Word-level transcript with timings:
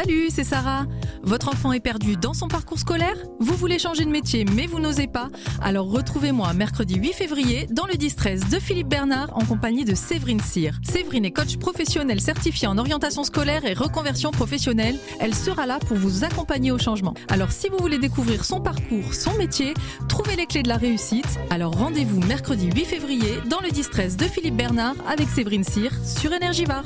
Salut, 0.00 0.28
c'est 0.30 0.44
Sarah. 0.44 0.86
Votre 1.24 1.48
enfant 1.48 1.72
est 1.72 1.80
perdu 1.80 2.16
dans 2.16 2.32
son 2.32 2.46
parcours 2.46 2.78
scolaire 2.78 3.16
Vous 3.40 3.56
voulez 3.56 3.80
changer 3.80 4.04
de 4.04 4.10
métier 4.10 4.44
mais 4.44 4.66
vous 4.66 4.78
n'osez 4.78 5.08
pas 5.08 5.28
Alors 5.60 5.90
retrouvez-moi 5.90 6.52
mercredi 6.52 6.94
8 6.94 7.14
février 7.14 7.66
dans 7.72 7.84
le 7.84 7.94
10-13 7.94 8.48
de 8.48 8.60
Philippe 8.60 8.86
Bernard 8.86 9.36
en 9.36 9.44
compagnie 9.44 9.84
de 9.84 9.96
Séverine 9.96 10.38
Cyr. 10.38 10.78
Séverine 10.88 11.24
est 11.24 11.32
coach 11.32 11.56
professionnel 11.56 12.20
certifié 12.20 12.68
en 12.68 12.78
orientation 12.78 13.24
scolaire 13.24 13.64
et 13.64 13.74
reconversion 13.74 14.30
professionnelle. 14.30 15.00
Elle 15.18 15.34
sera 15.34 15.66
là 15.66 15.80
pour 15.80 15.96
vous 15.96 16.22
accompagner 16.22 16.70
au 16.70 16.78
changement. 16.78 17.14
Alors 17.28 17.50
si 17.50 17.68
vous 17.68 17.78
voulez 17.78 17.98
découvrir 17.98 18.44
son 18.44 18.60
parcours, 18.60 19.14
son 19.14 19.36
métier, 19.36 19.74
trouvez 20.08 20.36
les 20.36 20.46
clés 20.46 20.62
de 20.62 20.68
la 20.68 20.76
réussite, 20.76 21.40
alors 21.50 21.76
rendez-vous 21.76 22.20
mercredi 22.20 22.70
8 22.72 22.84
février 22.84 23.40
dans 23.50 23.60
le 23.60 23.70
10-13 23.70 24.14
de 24.14 24.26
Philippe 24.26 24.56
Bernard 24.56 24.94
avec 25.08 25.28
Séverine 25.28 25.64
Cyr 25.64 25.90
sur 26.04 26.32
Énergivore. 26.32 26.84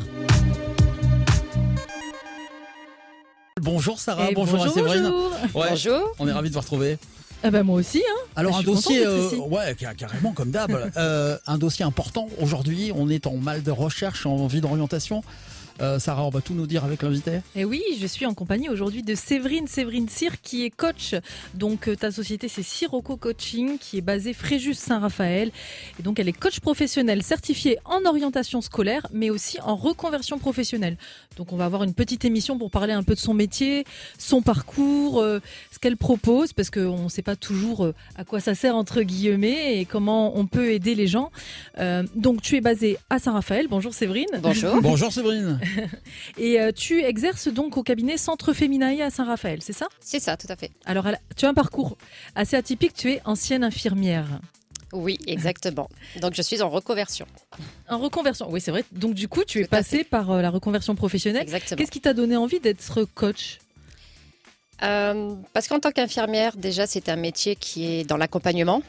Bonjour 3.62 4.00
Sarah, 4.00 4.30
Et 4.30 4.34
bonjour, 4.34 4.58
bonjour, 4.58 4.74
Séverine. 4.74 5.02
bonjour. 5.04 5.32
Ouais, 5.54 5.68
Bonjour. 5.70 6.00
On 6.18 6.26
est 6.26 6.32
ravis 6.32 6.48
de 6.48 6.54
vous 6.54 6.60
retrouver. 6.60 6.98
Ah 7.44 7.50
bah 7.52 7.62
moi 7.62 7.76
aussi, 7.76 7.98
hein. 7.98 8.20
Alors 8.36 8.52
Bah, 8.52 8.58
un 8.58 8.60
je 8.60 8.66
suis 8.66 8.74
dossier, 8.74 9.06
euh, 9.06 9.36
ouais, 9.48 9.74
ca- 9.78 9.94
carrément 9.94 10.32
comme 10.32 10.50
d'hab. 10.50 10.92
Euh, 10.96 11.38
un 11.46 11.58
dossier 11.58 11.84
important 11.84 12.28
aujourd'hui. 12.40 12.92
On 12.96 13.08
est 13.08 13.26
en 13.26 13.36
mal 13.36 13.62
de 13.62 13.70
recherche, 13.70 14.26
en 14.26 14.32
envie 14.36 14.60
d'orientation. 14.60 15.22
Euh, 15.80 15.98
Sarah, 15.98 16.24
on 16.24 16.30
va 16.30 16.40
tout 16.40 16.54
nous 16.54 16.66
dire 16.66 16.84
avec 16.84 17.02
l'invité. 17.02 17.40
Et 17.56 17.64
oui, 17.64 17.82
je 18.00 18.06
suis 18.06 18.26
en 18.26 18.34
compagnie 18.34 18.68
aujourd'hui 18.68 19.02
de 19.02 19.14
Séverine, 19.14 19.66
Séverine 19.66 20.08
Cyr, 20.08 20.40
qui 20.40 20.64
est 20.64 20.70
coach. 20.70 21.14
Donc, 21.54 21.88
euh, 21.88 21.96
ta 21.96 22.10
société, 22.10 22.48
c'est 22.48 22.62
Sirocco 22.62 23.16
Coaching, 23.16 23.78
qui 23.78 23.98
est 23.98 24.02
basée 24.02 24.32
Fréjus 24.32 24.74
Saint-Raphaël. 24.74 25.50
Et 25.98 26.02
donc, 26.02 26.18
elle 26.20 26.28
est 26.28 26.32
coach 26.32 26.60
professionnelle 26.60 27.22
certifiée 27.22 27.78
en 27.84 28.04
orientation 28.04 28.60
scolaire, 28.60 29.06
mais 29.12 29.30
aussi 29.30 29.60
en 29.60 29.76
reconversion 29.76 30.38
professionnelle. 30.38 30.96
Donc, 31.36 31.52
on 31.52 31.56
va 31.56 31.64
avoir 31.64 31.82
une 31.82 31.94
petite 31.94 32.24
émission 32.24 32.58
pour 32.58 32.70
parler 32.70 32.92
un 32.92 33.02
peu 33.02 33.14
de 33.14 33.20
son 33.20 33.34
métier, 33.34 33.84
son 34.18 34.42
parcours, 34.42 35.20
euh, 35.20 35.40
ce 35.70 35.78
qu'elle 35.78 35.96
propose, 35.96 36.52
parce 36.52 36.70
qu'on 36.70 37.04
ne 37.04 37.08
sait 37.08 37.22
pas 37.22 37.36
toujours 37.36 37.90
à 38.16 38.24
quoi 38.24 38.40
ça 38.40 38.54
sert, 38.54 38.76
entre 38.76 39.02
guillemets, 39.02 39.78
et 39.78 39.84
comment 39.84 40.36
on 40.36 40.46
peut 40.46 40.70
aider 40.70 40.94
les 40.94 41.06
gens. 41.06 41.30
Euh, 41.78 42.02
donc, 42.14 42.42
tu 42.42 42.56
es 42.56 42.60
basée 42.60 42.98
à 43.10 43.18
Saint-Raphaël. 43.18 43.66
Bonjour 43.68 43.94
Séverine. 43.94 44.26
Bonjour. 44.42 44.80
Bonjour 44.80 45.12
Séverine. 45.12 45.58
Et 46.38 46.60
euh, 46.60 46.72
tu 46.72 47.02
exerces 47.02 47.48
donc 47.48 47.76
au 47.76 47.82
cabinet 47.82 48.16
Centre 48.16 48.52
Féminae 48.52 49.00
à 49.00 49.10
Saint-Raphaël, 49.10 49.60
c'est 49.62 49.72
ça? 49.72 49.88
C'est 50.00 50.20
ça, 50.20 50.36
tout 50.36 50.46
à 50.48 50.56
fait. 50.56 50.70
Alors, 50.84 51.06
tu 51.36 51.46
as 51.46 51.48
un 51.48 51.54
parcours 51.54 51.96
assez 52.34 52.56
atypique, 52.56 52.94
tu 52.94 53.12
es 53.12 53.20
ancienne 53.24 53.64
infirmière. 53.64 54.26
Oui, 54.92 55.18
exactement. 55.26 55.88
Donc 56.20 56.34
je 56.34 56.42
suis 56.42 56.60
en 56.60 56.68
reconversion. 56.68 57.26
En 57.88 57.98
reconversion, 57.98 58.50
oui 58.50 58.60
c'est 58.60 58.70
vrai. 58.70 58.84
Donc 58.92 59.14
du 59.14 59.26
coup, 59.26 59.42
tu 59.44 59.60
es 59.60 59.64
passée 59.64 60.04
par 60.04 60.30
euh, 60.30 60.42
la 60.42 60.50
reconversion 60.50 60.94
professionnelle. 60.94 61.42
Exactement. 61.42 61.78
Qu'est-ce 61.78 61.90
qui 61.90 62.00
t'a 62.00 62.12
donné 62.12 62.36
envie 62.36 62.60
d'être 62.60 63.04
coach? 63.14 63.58
Euh, 64.82 65.34
parce 65.52 65.68
qu'en 65.68 65.80
tant 65.80 65.92
qu'infirmière, 65.92 66.56
déjà, 66.56 66.86
c'est 66.86 67.08
un 67.08 67.16
métier 67.16 67.56
qui 67.56 67.86
est 67.86 68.04
dans 68.04 68.16
l'accompagnement. 68.16 68.82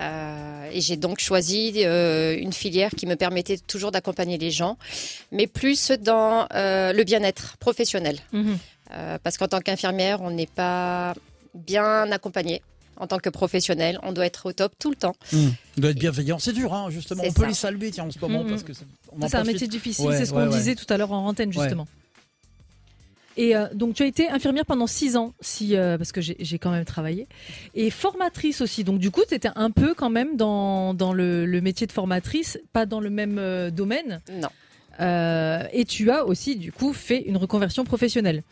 Euh, 0.00 0.70
et 0.72 0.80
j'ai 0.80 0.96
donc 0.96 1.18
choisi 1.18 1.72
euh, 1.84 2.36
une 2.38 2.52
filière 2.52 2.90
qui 2.90 3.06
me 3.06 3.16
permettait 3.16 3.58
toujours 3.58 3.90
d'accompagner 3.90 4.38
les 4.38 4.50
gens, 4.50 4.78
mais 5.32 5.46
plus 5.46 5.90
dans 5.90 6.46
euh, 6.54 6.92
le 6.92 7.04
bien-être 7.04 7.56
professionnel. 7.58 8.18
Euh, 8.34 9.18
parce 9.22 9.36
qu'en 9.38 9.48
tant 9.48 9.60
qu'infirmière, 9.60 10.22
on 10.22 10.30
n'est 10.30 10.46
pas 10.46 11.14
bien 11.54 12.10
accompagné. 12.12 12.62
En 13.00 13.06
tant 13.06 13.18
que 13.18 13.28
professionnel, 13.30 14.00
on 14.02 14.10
doit 14.10 14.26
être 14.26 14.46
au 14.46 14.52
top 14.52 14.72
tout 14.76 14.90
le 14.90 14.96
temps. 14.96 15.14
Hum, 15.32 15.52
On 15.76 15.80
doit 15.82 15.90
être 15.90 15.98
bienveillant, 16.00 16.40
c'est 16.40 16.52
dur, 16.52 16.74
hein, 16.74 16.88
justement. 16.90 17.22
On 17.24 17.32
peut 17.32 17.46
les 17.46 17.54
saluer 17.54 17.92
tiens, 17.92 18.04
en 18.06 18.10
ce 18.10 18.18
moment 18.18 18.42
Mhm. 18.42 18.50
parce 18.50 18.64
que 18.64 18.72
c'est 18.72 19.34
un 19.36 19.44
métier 19.44 19.68
difficile, 19.68 20.06
Ouais, 20.06 20.18
c'est 20.18 20.26
ce 20.26 20.32
ouais, 20.34 20.42
qu'on 20.44 20.50
ouais. 20.50 20.56
disait 20.58 20.74
tout 20.74 20.86
à 20.92 20.96
l'heure 20.96 21.12
en 21.12 21.24
antenne 21.28 21.52
justement. 21.52 21.86
Et 23.40 23.54
euh, 23.54 23.66
donc 23.72 23.94
tu 23.94 24.02
as 24.02 24.06
été 24.06 24.28
infirmière 24.28 24.66
pendant 24.66 24.88
six 24.88 25.16
ans, 25.16 25.32
si, 25.40 25.76
euh, 25.76 25.96
parce 25.96 26.10
que 26.10 26.20
j'ai 26.20 26.58
quand 26.58 26.72
même 26.72 26.84
travaillé, 26.84 27.28
et 27.74 27.88
formatrice 27.88 28.60
aussi. 28.60 28.82
Donc 28.82 28.98
du 28.98 29.12
coup, 29.12 29.22
tu 29.28 29.32
étais 29.34 29.50
un 29.54 29.70
peu 29.70 29.94
quand 29.94 30.10
même 30.10 30.36
dans, 30.36 30.92
dans 30.92 31.12
le, 31.12 31.46
le 31.46 31.60
métier 31.60 31.86
de 31.86 31.92
formatrice, 31.92 32.58
pas 32.72 32.84
dans 32.84 32.98
le 33.00 33.10
même 33.10 33.38
euh, 33.38 33.70
domaine. 33.70 34.20
Non, 34.42 34.48
et 35.72 35.84
tu 35.84 36.10
as 36.10 36.24
aussi 36.26 36.56
du 36.56 36.72
coup 36.72 36.92
fait 36.92 37.20
une 37.22 37.36
reconversion 37.36 37.84
professionnelle. 37.84 38.42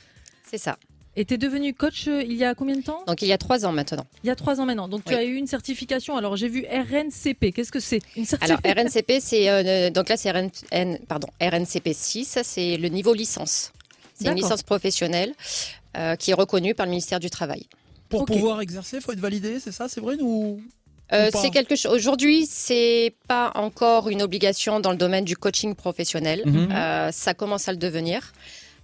c'est 0.49 0.59
ça. 0.59 0.77
Et 1.19 1.25
tu 1.25 1.35
es 1.35 1.39
devenue 1.39 1.73
coach 1.73 2.07
il 2.07 2.35
y 2.35 2.45
a 2.45 2.55
combien 2.55 2.77
de 2.77 2.83
temps? 2.83 3.03
Donc 3.07 3.23
il 3.23 3.29
y 3.29 3.33
a 3.33 3.39
trois 3.39 3.65
ans 3.65 3.73
maintenant. 3.73 4.07
Il 4.23 4.27
y 4.27 4.31
a 4.31 4.37
trois 4.37 4.61
ans 4.61 4.67
maintenant. 4.67 4.87
Donc 4.87 5.03
tu 5.05 5.15
Oui. 5.15 5.19
as 5.19 5.25
eu 5.25 5.35
une 5.35 5.47
certification. 5.47 6.15
Alors 6.17 6.37
j'ai 6.37 6.47
vu 6.49 6.67
RNCP. 6.71 7.53
Qu'est-ce 7.53 7.73
que 7.73 7.81
c'est? 7.81 8.01
Une 8.17 8.27
Alors 8.43 8.59
RNCP, 8.65 9.15
c'est 9.21 9.49
euh, 9.49 9.89
donc 9.91 10.11
là 10.11 10.17
c'est 10.19 10.31
RN, 10.31 10.51
pardon 11.09 11.27
RNCP 11.41 11.89
6, 11.95 12.39
c'est 12.45 12.77
le 12.77 12.89
niveau 12.89 13.15
licence. 13.15 13.73
C'est 14.19 14.29
une 14.29 14.37
licence 14.37 14.63
professionnelle 14.63 15.35
euh, 15.97 16.17
qui 16.17 16.31
est 16.31 16.35
reconnue 16.35 16.75
par 16.75 16.87
le 16.87 16.91
ministère 16.91 17.21
du 17.21 17.31
Travail. 17.31 17.67
Pour 18.09 18.25
pouvoir 18.25 18.61
exercer, 18.61 19.01
faut 19.01 19.13
être 19.13 19.21
validé, 19.21 19.61
c'est 19.61 19.73
ça, 19.73 19.89
Séverine 19.89 20.21
ou 20.23 20.61
Euh, 21.13 21.31
c'est 21.33 21.51
quelque 21.51 21.77
chose. 21.77 21.93
Aujourd'hui, 21.93 22.47
c'est 22.47 23.15
pas 23.29 23.53
encore 23.55 24.09
une 24.09 24.23
obligation 24.23 24.81
dans 24.81 24.91
le 24.91 24.97
domaine 24.97 25.25
du 25.25 25.37
coaching 25.37 25.75
professionnel. 25.75 26.43
Mhm. 26.45 26.69
Euh, 26.73 27.13
ça 27.13 27.33
commence 27.33 27.69
à 27.69 27.73
le 27.73 27.79
devenir. 27.79 28.33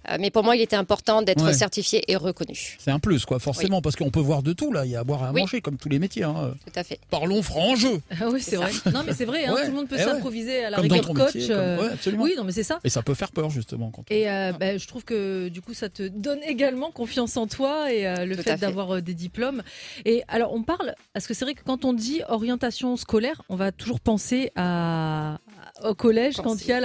Euh, 0.09 0.17
mais 0.19 0.31
pour 0.31 0.43
moi, 0.43 0.55
il 0.55 0.61
était 0.61 0.75
important 0.75 1.21
d'être 1.21 1.43
Ouais. 1.43 1.53
certifié 1.53 2.03
et 2.07 2.15
reconnu. 2.15 2.77
C'est 2.79 2.91
un 2.91 2.99
plus, 2.99 3.25
quoi, 3.25 3.39
forcément, 3.39 3.81
parce 3.81 3.95
qu'on 3.95 4.09
peut 4.11 4.19
voir 4.19 4.43
de 4.43 4.53
tout 4.53 4.71
là. 4.71 4.85
Il 4.85 4.91
y 4.91 4.95
a 4.95 4.99
à 4.99 5.03
boire 5.03 5.23
et 5.23 5.27
à 5.27 5.31
Oui. 5.31 5.41
manger, 5.41 5.61
comme 5.61 5.77
tous 5.77 5.89
les 5.89 5.99
métiers. 5.99 6.23
hein. 6.23 6.53
Tout 6.65 6.79
à 6.79 6.83
fait. 6.83 6.99
Parlons 7.09 7.41
franc 7.41 7.75
jeu. 7.75 8.01
Ah 8.21 8.29
oui, 8.31 8.41
c'est 8.41 8.55
vrai. 8.57 8.71
Non, 8.93 9.03
mais 9.05 9.13
c'est 9.13 9.25
vrai. 9.25 9.45
hein, 9.45 9.53
Ouais. 9.55 9.61
Tout 9.65 9.71
le 9.71 9.75
monde 9.75 9.87
peut 9.87 9.95
Eh 9.99 10.03
ouais. 10.03 10.11
s'improviser 10.11 10.65
à 10.65 10.69
la 10.69 10.77
Comme 10.77 10.87
dans 10.87 10.95
rigueur 10.95 11.07
ton 11.07 11.13
coach. 11.13 11.35
métier. 11.35 11.47
comme- 11.49 11.57
euh, 11.57 11.81
ouais, 11.81 11.93
absolument. 11.93 12.23
Oui, 12.23 12.33
non, 12.37 12.43
mais 12.43 12.51
c'est 12.51 12.63
ça. 12.63 12.79
Et 12.83 12.89
ça 12.89 13.01
peut 13.01 13.13
faire 13.13 13.31
peur 13.31 13.49
justement 13.49 13.91
quand. 13.91 14.01
on- 14.09 14.13
Et 14.13 14.29
euh, 14.29 14.51
bah, 14.53 14.77
je 14.77 14.87
trouve 14.87 15.03
que 15.03 15.47
du 15.49 15.61
coup, 15.61 15.73
ça 15.73 15.89
te 15.89 16.07
donne 16.07 16.39
également 16.43 16.91
confiance 16.91 17.37
en 17.37 17.47
toi 17.47 17.91
et 17.93 18.07
euh, 18.07 18.25
le 18.25 18.35
Tout 18.35 18.43
fait 18.43 18.51
fait. 18.51 18.57
d'avoir 18.57 18.95
euh, 18.95 19.01
des 19.01 19.13
diplômes. 19.13 19.63
Et 20.05 20.23
alors, 20.27 20.53
on 20.53 20.63
parle, 20.63 20.95
parce 21.13 21.27
que 21.27 21.33
c'est 21.33 21.45
vrai 21.45 21.53
que 21.53 21.63
quand 21.63 21.85
on 21.85 21.93
dit 21.93 22.21
orientation 22.29 22.97
scolaire, 22.97 23.41
on 23.49 23.55
va 23.55 23.71
toujours 23.71 23.99
penser 23.99 24.51
à, 24.55 25.37
au 25.83 25.93
collège 25.93 26.35
quand 26.37 26.55
il 26.61 26.67
y 26.67 26.71
a 26.71 26.79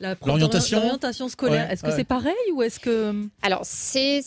la, 0.00 0.14
L'orientation. 0.24 1.28
scolaire. 1.28 1.66
Ouais, 1.66 1.72
est-ce 1.72 1.82
que 1.82 1.88
ouais. 1.88 1.96
c'est 1.96 2.04
pareil 2.04 2.34
ou 2.52 2.62
est-ce 2.62 2.80
que 2.80 3.14
Alors, 3.42 3.60
c'est. 3.64 4.20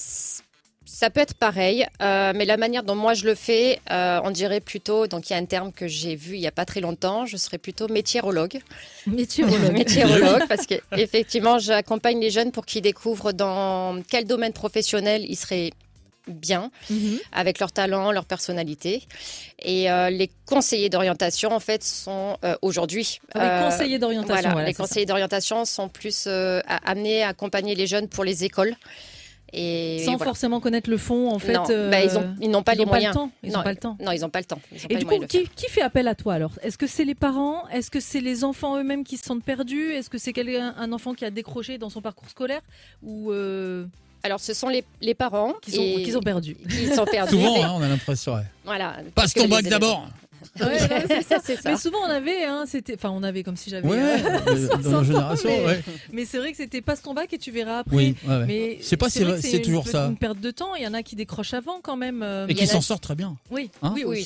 Ça 0.84 1.10
peut 1.10 1.22
être 1.22 1.36
pareil, 1.36 1.86
euh, 2.02 2.34
mais 2.36 2.44
la 2.44 2.58
manière 2.58 2.84
dont 2.84 2.96
moi 2.96 3.14
je 3.14 3.26
le 3.26 3.34
fais, 3.34 3.80
euh, 3.92 4.20
on 4.26 4.32
dirait 4.32 4.60
plutôt, 4.60 5.08
donc 5.08 5.30
il 5.30 5.34
y 5.34 5.36
a 5.36 5.40
un 5.40 5.46
terme 5.46 5.72
que 5.72 5.88
j'ai 5.88 6.16
vu 6.16 6.36
il 6.36 6.42
n'y 6.42 6.48
a 6.48 6.52
pas 6.52 6.66
très 6.66 6.82
longtemps, 6.82 7.26
je 7.26 7.38
serais 7.38 7.60
plutôt 7.60 7.88
métiérologue. 7.88 8.60
météorologue 9.08 9.72
météorologue, 9.78 10.48
parce 10.50 10.66
que 10.66 10.76
effectivement, 10.92 11.60
j'accompagne 11.60 12.20
les 12.20 12.30
jeunes 12.30 12.52
pour 12.52 12.66
qu'ils 12.66 12.82
découvrent 12.82 13.32
dans 13.32 14.02
quel 14.10 14.26
domaine 14.26 14.52
professionnel 14.54 15.24
ils 15.30 15.38
seraient 15.38 15.72
bien, 16.32 16.72
Mhm. 16.90 17.20
avec 17.32 17.60
leur 17.60 17.72
talent, 17.72 18.12
leur 18.12 18.26
personnalité. 18.26 19.04
Et 19.62 19.92
euh, 19.92 20.10
les 20.10 20.30
conseillers 20.46 20.90
d'orientation, 20.90 21.52
en 21.54 21.60
fait, 21.60 21.84
sont 21.84 22.38
euh, 22.44 22.56
aujourd'hui. 22.62 23.20
Ah 23.36 23.40
oui, 23.40 23.46
euh, 23.46 23.70
conseiller 23.70 24.00
d'orientation. 24.00 24.34
voilà, 24.34 24.50
voilà, 24.52 24.68
les 24.68 24.74
conseillers 24.74 25.06
d'orientation 25.06 25.66
sont 25.66 25.90
plus 25.90 26.26
euh, 26.28 26.62
amenés 26.86 27.24
à 27.24 27.30
accompagner 27.30 27.76
les 27.76 27.88
jeunes 27.88 28.08
pour 28.08 28.24
les 28.24 28.44
écoles. 28.44 28.76
Et 29.54 30.00
Sans 30.06 30.16
voilà. 30.16 30.26
forcément 30.32 30.62
connaître 30.62 30.90
le 30.90 30.96
fond, 30.98 31.30
en 31.30 31.38
fait. 31.38 31.52
non, 31.52 31.66
euh, 31.70 31.90
bah, 31.92 32.02
ils 32.02 32.18
ont- 32.18 32.36
ils 32.40 32.50
n'ont 32.50 32.64
pas 32.64 32.74
ils 32.74 32.78
les 32.80 32.86
moyens. 32.86 33.14
Pas 33.14 33.20
le 33.22 33.26
temps. 33.28 33.32
Ils 33.44 33.52
non, 33.52 33.58
n'ont 33.58 33.64
pas 33.66 33.72
le 33.72 33.78
temps. 33.78 33.98
Non, 34.00 34.12
ils 34.14 34.22
n'ont 34.22 34.30
pas 34.30 34.40
le 34.40 34.46
temps. 34.46 34.62
Et 34.90 34.96
du 34.96 35.00
les 35.00 35.04
coup, 35.06 35.26
qui, 35.28 35.46
qui 35.50 35.68
fait 35.70 35.82
appel 35.82 36.08
à 36.08 36.16
toi 36.16 36.36
alors? 36.36 36.54
Est-ce 36.64 36.78
que 36.78 36.88
c'est 36.88 37.04
les 37.04 37.16
parents? 37.16 37.68
Est-ce 37.68 37.92
que 37.92 38.00
c'est 38.00 38.22
les 38.22 38.46
enfants 38.46 38.78
eux-mêmes 38.78 39.04
qui 39.04 39.18
se 39.18 39.26
sentent 39.26 39.44
perdus? 39.44 39.92
Est-ce 39.92 40.10
que 40.10 40.18
c'est 40.18 40.32
quelqu'un- 40.32 40.74
un 40.78 40.94
enfant 40.94 41.14
qui 41.14 41.26
a 41.26 41.32
décroché 41.32 41.78
dans 41.78 41.90
son 41.90 42.02
parcours 42.02 42.30
scolaire? 42.30 42.62
Ou 43.04 43.32
euh. 43.34 43.86
Alors, 44.24 44.40
ce 44.40 44.54
sont 44.54 44.68
les, 44.70 44.84
les 45.02 45.14
parents 45.14 45.54
qui, 45.62 45.72
sont, 45.72 45.82
et- 45.82 46.04
qui 46.04 46.12
sont 46.12 46.20
perdus 46.22 46.56
qui 46.70 46.88
sont 46.94 47.06
perdus. 47.06 47.32
Souvent, 47.34 47.54
mais- 47.56 47.64
hein, 47.64 47.74
on 47.76 47.82
a 47.82 47.88
l'impression. 47.90 48.36
ouais. 48.36 48.42
voilà, 48.66 48.98
Passe 49.16 49.34
ton 49.34 49.48
bac 49.48 49.66
d'abord. 49.66 50.08
Ouais, 50.60 50.80
non, 50.82 50.96
c'est 51.08 51.22
ça. 51.24 51.38
C'est 51.44 51.56
ça. 51.62 51.70
Mais 51.72 51.78
souvent 51.78 52.00
on 52.04 52.10
avait, 52.10 52.46
hein, 52.46 52.64
c'était, 52.68 52.96
enfin 52.96 53.12
on 53.12 53.22
avait 53.22 53.44
comme 53.44 53.56
si 53.56 53.70
j'avais, 53.70 53.88
Ouais, 53.88 53.98
euh, 54.00 54.68
dans 54.70 54.82
60 54.82 54.84
nos 54.84 54.96
ans, 54.96 55.04
générations, 55.04 55.50
mais, 55.50 55.66
ouais. 55.66 55.84
mais 56.12 56.26
c'est 56.26 56.40
vrai 56.40 56.50
que 56.52 56.58
c'était 56.58 56.82
passe 56.82 57.04
ton 57.04 57.14
bac 57.14 57.32
et 57.32 57.38
tu 57.38 57.52
verras 57.52 57.80
après. 57.80 57.96
Oui, 57.96 58.16
ouais, 58.28 58.38
ouais. 58.38 58.46
Mais 58.48 58.78
C'est 58.82 58.98
pas 58.98 59.10
c'est 59.12 59.22
une- 59.22 59.62
toujours 59.62 59.88
ça. 59.88 60.08
Une 60.08 60.18
perte 60.18 60.40
de 60.40 60.50
temps. 60.50 60.74
Il 60.76 60.84
y 60.84 60.88
en 60.88 60.96
a 60.96 61.04
qui 61.04 61.16
décrochent 61.16 61.54
avant 61.54 61.80
quand 61.82 61.96
même. 61.96 62.24
euh, 62.24 62.48
Et 62.48 62.56
qui 62.56 62.66
s'en 62.66 62.82
sortent 62.82 63.04
très 63.04 63.14
bien. 63.16 63.38
Oui, 63.52 63.70
Hein 63.84 63.92
oui, 63.96 64.04
Oui, 64.06 64.26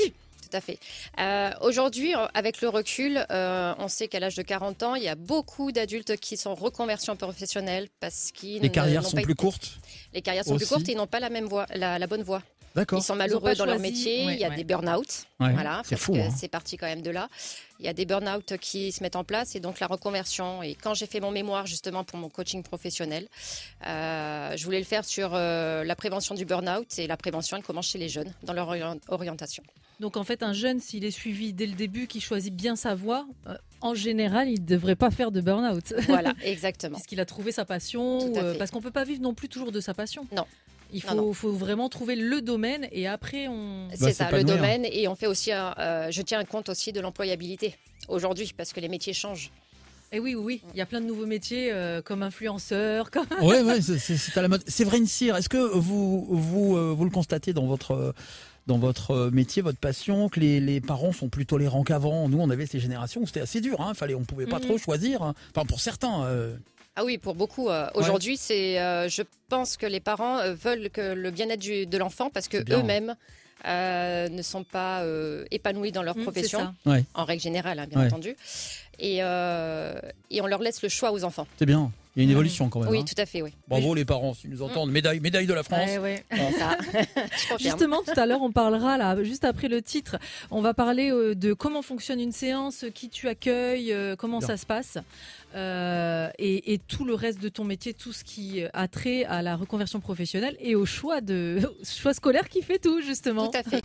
à 0.55 0.61
fait. 0.61 0.79
Euh, 1.19 1.51
Aujourd'hui, 1.61 2.13
avec 2.33 2.61
le 2.61 2.69
recul, 2.69 3.25
euh, 3.31 3.73
on 3.79 3.87
sait 3.87 4.07
qu'à 4.07 4.19
l'âge 4.19 4.35
de 4.35 4.41
40 4.41 4.83
ans, 4.83 4.95
il 4.95 5.03
y 5.03 5.07
a 5.09 5.15
beaucoup 5.15 5.71
d'adultes 5.71 6.17
qui 6.17 6.37
sont 6.37 6.55
reconversion 6.55 7.15
professionnelle 7.15 7.87
parce 7.99 8.31
qu'ils 8.31 8.61
Les 8.61 8.69
carrières 8.71 9.03
sont 9.03 9.15
pas 9.17 9.21
plus 9.23 9.33
été- 9.33 9.41
courtes. 9.41 9.77
Les 10.13 10.21
carrières 10.21 10.45
sont 10.45 10.55
plus 10.57 10.67
courtes 10.67 10.87
et 10.89 10.93
ils 10.93 10.97
n'ont 10.97 11.07
pas 11.07 11.19
la 11.19 11.29
même 11.29 11.45
voie, 11.45 11.65
la, 11.73 11.99
la 11.99 12.07
bonne 12.07 12.23
voie. 12.23 12.41
D'accord. 12.75 12.99
Ils 12.99 13.03
sont 13.03 13.15
malheureux 13.15 13.55
dans 13.55 13.65
leur 13.65 13.79
métier. 13.79 14.25
Ouais, 14.25 14.33
il 14.33 14.39
y 14.41 14.43
a 14.43 14.49
ouais. 14.49 14.55
des 14.57 14.65
burn-out. 14.65 15.07
Ouais, 15.39 15.53
Voilà, 15.53 15.81
c'est 15.85 15.95
fou. 15.95 16.13
hein. 16.17 16.27
c'est 16.35 16.49
parti 16.49 16.75
quand 16.75 16.87
même 16.87 17.01
de 17.01 17.09
là. 17.09 17.29
Il 17.79 17.85
y 17.85 17.87
a 17.87 17.93
des 17.93 18.05
burn-out 18.05 18.57
qui 18.59 18.91
se 18.91 19.01
mettent 19.01 19.15
en 19.15 19.23
place 19.23 19.55
et 19.55 19.61
donc 19.61 19.79
la 19.79 19.87
reconversion. 19.87 20.61
Et 20.61 20.75
quand 20.75 20.93
j'ai 20.93 21.05
fait 21.07 21.21
mon 21.21 21.31
mémoire 21.31 21.67
justement 21.67 22.03
pour 22.03 22.19
mon 22.19 22.27
coaching 22.27 22.63
professionnel, 22.63 23.29
euh, 23.87 24.57
je 24.57 24.65
voulais 24.65 24.79
le 24.79 24.85
faire 24.85 25.05
sur 25.05 25.31
euh, 25.33 25.85
la 25.85 25.95
prévention 25.95 26.35
du 26.35 26.43
burn-out 26.43 26.99
et 26.99 27.07
la 27.07 27.15
prévention, 27.15 27.55
elle 27.55 27.63
commence 27.63 27.87
chez 27.87 27.97
les 27.97 28.09
jeunes 28.09 28.33
dans 28.43 28.51
leur 28.53 28.67
orient- 28.67 28.99
orientation. 29.07 29.63
Donc 29.99 30.17
en 30.17 30.23
fait, 30.23 30.43
un 30.43 30.53
jeune, 30.53 30.79
s'il 30.79 31.05
est 31.05 31.11
suivi 31.11 31.53
dès 31.53 31.65
le 31.67 31.73
début, 31.73 32.07
qui 32.07 32.19
choisit 32.21 32.53
bien 32.53 32.75
sa 32.75 32.95
voie, 32.95 33.25
euh, 33.47 33.55
en 33.81 33.93
général, 33.93 34.49
il 34.49 34.61
ne 34.61 34.65
devrait 34.65 34.95
pas 34.95 35.11
faire 35.11 35.31
de 35.31 35.41
burn-out. 35.41 35.93
Voilà, 36.07 36.33
exactement. 36.43 36.95
Puisqu'il 36.95 37.19
a 37.19 37.25
trouvé 37.25 37.51
sa 37.51 37.65
passion. 37.65 38.19
Tout 38.19 38.37
à 38.39 38.43
euh, 38.43 38.57
parce 38.57 38.71
qu'on 38.71 38.79
ne 38.79 38.83
peut 38.83 38.91
pas 38.91 39.05
vivre 39.05 39.21
non 39.21 39.33
plus 39.33 39.47
toujours 39.49 39.71
de 39.71 39.79
sa 39.79 39.93
passion. 39.93 40.27
Non. 40.35 40.45
Il 40.93 41.01
faut, 41.01 41.15
non. 41.15 41.33
faut 41.33 41.51
vraiment 41.51 41.89
trouver 41.89 42.15
le 42.15 42.41
domaine 42.41 42.87
et 42.91 43.07
après 43.07 43.47
on. 43.47 43.87
C'est 43.95 44.13
ça, 44.13 44.29
le 44.31 44.43
domaine. 44.43 44.85
Et 44.85 45.07
on 45.07 45.15
fait 45.15 45.27
aussi, 45.27 45.51
un- 45.51 45.73
euh, 45.79 46.11
je 46.11 46.21
tiens 46.21 46.43
compte 46.45 46.69
aussi 46.69 46.91
de 46.93 46.99
l'employabilité 46.99 47.75
aujourd'hui, 48.07 48.51
parce 48.55 48.71
que 48.73 48.79
les 48.79 48.87
métiers 48.89 49.13
changent. 49.13 49.49
Et 50.11 50.19
oui, 50.19 50.35
oui, 50.35 50.43
oui, 50.43 50.61
il 50.73 50.77
y 50.77 50.81
a 50.81 50.85
plein 50.85 51.01
de 51.01 51.07
nouveaux 51.07 51.25
métiers 51.25 51.71
euh, 51.73 52.01
comme 52.01 52.21
influenceur, 52.21 53.09
comme. 53.11 53.25
Ouais, 53.41 53.81
c'est- 53.81 53.97
c'est 53.97 54.15
c'est 54.17 54.37
à 54.37 54.41
la 54.43 54.47
mode. 54.47 54.63
Séverine 54.69 55.07
Cyr, 55.07 55.35
est-ce 55.35 55.49
que 55.49 55.57
vous, 55.57 56.25
vous, 56.29 56.77
euh, 56.77 56.93
vous 56.95 57.03
le 57.03 57.09
constatez 57.09 57.51
dans 57.53 57.65
votre, 57.65 57.91
euh, 57.91 58.11
dans 58.67 58.77
votre 58.77 59.11
euh, 59.11 59.31
métier, 59.31 59.61
votre 59.61 59.77
passion, 59.77 60.29
que 60.29 60.39
les, 60.39 60.59
les 60.59 60.81
parents 60.81 61.11
sont 61.11 61.29
plus 61.29 61.45
tolérants 61.45 61.83
qu'avant 61.83 62.27
Nous, 62.29 62.39
on 62.39 62.49
avait 62.49 62.65
ces 62.65 62.79
générations 62.79 63.21
où 63.21 63.27
c'était 63.27 63.41
assez 63.41 63.61
dur, 63.61 63.79
hein, 63.81 63.93
fallait, 63.93 64.15
on 64.15 64.23
pouvait 64.23 64.47
pas 64.47 64.57
Mhm. 64.59 64.65
trop 64.65 64.77
choisir. 64.77 65.21
hein. 65.21 65.35
Enfin, 65.55 65.65
pour 65.65 65.79
certains. 65.79 66.23
euh, 66.25 66.55
Ah 66.95 67.03
oui, 67.05 67.17
pour 67.17 67.35
beaucoup. 67.35 67.69
euh, 67.69 67.87
Aujourd'hui, 67.93 68.37
c'est, 68.37 68.79
euh, 68.79 69.07
je 69.09 69.21
pense 69.49 69.77
que 69.77 69.85
les 69.85 69.99
parents 69.99 70.39
veulent 70.53 70.89
que 70.89 71.13
le 71.13 71.29
bien-être 71.31 71.61
de 71.89 71.97
l'enfant 71.97 72.29
parce 72.29 72.47
que 72.47 72.63
bien. 72.63 72.79
eux-mêmes 72.79 73.15
euh, 73.65 74.29
ne 74.29 74.41
sont 74.41 74.63
pas 74.63 75.01
euh, 75.03 75.45
épanouis 75.51 75.91
dans 75.91 76.03
leur 76.03 76.15
Mm, 76.15 76.19
c'est 76.19 76.23
profession, 76.23 76.73
ça. 76.85 76.97
en 77.13 77.25
règle 77.25 77.41
générale, 77.41 77.79
hein, 77.79 77.87
bien 77.87 77.99
Ouais. 77.99 78.07
entendu. 78.07 78.35
Et, 78.99 79.17
euh, 79.21 79.99
et 80.31 80.41
on 80.41 80.47
leur 80.47 80.61
laisse 80.61 80.81
le 80.81 80.89
choix 80.89 81.11
aux 81.11 81.23
enfants. 81.23 81.47
c'est 81.59 81.65
bien. 81.65 81.91
Il 82.15 82.19
y 82.19 82.21
a 82.21 82.23
une 82.23 82.29
Mhm. 82.29 82.31
évolution 82.35 82.69
quand 82.69 82.79
même. 82.79 82.89
Oui, 82.89 82.99
hein. 82.99 83.05
tout 83.05 83.21
à 83.21 83.25
fait, 83.25 83.41
oui. 83.41 83.51
Bravo 83.67 83.93
les 83.93 84.05
parents, 84.05 84.33
s'ils 84.33 84.49
nous 84.49 84.61
entendent. 84.61 84.91
Médaille, 84.91 85.19
médaille 85.19 85.47
de 85.47 85.53
la 85.53 85.63
France. 85.63 85.89
Ouais, 85.89 85.97
ouais. 85.97 86.23
Ça. 86.31 86.77
je 86.93 87.49
confirme. 87.49 87.59
Justement, 87.59 88.01
tout 88.05 88.17
à 88.19 88.25
l'heure, 88.25 88.41
on 88.41 88.51
parlera, 88.51 88.97
là, 88.97 89.21
juste 89.23 89.43
après 89.43 89.67
le 89.67 89.81
titre, 89.81 90.17
on 90.49 90.61
va 90.61 90.73
parler 90.73 91.11
euh, 91.11 91.35
de 91.35 91.51
comment 91.53 91.81
fonctionne 91.81 92.19
une 92.21 92.31
séance, 92.31 92.85
qui 92.93 93.09
tu 93.09 93.27
accueilles, 93.27 93.91
euh, 93.91 94.15
comment 94.15 94.39
ça 94.39 94.55
se 94.55 94.65
passe, 94.65 94.97
euh, 95.55 96.29
et, 96.39 96.73
et 96.73 96.77
tout 96.77 97.03
le 97.05 97.13
reste 97.15 97.41
de 97.41 97.49
ton 97.49 97.63
métier, 97.65 97.93
tout 97.93 98.13
ce 98.13 98.23
qui 98.23 98.61
a 98.73 98.87
trait 98.87 99.25
à 99.25 99.41
la 99.41 99.55
reconversion 99.57 99.99
professionnelle 99.99 100.55
et 100.59 100.75
au 100.75 100.85
choix, 100.85 101.19
de, 101.21 101.59
au 101.81 101.85
choix 102.01 102.13
scolaire 102.13 102.47
qui 102.49 102.61
fait 102.61 102.79
tout, 102.79 103.01
justement. 103.01 103.49
Tout 103.49 103.57
à 103.57 103.63
fait. 103.63 103.83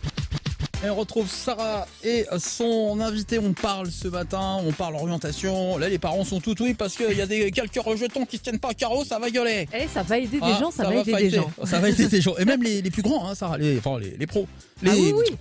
Et 0.83 0.89
on 0.89 0.95
retrouve 0.95 1.29
Sarah 1.29 1.85
et 2.03 2.25
son 2.39 2.99
invité. 3.01 3.37
On 3.37 3.53
parle 3.53 3.91
ce 3.91 4.07
matin, 4.07 4.57
on 4.65 4.71
parle 4.71 4.95
orientation. 4.95 5.77
Là, 5.77 5.87
les 5.89 5.99
parents 5.99 6.25
sont 6.25 6.39
tout 6.39 6.55
oui 6.59 6.73
parce 6.73 6.95
qu'il 6.95 7.15
y 7.15 7.21
a 7.21 7.27
des 7.27 7.51
quelques 7.51 7.75
rejetons 7.79 8.25
qui 8.25 8.37
se 8.37 8.41
tiennent 8.41 8.57
pas 8.59 8.69
à 8.69 8.73
carreau, 8.73 9.05
ça 9.05 9.19
va 9.19 9.29
gueuler. 9.29 9.67
Eh, 9.73 9.87
ça 9.87 10.01
va 10.01 10.17
aider 10.17 10.39
des 10.39 10.43
Ah, 10.43 10.57
gens, 10.59 10.71
ça, 10.71 10.83
va, 10.89 10.95
aider 10.95 11.13
des 11.13 11.29
gens. 11.29 11.51
Ça 11.65 11.79
va 11.79 11.89
aider 11.89 12.07
des 12.07 12.21
gens. 12.21 12.35
Et 12.37 12.45
même 12.45 12.63
les, 12.63 12.81
les 12.81 12.89
plus 12.89 13.03
grands, 13.03 13.29
hein, 13.29 13.35
Sarah, 13.35 13.59
les, 13.59 13.77
enfin 13.77 13.99
les, 13.99 14.17
les 14.17 14.25
pros. 14.27 14.47
Les, 14.81 14.89
Ah 14.89 14.93
oui, 14.97 15.13
oui. 15.15 15.35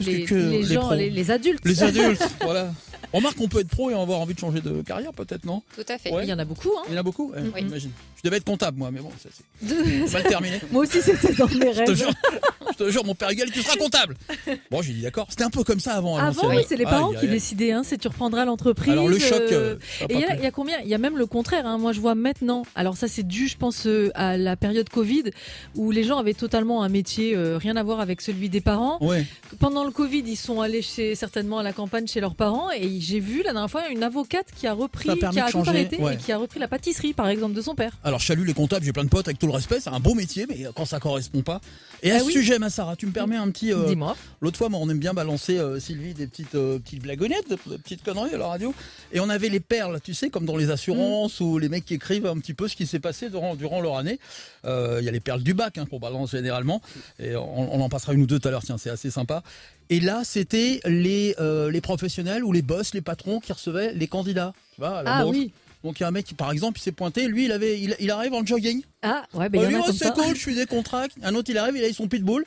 Les, 0.00 0.24
que- 0.24 0.30
que 0.30 0.34
les 0.34 0.64
gens, 0.64 0.90
les 0.90 1.30
adultes. 1.30 1.64
Les 1.64 1.82
adultes, 1.82 2.28
voilà. 2.42 2.70
Remarque 3.12 3.36
qu'on 3.36 3.48
peut 3.48 3.60
être 3.60 3.68
pro 3.68 3.90
et 3.90 3.94
avoir 3.94 4.20
envie 4.20 4.34
de 4.34 4.38
changer 4.38 4.60
de 4.60 4.82
carrière, 4.82 5.12
peut-être, 5.12 5.44
non? 5.44 5.62
Tout 5.76 5.84
à 5.88 5.98
fait. 5.98 6.10
Ouais. 6.12 6.24
Il 6.24 6.28
y 6.28 6.32
en 6.32 6.38
a 6.38 6.44
beaucoup, 6.44 6.70
hein. 6.78 6.82
Il 6.88 6.94
y 6.94 6.96
en 6.96 7.00
a 7.00 7.02
beaucoup 7.02 7.30
ouais, 7.32 7.38
Oui. 7.54 7.60
J'imagine. 7.62 7.90
Je 8.16 8.22
devais 8.30 8.38
être 8.38 8.44
comptable, 8.44 8.78
moi, 8.78 8.90
mais 8.90 9.00
bon, 9.00 9.10
ça 9.22 9.28
c'est 9.32 9.66
De- 9.68 10.10
mal 10.12 10.22
terminé. 10.24 10.58
Moi 10.72 10.82
aussi, 10.84 11.02
c'était 11.02 11.34
dans 11.34 11.46
mes 11.48 11.74
Je 11.74 11.84
te 11.84 11.90
rêves. 11.90 11.94
jure, 11.94 12.10
je 12.72 12.76
te 12.84 12.90
jure, 12.90 13.04
mon 13.04 13.14
père 13.14 13.28
Huguel, 13.30 13.50
tu 13.50 13.60
seras 13.62 13.76
comptable. 13.76 14.16
Bon, 14.70 14.80
j'ai 14.82 14.92
dit 14.94 15.02
d'accord. 15.02 15.26
C'était 15.28 15.44
un 15.44 15.50
peu 15.50 15.62
comme 15.62 15.78
ça 15.80 15.92
avant. 15.94 16.16
Avant, 16.16 16.48
oui, 16.48 16.62
c'est 16.66 16.76
les 16.76 16.84
parents 16.84 17.12
qui 17.12 17.28
décidaient 17.28 17.72
hein, 17.72 17.82
si 17.84 17.98
tu 17.98 18.08
reprendras 18.08 18.44
l'entreprise. 18.44 18.92
Alors 18.92 19.08
le 19.08 19.18
choc. 19.18 19.40
euh, 19.40 19.74
euh, 19.74 19.76
ça 19.98 20.04
a 20.04 20.12
Et 20.12 20.14
pas 20.14 20.14
il 20.14 20.20
y, 20.42 20.44
a- 20.46 20.48
y 20.48 20.52
combien? 20.52 20.78
Il 20.80 20.88
y 20.88 20.94
a 20.94 20.98
même 20.98 21.16
le 21.18 21.26
contraire. 21.26 21.66
hein. 21.66 21.76
Moi, 21.78 21.92
je 21.92 22.00
vois 22.00 22.14
maintenant. 22.14 22.64
Alors 22.74 22.96
ça, 22.96 23.06
c'est 23.08 23.22
dû, 23.26 23.46
je 23.48 23.56
pense, 23.56 23.86
euh, 23.86 24.10
à 24.14 24.36
la 24.38 24.56
période 24.56 24.88
Covid, 24.88 25.24
où 25.76 25.90
les 25.90 26.02
gens 26.04 26.18
avaient 26.18 26.34
totalement 26.34 26.82
un 26.82 26.88
métier 26.88 27.36
euh, 27.36 27.58
rien 27.58 27.76
à 27.76 27.82
voir 27.82 28.00
avec 28.00 28.20
celui 28.22 28.48
des 28.48 28.60
parents. 28.62 28.98
Ouais. 29.02 29.24
Pendant 29.60 29.84
le 29.84 29.90
Covid, 29.90 30.22
ils 30.26 30.36
sont 30.36 30.60
allés 30.60 30.82
chez, 30.82 31.14
certainement 31.14 31.58
à 31.58 31.62
la 31.62 31.72
campagne 31.72 32.06
chez 32.06 32.20
leurs 32.20 32.34
parents, 32.34 32.70
et 32.70 32.86
j'ai 33.00 33.20
vu 33.20 33.42
la 33.42 33.52
dernière 33.52 33.70
fois 33.70 33.88
une 33.88 34.02
avocate 34.02 34.46
qui 34.54 34.66
a 34.66 34.72
repris, 34.72 35.10
a 35.10 35.16
qui 35.16 35.40
a 35.40 35.50
tout 35.50 35.58
arrêté 35.66 35.96
ouais. 35.98 36.14
et 36.14 36.16
qui 36.16 36.32
a 36.32 36.38
repris 36.38 36.60
la 36.60 36.68
pâtisserie, 36.68 37.12
par 37.12 37.28
exemple, 37.28 37.54
de 37.54 37.62
son 37.62 37.74
père. 37.74 37.92
Alors, 38.04 38.20
je 38.20 38.26
salue 38.26 38.46
les 38.46 38.54
comptables, 38.54 38.84
j'ai 38.84 38.92
plein 38.92 39.04
de 39.04 39.08
potes, 39.08 39.28
avec 39.28 39.38
tout 39.38 39.46
le 39.46 39.52
respect, 39.52 39.80
c'est 39.80 39.90
un 39.90 40.00
beau 40.00 40.14
métier, 40.14 40.46
mais 40.48 40.66
quand 40.74 40.84
ça 40.84 41.00
correspond 41.00 41.42
pas. 41.42 41.60
Et 42.02 42.10
à 42.10 42.16
Ah 42.16 42.18
ce 42.20 42.24
oui. 42.26 42.32
sujet, 42.32 42.58
ma 42.58 42.68
Sarah, 42.70 42.96
tu 42.96 43.06
me 43.06 43.12
permets 43.12 43.36
un 43.36 43.50
petit. 43.50 43.72
euh, 43.72 43.86
Dis-moi. 43.86 44.14
L'autre 44.42 44.58
fois, 44.58 44.68
moi, 44.68 44.78
on 44.82 44.88
aime 44.90 44.98
bien 44.98 45.14
balancer, 45.14 45.58
euh, 45.58 45.80
Sylvie, 45.80 46.12
des 46.12 46.26
petites, 46.26 46.54
euh, 46.54 46.78
petites 46.78 47.02
blagonnettes, 47.02 47.48
des 47.48 47.56
des 47.66 47.78
petites 47.78 48.02
conneries 48.04 48.34
à 48.34 48.38
la 48.38 48.46
radio. 48.46 48.74
Et 49.12 49.20
on 49.20 49.28
avait 49.30 49.48
les 49.48 49.60
perles, 49.60 50.00
tu 50.02 50.12
sais, 50.12 50.28
comme 50.28 50.44
dans 50.44 50.56
les 50.56 50.70
assurances 50.70 51.40
Mm. 51.40 51.44
ou 51.44 51.58
les 51.58 51.68
mecs 51.70 51.84
qui 51.86 51.94
écrivent 51.94 52.26
un 52.26 52.36
petit 52.38 52.52
peu 52.54 52.68
ce 52.68 52.76
qui 52.76 52.86
s'est 52.86 53.00
passé 53.00 53.30
durant, 53.30 53.54
durant 53.54 53.80
leur 53.80 53.96
année. 53.96 54.18
Il 54.64 55.00
y 55.04 55.08
a 55.08 55.12
les 55.12 55.20
perles 55.20 55.42
du 55.42 55.54
bac 55.54 55.78
hein, 55.78 55.86
qu'on 55.86 55.98
balance 55.98 56.30
généralement. 56.32 56.82
Et 57.18 57.36
on, 57.36 57.74
on 57.74 57.80
en 57.80 57.88
passera 57.88 58.12
une 58.12 58.22
ou 58.22 58.26
deux 58.26 58.38
tout 58.38 58.48
à 58.48 58.50
l'heure, 58.50 58.62
tiens, 58.64 58.76
c'est 58.78 58.90
assez 58.90 59.10
sympa. 59.10 59.42
Et 59.90 60.00
là, 60.00 60.22
c'était 60.24 60.80
les, 60.84 61.34
les 61.70 61.80
professionnels 61.80 62.44
ou 62.44 62.52
les 62.52 62.62
boss, 62.62 62.92
les 62.94 63.00
patrons 63.02 63.40
qui 63.40 63.52
recevaient 63.52 63.92
les 63.94 64.08
candidats. 64.08 64.52
Tu 64.74 64.80
vois, 64.80 64.98
à 64.98 65.02
la 65.02 65.16
Ah 65.18 65.26
oui. 65.26 65.52
Donc 65.84 66.00
il 66.00 66.02
y 66.02 66.04
a 66.04 66.08
un 66.08 66.12
mec 66.12 66.24
qui, 66.24 66.34
par 66.34 66.50
exemple, 66.50 66.78
il 66.78 66.82
s'est 66.82 66.92
pointé, 66.92 67.26
lui, 67.28 67.44
il 67.44 67.52
avait, 67.52 67.78
il, 67.78 67.94
il 68.00 68.10
arrive 68.10 68.32
en 68.32 68.44
jogging. 68.44 68.82
Ah 69.02 69.24
ouais, 69.34 69.48
ben 69.50 69.60
il 69.60 69.66
Oh, 69.66 69.70
y 69.70 69.76
en 69.76 69.82
a 69.82 69.86
comme 69.86 69.94
c'est 69.94 70.12
cool, 70.14 70.34
je 70.34 70.40
suis 70.40 70.54
décontracté. 70.54 71.20
Un 71.22 71.34
autre, 71.34 71.50
il 71.50 71.58
arrive, 71.58 71.76
il 71.76 71.84
a 71.84 71.92
son 71.92 72.08
pitbull. 72.08 72.44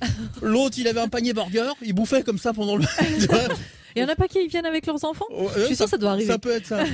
L'autre, 0.42 0.76
il 0.78 0.88
avait 0.88 1.00
un 1.00 1.08
panier 1.08 1.34
burger, 1.34 1.70
il 1.82 1.92
bouffait 1.92 2.22
comme 2.22 2.38
ça 2.38 2.52
pendant 2.52 2.76
le. 2.76 2.84
Il 3.98 4.02
y 4.02 4.04
en 4.04 4.08
a 4.08 4.16
pas 4.16 4.28
qui 4.28 4.46
viennent 4.48 4.66
avec 4.66 4.86
leurs 4.86 5.04
enfants 5.04 5.26
Oh, 5.30 5.48
Je 5.56 5.64
suis 5.64 5.76
sûre 5.76 5.86
que 5.86 5.90
ça 5.90 5.98
doit 5.98 6.10
arriver. 6.12 6.30
Ça 6.32 6.38
peut 6.38 6.52
être 6.52 6.66
ça. 6.66 6.84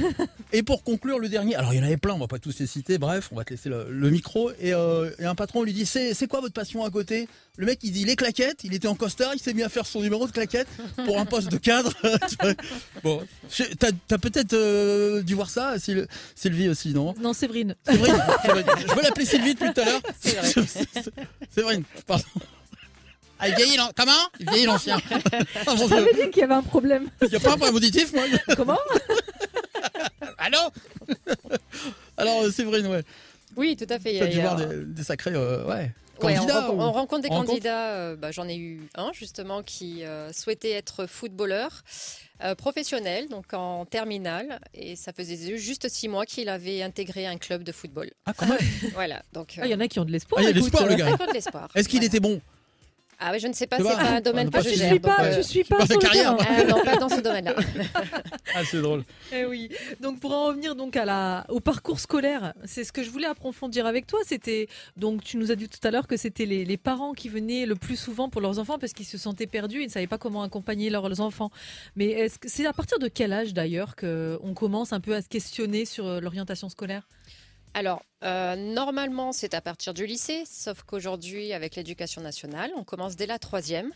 Et 0.52 0.62
pour 0.62 0.82
conclure, 0.82 1.18
le 1.18 1.28
dernier, 1.28 1.54
alors 1.56 1.72
il 1.74 1.78
y 1.78 1.80
en 1.80 1.84
avait 1.84 1.96
plein, 1.96 2.14
on 2.14 2.18
va 2.18 2.26
pas 2.28 2.38
tous 2.38 2.58
les 2.58 2.66
citer, 2.66 2.98
bref, 2.98 3.28
on 3.32 3.36
va 3.36 3.44
te 3.44 3.50
laisser 3.50 3.68
le, 3.68 3.86
le 3.90 4.10
micro. 4.10 4.50
Et, 4.60 4.72
euh, 4.74 5.10
et 5.18 5.24
un 5.24 5.34
patron 5.34 5.62
lui 5.62 5.72
dit 5.72 5.86
c'est, 5.86 6.14
quoi 6.28 6.40
votre 6.40 6.54
passion 6.54 6.84
à 6.84 6.90
côté? 6.90 7.28
Le 7.56 7.66
mec 7.66 7.78
il 7.82 7.92
dit 7.92 8.04
les 8.04 8.16
claquettes, 8.16 8.64
il 8.64 8.74
était 8.74 8.88
en 8.88 8.94
costard, 8.96 9.30
il 9.34 9.38
s'est 9.40 9.54
mis 9.54 9.62
à 9.62 9.68
faire 9.68 9.86
son 9.86 10.00
numéro 10.00 10.26
de 10.26 10.32
claquettes 10.32 10.66
pour 11.04 11.18
un 11.20 11.24
poste 11.24 11.50
de 11.50 11.56
cadre. 11.58 11.92
Bon, 13.02 13.22
t'as, 13.78 13.90
t'as 14.08 14.18
peut-être 14.18 14.54
euh, 14.54 15.22
dû 15.22 15.34
voir 15.34 15.50
ça, 15.50 15.76
Syl- 15.78 16.06
Sylvie 16.34 16.68
aussi, 16.68 16.94
non? 16.94 17.14
Non, 17.20 17.32
Séverine. 17.34 17.74
Vrai. 17.86 18.08
Je 18.88 18.94
veux 18.94 19.02
l'appeler 19.02 19.26
Sylvie 19.26 19.54
depuis 19.54 19.72
tout 19.74 19.80
à 19.80 19.84
l'heure. 19.84 20.00
Vrai, 21.56 21.82
pardon. 22.06 22.24
Ah, 23.44 23.49
il 23.49 23.55
vieillit, 23.56 23.76
comment? 23.94 24.12
Il 24.41 24.49
vieillit 24.50 24.67
l'ancien. 24.67 24.99
Ça 25.64 25.75
Dieu. 25.75 25.87
veut 25.87 26.12
dire 26.14 26.31
qu'il 26.31 26.41
y 26.41 26.44
avait 26.44 26.55
un 26.55 26.62
problème. 26.62 27.08
Il 27.23 27.29
n'y 27.29 27.37
a 27.37 27.41
pas 27.41 27.52
un 27.52 27.58
point 27.58 27.70
auditif, 27.73 28.12
moi 28.12 28.25
Comment? 28.56 28.79
Allô? 30.38 30.58
Alors, 32.17 32.43
euh, 32.43 32.50
Séverine, 32.50 32.87
ouais. 32.87 33.02
Oui, 33.56 33.76
tout 33.76 33.87
à 33.88 33.99
fait. 33.99 34.12
Tu 34.17 34.20
a- 34.20 34.25
as 34.25 34.29
dû 34.29 34.41
voir 34.41 34.56
des, 34.56 34.85
des 34.85 35.02
sacrés 35.05 35.32
euh, 35.35 35.64
ouais, 35.67 35.75
Ouais, 35.75 35.93
on, 36.20 36.26
candidats. 36.37 36.61
rencontre, 36.62 36.75
ou- 36.75 36.81
on 36.82 36.93
rencontre 36.93 37.23
des 37.23 37.29
on 37.31 37.44
candidats. 37.44 37.91
euh, 37.91 38.17
bah, 38.17 38.31
J'en 38.32 38.49
ai 38.49 38.56
eu 38.56 38.81
un 38.94 39.12
justement 39.12 39.62
qui 39.62 40.05
euh, 40.05 40.32
souhaitait 40.32 40.70
être 40.73 41.06
footballeur 41.06 41.82
euh, 42.43 42.55
professionnel, 42.55 43.29
donc 43.29 43.52
en 43.52 43.85
terminale, 43.85 44.58
et 44.75 44.97
ça 44.97 45.12
faisait 45.12 45.56
juste 45.56 45.88
six 45.88 46.08
mois 46.08 46.25
qu'il 46.26 46.49
avait 46.49 46.82
intégré 46.82 47.26
un 47.26 47.37
club 47.38 47.62
de 47.62 47.73
football. 47.73 48.11
Ah, 48.26 48.32
quand 48.37 48.47
même 48.47 48.58
Voilà, 48.94 49.23
donc. 49.32 49.56
Ah, 49.61 49.67
Il 49.67 49.70
y 49.70 49.75
en 49.75 49.81
a 49.81 49.88
qui 49.88 50.00
ont 50.00 50.05
de 50.05 50.12
l'espoir. 50.12 50.40
Ah, 50.40 50.43
il 50.43 50.47
y 50.47 50.50
a 50.50 50.52
de 50.52 50.58
l'espoir, 50.58 50.87
le 50.87 50.94
gars. 50.97 51.16
Est-ce 51.75 51.88
qu'il 51.88 51.99
Voilà. 52.00 52.07
était 52.07 52.21
bon? 52.21 52.40
Ah 53.18 53.30
oui, 53.33 53.40
je 53.40 53.47
ne 53.49 53.52
sais 53.52 53.66
pas, 53.66 53.76
c'est 53.78 53.85
pas 53.85 54.11
un 54.16 54.21
domaine 54.21 54.50
que 54.50 54.62
je 54.62 54.71
gère. 54.71 54.90
suis 54.90 55.00
pas, 55.00 55.23
euh, 55.25 55.37
tu 55.37 55.42
suis 55.42 55.64
pas 55.64 55.78
pas 55.78 55.85
de 55.85 55.92
sur 55.92 56.00
le 56.00 56.04
carrière, 56.06 56.37
terrain. 56.37 56.64
non, 56.64 56.83
pas 56.85 56.97
dans 56.97 57.09
ce 57.09 57.21
domaine-là. 57.21 57.54
Ah, 58.56 58.61
c'est 58.64 58.80
drôle. 58.80 59.02
Eh 59.33 59.44
oui. 59.47 59.68
Donc 60.00 60.21
pour 60.21 60.33
en 60.33 60.47
revenir 60.47 60.76
donc 60.76 60.97
à 60.97 61.04
la 61.04 61.44
au 61.49 61.59
parcours 61.61 61.99
scolaire, 61.99 62.54
c'est 62.64 62.85
ce 62.85 62.92
que 62.92 63.02
je 63.02 63.11
voulais 63.11 63.26
approfondir 63.26 63.87
avec 63.87 64.06
toi. 64.06 64.21
C'était 64.25 64.68
donc 64.97 65.25
tu 65.25 65.37
nous 65.38 65.50
as 65.50 65.56
dit 65.56 65.68
tout 65.68 65.80
à 65.87 65.90
l'heure 65.90 66.06
que 66.06 66.16
c'était 66.16 66.47
les, 66.47 66.64
les 66.64 66.76
parents 66.76 67.14
qui 67.14 67.28
venaient 67.28 67.66
le 67.66 67.75
plus 67.75 67.97
souvent 67.97 68.28
pour 68.28 68.40
leurs 68.40 68.59
enfants 68.61 68.78
parce 68.78 68.92
qu'ils 68.92 69.06
se 69.06 69.18
sentaient 69.18 69.47
perdus, 69.49 69.80
ils 69.83 69.87
ne 69.87 69.90
savaient 69.90 70.06
pas 70.06 70.18
comment 70.18 70.42
accompagner 70.42 70.88
leurs 70.90 71.21
enfants. 71.21 71.50
Mais 71.97 72.06
est-ce 72.06 72.38
que 72.38 72.49
c'est 72.49 72.66
à 72.66 72.73
partir 72.73 72.99
de 73.00 73.09
quel 73.09 73.33
âge 73.33 73.54
d'ailleurs 73.54 73.97
que 73.97 74.38
on 74.42 74.54
commence 74.54 74.92
un 74.92 75.00
peu 75.00 75.14
à 75.14 75.23
se 75.23 75.28
questionner 75.28 75.85
sur 75.85 76.06
euh, 76.06 76.21
l'orientation 76.21 76.68
scolaire? 76.68 77.09
Alors, 77.75 78.02
euh, 78.23 78.54
normalement, 78.57 79.33
c'est 79.33 79.52
à 79.52 79.61
partir 79.61 79.95
du 79.95 80.07
lycée, 80.07 80.45
sauf 80.47 80.83
qu'aujourd'hui, 80.85 81.52
avec 81.52 81.75
l'éducation 81.75 82.23
nationale, 82.23 82.71
on 82.76 82.85
commence 82.85 83.16
dès 83.16 83.26
la 83.26 83.38
troisième 83.40 83.90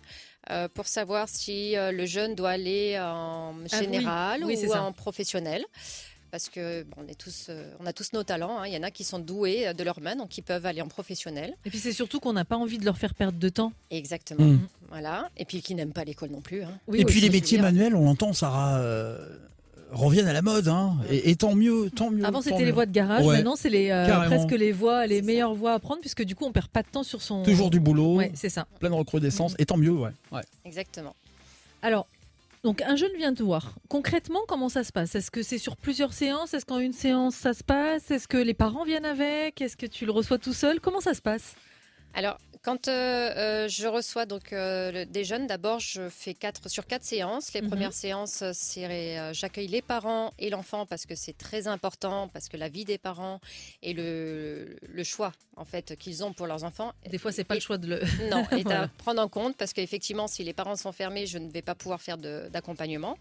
euh, 0.50 0.68
pour 0.68 0.86
savoir 0.88 1.28
si 1.28 1.76
euh, 1.76 1.92
le 1.92 2.04
jeune 2.04 2.34
doit 2.34 2.50
aller 2.50 2.98
en 3.00 3.54
oui. 3.56 3.68
général 3.70 4.42
Oui, 4.44 4.58
ou 4.66 4.72
en 4.74 4.92
professionnel. 4.92 5.64
Parce 6.30 6.50
que 6.50 6.82
bon, 6.82 7.04
on, 7.04 7.08
est 7.08 7.14
tous, 7.18 7.46
euh, 7.48 7.72
on 7.80 7.86
a 7.86 7.92
tous 7.94 8.12
nos 8.12 8.22
talents. 8.22 8.58
hein. 8.58 8.66
Il 8.66 8.74
y 8.74 8.76
en 8.76 8.82
a 8.82 8.90
qui 8.90 9.02
sont 9.02 9.18
doués 9.18 9.72
de 9.72 9.82
leurs 9.82 10.00
mains, 10.02 10.14
donc 10.16 10.28
qui 10.28 10.42
peuvent 10.42 10.66
aller 10.66 10.82
en 10.82 10.88
professionnel. 10.88 11.54
Et 11.64 11.70
puis 11.70 11.78
c'est 11.78 11.92
surtout 11.92 12.20
qu'on 12.20 12.34
n'a 12.34 12.44
pas 12.44 12.56
envie 12.56 12.76
de 12.76 12.84
leur 12.84 12.98
faire 12.98 13.14
perdre 13.14 13.38
de 13.38 13.48
temps. 13.48 13.72
Exactement. 13.90 14.44
Mm. 14.44 14.68
Voilà. 14.90 15.30
Et 15.38 15.46
puis 15.46 15.62
qui 15.62 15.74
n'aiment 15.74 15.94
pas 15.94 16.04
l'école 16.04 16.30
non 16.30 16.42
plus. 16.42 16.64
hein. 16.64 16.78
Oui, 16.86 17.00
Et 17.00 17.04
puis 17.06 17.20
les 17.20 17.30
métiers 17.30 17.58
manuels, 17.58 17.94
on 17.94 18.04
l'entend, 18.04 18.34
Sarah, 18.34 18.76
euh, 18.78 19.38
reviennent 19.92 20.28
à 20.28 20.32
la 20.32 20.42
mode. 20.42 20.68
Hein. 20.68 20.96
Et, 21.10 21.30
et 21.30 21.36
tant 21.36 21.54
mieux, 21.54 21.90
tant 21.90 22.10
mieux. 22.10 22.24
Avant 22.24 22.42
c'était 22.42 22.64
les 22.64 22.72
voies 22.72 22.86
de 22.86 22.92
garage, 22.92 23.24
Ouais. 23.26 23.36
maintenant 23.36 23.56
c'est 23.56 23.70
les 23.70 23.90
euh, 23.90 24.26
presque 24.26 24.50
les 24.52 24.72
voies, 24.72 25.06
les 25.06 25.22
meilleures 25.22 25.54
voies 25.54 25.72
à 25.74 25.78
prendre 25.78 26.00
puisque 26.00 26.22
du 26.24 26.34
coup 26.34 26.44
on 26.44 26.52
perd 26.52 26.68
pas 26.68 26.82
de 26.82 26.88
temps 26.88 27.02
sur 27.02 27.22
son. 27.22 27.42
Toujours 27.42 27.70
du 27.70 27.80
boulot, 27.80 28.16
Ouais, 28.16 28.30
c'est 28.34 28.48
ça. 28.50 28.66
plein 28.80 28.90
de 28.90 28.94
recrudescence, 28.94 29.54
et 29.58 29.66
tant 29.66 29.76
mieux, 29.76 29.90
ouais. 29.92 30.10
ouais. 30.32 30.42
Exactement. 30.64 31.14
Alors, 31.82 32.06
donc 32.64 32.82
un 32.82 32.96
jeune 32.96 33.12
vient 33.16 33.32
te 33.32 33.42
voir. 33.42 33.76
Concrètement, 33.88 34.40
comment 34.48 34.68
ça 34.68 34.82
se 34.84 34.92
passe? 34.92 35.14
Est-ce 35.14 35.30
que 35.30 35.42
c'est 35.42 35.58
sur 35.58 35.76
plusieurs 35.76 36.12
séances? 36.12 36.54
Est-ce 36.54 36.66
qu'en 36.66 36.78
une 36.80 36.92
séance 36.92 37.34
ça 37.36 37.54
se 37.54 37.62
passe? 37.64 38.10
Est-ce 38.10 38.26
que 38.28 38.36
les 38.36 38.54
parents 38.54 38.84
viennent 38.84 39.04
avec? 39.04 39.60
Est-ce 39.60 39.76
que 39.76 39.86
tu 39.86 40.04
le 40.06 40.12
reçois 40.12 40.38
tout 40.38 40.52
seul? 40.52 40.80
Comment 40.80 41.00
ça 41.00 41.14
se 41.14 41.22
passe? 41.22 41.54
Alors, 42.14 42.38
Quand 42.68 42.86
euh, 42.88 43.66
je 43.66 43.86
reçois 43.86 44.26
donc 44.26 44.50
des 44.52 45.24
jeunes, 45.24 45.46
d'abord 45.46 45.80
je 45.80 46.10
fais 46.10 46.34
quatre 46.34 46.68
sur 46.68 46.86
quatre 46.86 47.02
séances. 47.02 47.54
Les 47.54 47.62
Mhm. 47.62 47.68
premières 47.70 47.92
séances, 47.94 48.44
c'est 48.52 49.32
j'accueille 49.32 49.68
les 49.68 49.80
parents 49.80 50.34
et 50.38 50.50
l'enfant 50.50 50.84
parce 50.84 51.06
que 51.06 51.14
c'est 51.14 51.32
très 51.32 51.66
important, 51.66 52.28
parce 52.28 52.50
que 52.50 52.58
la 52.58 52.68
vie 52.68 52.84
des 52.84 52.98
parents 52.98 53.40
et 53.82 53.94
le, 53.94 54.76
le 54.86 55.02
choix 55.02 55.32
en 55.56 55.64
fait 55.64 55.96
qu'ils 55.96 56.22
ont 56.24 56.34
pour 56.34 56.46
leurs 56.46 56.62
enfants. 56.62 56.92
Des 57.10 57.16
fois, 57.16 57.32
c'est 57.32 57.44
pas 57.44 57.54
Et- 57.54 57.58
le 57.58 57.62
choix 57.62 57.78
de 57.78 57.86
le. 57.86 58.00
Non, 58.30 58.44
et 58.50 58.62
Voilà. 58.64 58.82
à 58.82 58.88
prendre 58.88 59.22
en 59.22 59.28
compte 59.28 59.56
parce 59.56 59.72
qu'effectivement, 59.72 60.26
si 60.28 60.44
les 60.44 60.52
parents 60.52 60.76
sont 60.76 60.92
fermés, 60.92 61.24
je 61.26 61.38
ne 61.38 61.50
vais 61.50 61.62
pas 61.62 61.74
pouvoir 61.74 62.02
faire 62.02 62.18
d'accompagnement. 62.18 63.16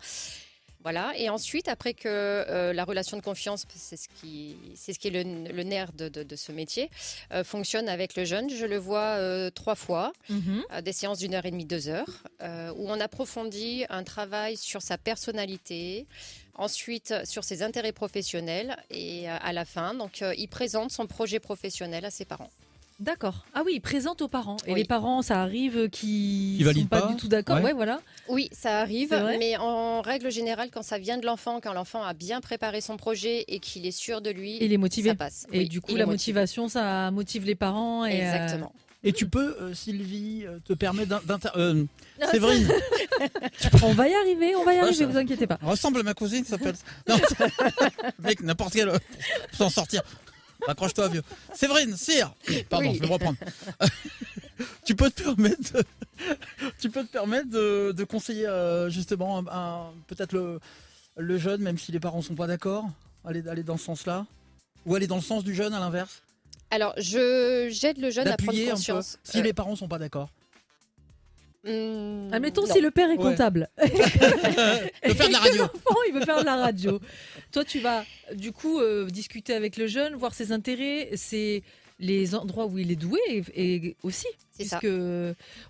Voilà. 0.88 1.12
Et 1.18 1.28
ensuite, 1.28 1.68
après 1.68 1.94
que 1.94 2.08
euh, 2.08 2.72
la 2.72 2.86
relation 2.86 3.18
de 3.18 3.22
confiance, 3.22 3.66
c'est 3.76 3.98
ce 3.98 4.08
qui, 4.22 4.56
c'est 4.76 4.94
ce 4.94 5.00
qui 5.00 5.10
est 5.10 5.12
le, 5.12 5.24
le 5.52 5.64
nerf 5.64 5.92
de, 5.92 6.08
de- 6.08 6.24
de 6.24 6.36
ce 6.38 6.54
métier, 6.54 6.90
euh, 7.34 7.44
fonctionne 7.44 7.90
avec 7.90 8.16
le 8.16 8.24
jeune, 8.24 8.50
je 8.50 8.66
le 8.66 8.78
vois 8.78 9.18
euh, 9.20 9.50
trois 9.50 9.76
fois, 9.76 10.14
Mhm. 10.30 10.64
des 10.82 10.94
séances 10.94 11.20
d'une 11.20 11.34
heure 11.34 11.46
et 11.46 11.52
demie, 11.52 11.66
deux 11.66 11.90
heures, 11.90 12.24
où 12.78 12.90
on 12.90 13.00
approfondit 13.02 13.84
un 13.90 14.04
travail 14.06 14.56
sur 14.56 14.82
sa 14.82 14.98
personnalité. 14.98 16.06
Ensuite, 16.56 17.14
sur 17.26 17.44
ses 17.44 17.64
intérêts 17.64 17.92
professionnels 17.92 18.78
et 18.90 19.28
à 19.28 19.52
la 19.52 19.66
fin, 19.66 19.94
donc 19.94 20.24
il 20.38 20.48
présente 20.48 20.92
son 20.92 21.06
projet 21.06 21.40
professionnel 21.42 22.06
à 22.06 22.12
ses 22.12 22.24
parents. 22.26 22.50
D'accord. 23.00 23.46
Ah 23.54 23.62
oui, 23.64 23.74
il 23.76 23.80
présente 23.82 24.24
aux 24.24 24.28
parents. 24.28 24.58
Et 24.66 24.74
Oui. 24.74 24.80
les 24.80 24.86
parents, 24.86 25.22
ça 25.22 25.40
arrive 25.42 25.88
qui 25.90 26.56
Qui 26.58 26.58
sont 26.62 26.66
valident 26.66 26.90
pas, 26.90 27.02
pas 27.02 27.08
du 27.10 27.16
tout 27.16 27.28
d'accord. 27.28 27.58
Ouais. 27.58 27.64
Ouais, 27.66 27.74
voilà. 27.74 28.02
Oui, 28.28 28.50
ça 28.52 28.80
arrive, 28.80 29.12
mais 29.38 29.56
en 29.58 30.02
règle 30.02 30.32
générale, 30.32 30.70
quand 30.74 30.82
ça 30.82 30.98
vient 30.98 31.18
de 31.20 31.26
l'enfant, 31.26 31.60
quand 31.62 31.74
l'enfant 31.74 32.02
a 32.02 32.14
bien 32.14 32.42
préparé 32.42 32.82
son 32.82 32.98
projet 32.98 33.46
et 33.50 33.60
qu'il 33.60 33.86
est 33.86 33.92
sûr 33.92 34.22
de 34.22 34.32
lui, 34.32 34.58
Et 34.58 34.66
il 34.66 34.74
est 34.74 34.78
motivé. 34.78 35.10
ça 35.10 35.16
passe. 35.16 35.46
Et 35.54 35.60
Oui, 35.60 35.70
du 35.70 35.80
coup, 35.80 35.96
la 35.96 36.08
motivation, 36.08 36.70
ça 36.70 37.12
motive 37.12 37.46
les 37.46 37.54
parents. 37.56 38.04
Et, 38.04 38.14
euh, 38.20 38.34
Exactement. 38.34 38.74
Et 39.04 39.14
tu 39.14 39.28
peux, 39.30 39.56
euh, 39.62 39.76
Sylvie, 39.76 40.44
euh, 40.48 40.58
te 40.66 40.74
permettre 40.74 41.10
d'in- 41.10 41.22
d'inter... 41.24 41.50
euh, 41.56 41.86
Séverine, 42.32 42.68
On 43.84 43.94
va 43.94 44.08
y 44.10 44.14
arriver, 44.16 44.56
on 44.56 44.64
va 44.64 44.74
y 44.74 44.80
arriver, 44.80 44.96
ça- 44.96 45.06
vous 45.06 45.18
inquiétez 45.18 45.46
pas. 45.46 45.60
ressemble 45.62 46.00
à 46.00 46.04
ma 46.04 46.16
cousine, 46.16 46.44
ça 46.44 46.58
s'appelle. 46.58 46.76
Non, 47.08 47.16
mec, 48.20 48.42
n'importe 48.42 48.74
quel. 48.74 48.90
Pour 48.90 49.00
s'en 49.58 49.70
sortir. 49.70 50.02
Accroche-toi, 50.68 51.08
vieux. 51.10 51.24
Séverine, 51.54 51.96
Cyr. 51.98 52.34
Pardon, 52.70 52.90
Oui. 52.90 52.96
je 52.96 53.02
vais 53.02 53.08
me 53.08 53.14
reprendre. 53.14 53.38
tu 54.86 54.96
peux 54.96 55.10
te 55.12 55.24
permettre, 55.24 55.74
de... 55.74 55.84
tu 56.80 56.90
peux 56.90 57.04
te 57.04 57.12
permettre 57.12 57.50
de, 57.50 57.92
de 57.96 58.04
conseiller 58.04 58.48
euh, 58.48 58.90
justement 58.90 59.40
un- 59.40 59.48
un- 59.48 59.92
peut-être 60.08 60.34
le, 60.34 60.60
le 61.18 61.38
jeune, 61.38 61.62
même 61.62 61.78
si 61.78 61.92
les 61.92 62.00
parents 62.00 62.22
sont 62.22 62.36
pas 62.36 62.48
d'accord, 62.48 62.86
aller, 63.26 63.48
aller 63.48 63.64
dans 63.64 63.78
ce 63.78 63.86
sens-là, 63.86 64.26
ou 64.86 64.96
aller 64.96 65.08
dans 65.08 65.18
le 65.18 65.22
sens 65.22 65.44
du 65.44 65.54
jeune 65.54 65.74
à 65.74 65.80
l'inverse, 65.80 66.22
Alors, 66.72 66.94
je 66.98 67.68
j'aide 67.72 67.98
le 68.00 68.10
jeune 68.10 68.28
à 68.28 68.36
prendre 68.38 68.48
d'appuyer 68.52 68.66
un 68.66 68.72
peu, 68.72 68.76
conscience. 68.78 69.20
si 69.24 69.40
Euh, 69.40 69.44
les 69.44 69.54
parents 69.54 69.76
sont 69.76 69.88
pas 69.88 70.00
d'accord. 70.00 70.30
Hum, 71.66 72.30
Admettons 72.34 72.66
non. 72.68 72.74
si 72.74 72.82
le 72.82 72.92
père 72.92 73.10
est 73.10 73.18
Ouais. 73.18 73.24
comptable. 73.24 73.70
de 73.82 73.88
faire 75.14 75.28
de 75.28 75.34
la 75.34 75.40
radio. 75.40 75.62
L'enfant, 75.64 76.00
il 76.08 76.14
veut 76.14 76.22
faire 76.26 76.40
de 76.40 76.46
la 76.46 76.56
radio. 76.58 77.00
Toi, 77.52 77.64
tu 77.66 77.80
vas 77.80 78.04
du 78.34 78.52
coup 78.52 78.80
euh, 78.80 79.06
discuter 79.08 79.54
avec 79.54 79.78
le 79.78 79.88
jeune, 79.88 80.16
voir 80.16 80.34
ses 80.34 80.52
intérêts, 80.52 81.10
c'est 81.16 81.64
les 82.00 82.36
endroits 82.36 82.66
où 82.68 82.78
il 82.78 82.92
est 82.92 82.96
doué 82.96 83.20
et, 83.30 83.44
et 83.56 83.96
aussi. 84.04 84.28
C'est 84.52 84.66
ça. 84.66 84.80
Puisque 84.80 84.92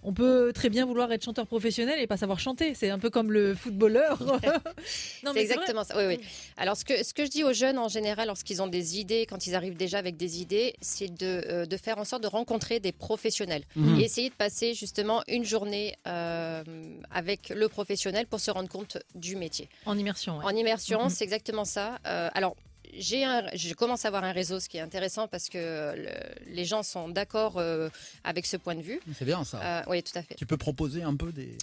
on 0.04 0.14
peut 0.14 0.52
très 0.56 0.70
bien 0.70 0.86
vouloir 0.86 1.12
être 1.12 1.24
chanteur 1.26 1.46
professionnel 1.46 2.00
et 2.00 2.08
pas 2.08 2.16
savoir 2.16 2.40
chanter. 2.40 2.74
C'est 2.74 2.90
un 2.90 3.00
peu 3.00 3.10
comme 3.10 3.34
le 3.34 3.54
footballeur. 3.54 4.18
non, 5.24 5.32
C'est 5.34 5.42
exactement 5.42 5.84
ça. 5.84 5.98
Oui, 5.98 6.16
oui. 6.16 6.20
Alors, 6.56 6.78
ce 6.78 6.86
que, 6.86 7.04
ce 7.04 7.14
que 7.14 7.26
je 7.26 7.30
dis 7.30 7.44
aux 7.44 7.52
jeunes 7.52 7.78
en 7.78 7.90
général, 7.90 8.28
lorsqu'ils 8.28 8.62
ont 8.62 8.68
des 8.68 8.98
idées, 8.98 9.26
quand 9.26 9.46
ils 9.46 9.56
arrivent 9.56 9.76
déjà 9.76 9.98
avec 9.98 10.16
des 10.16 10.42
idées, 10.42 10.74
c'est 10.82 11.14
de, 11.14 11.44
euh, 11.50 11.66
de 11.66 11.78
faire 11.78 11.98
en 11.98 12.06
sorte 12.06 12.24
de 12.24 12.28
rencontrer 12.28 12.80
des 12.80 12.94
professionnels 12.94 13.64
Mhm. 13.76 14.00
et 14.00 14.04
essayer 14.06 14.30
de 14.30 14.36
passer 14.36 14.74
justement 14.74 15.22
une 15.28 15.44
journée 15.44 15.96
euh, 16.08 16.64
avec 17.12 17.50
le 17.50 17.68
professionnel 17.68 18.26
pour 18.28 18.40
se 18.40 18.52
rendre 18.52 18.70
compte 18.70 18.98
du 19.16 19.36
métier. 19.36 19.68
En 19.86 19.98
immersion. 19.98 20.38
ouais. 20.38 20.46
En 20.46 20.56
immersion, 20.56 21.04
Mhm. 21.06 21.10
c'est 21.10 21.24
exactement 21.26 21.66
ça. 21.66 22.00
Euh, 22.08 22.30
alors, 22.34 22.56
j'ai 22.98 23.24
un, 23.24 23.44
je 23.54 23.74
commence 23.74 24.06
à 24.06 24.10
avoir 24.10 24.24
un 24.24 24.32
réseau, 24.32 24.60
ce 24.60 24.70
qui 24.70 24.78
est 24.78 24.82
intéressant 24.82 25.28
parce 25.28 25.50
que 25.50 25.94
le- 25.96 26.54
les 26.56 26.66
gens 26.66 26.84
sont 26.84 27.10
d'accord 27.10 27.58
euh, 27.58 27.90
avec 28.24 28.46
ce 28.46 28.58
point 28.58 28.76
de 28.76 28.82
vue. 28.82 29.00
C'est 29.18 29.26
bien 29.26 29.44
ça. 29.44 29.60
Euh, 29.64 29.82
oui, 29.92 30.04
tout 30.04 30.18
à 30.18 30.22
fait. 30.22 30.36
Tu 30.36 30.46
peux 30.46 30.58
proposer 30.58 31.04
un 31.04 31.16
peu 31.16 31.32
des. 31.32 31.58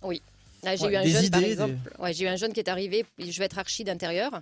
Là, 0.62 0.76
j'ai 0.76 0.86
Ouais, 0.86 0.92
eu 0.92 0.96
un 0.96 1.02
des 1.02 1.10
jeune, 1.10 1.30
par 1.30 1.40
idées, 1.40 1.52
exemple. 1.52 1.74
Ouais, 1.98 2.12
j'ai 2.14 2.24
eu 2.24 2.28
un 2.28 2.36
jeune 2.36 2.52
qui 2.52 2.60
est 2.60 2.68
arrivé. 2.70 3.04
Je 3.18 3.38
vais 3.38 3.44
être 3.44 3.58
archi 3.58 3.84
d'intérieur. 3.84 4.40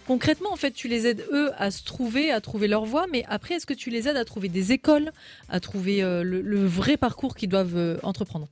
Concrètement, 0.07 0.53
en 0.53 0.55
fait, 0.55 0.71
tu 0.71 0.87
les 0.87 1.05
aides 1.07 1.25
eux 1.33 1.51
à 1.57 1.69
se 1.71 1.83
trouver, 1.83 2.31
à 2.31 2.39
trouver 2.39 2.67
leur 2.69 2.85
voie, 2.85 3.07
mais 3.11 3.25
après, 3.27 3.55
est-ce 3.55 3.65
que 3.65 3.73
tu 3.73 3.89
les 3.89 4.07
aides 4.07 4.15
à 4.17 4.23
trouver 4.23 4.47
des 4.47 4.71
écoles, 4.71 5.11
à 5.49 5.59
trouver 5.59 6.01
euh, 6.01 6.23
le, 6.23 6.39
le 6.41 6.65
vrai 6.65 6.95
parcours 6.95 7.35
qu'ils 7.35 7.49
doivent 7.49 7.75
euh, 7.75 7.97
entreprendre? 8.03 8.47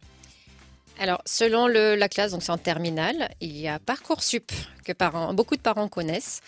Alors, 1.00 1.22
selon 1.26 1.68
le- 1.68 1.96
la 1.96 2.08
classe, 2.08 2.32
donc 2.32 2.44
c'est 2.44 2.52
en 2.52 2.58
terminale, 2.58 3.30
il 3.42 3.58
y 3.58 3.68
a 3.68 3.80
Parcoursup 3.80 4.52
que 4.86 4.92
parents, 4.94 5.34
beaucoup 5.34 5.56
de 5.56 5.62
parents 5.62 5.88
connaissent. 5.88 6.42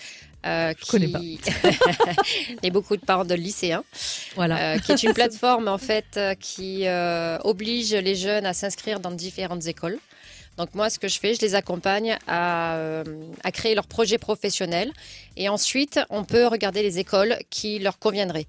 euh, 0.45 0.73
Je 0.79 0.85
connais 0.85 1.07
pas. 1.07 1.19
et 2.63 2.69
beaucoup 2.71 2.95
de 2.95 3.01
parents 3.01 3.25
de 3.25 3.33
lycéens, 3.33 3.83
Voilà. 4.35 4.75
euh, 4.75 4.77
qui 4.79 4.91
est 4.91 5.03
une 5.03 5.13
plateforme 5.21 5.67
en 5.67 5.79
fait 5.79 6.05
euh, 6.17 6.35
qui 6.35 6.87
euh, 6.87 7.39
oblige 7.43 7.93
les 7.93 8.15
jeunes 8.15 8.45
à 8.45 8.53
s'inscrire 8.53 8.99
dans 8.99 9.11
différentes 9.11 9.65
écoles. 9.65 9.97
Donc 10.57 10.73
moi, 10.73 10.89
ce 10.89 10.99
que 10.99 11.07
je 11.09 11.19
fais, 11.19 11.33
je 11.33 11.41
les 11.41 11.53
accompagne 11.55 12.17
à, 12.27 12.77
à 13.43 13.51
créer 13.51 13.75
leur 13.75 13.87
projet 13.87 14.17
professionnel 14.17 14.93
et 15.35 15.49
ensuite, 15.49 15.99
on 16.09 16.23
peut 16.23 16.47
regarder 16.47 16.81
les 16.81 16.97
écoles 16.99 17.37
qui 17.49 17.79
leur 17.79 17.99
conviendraient. 17.99 18.47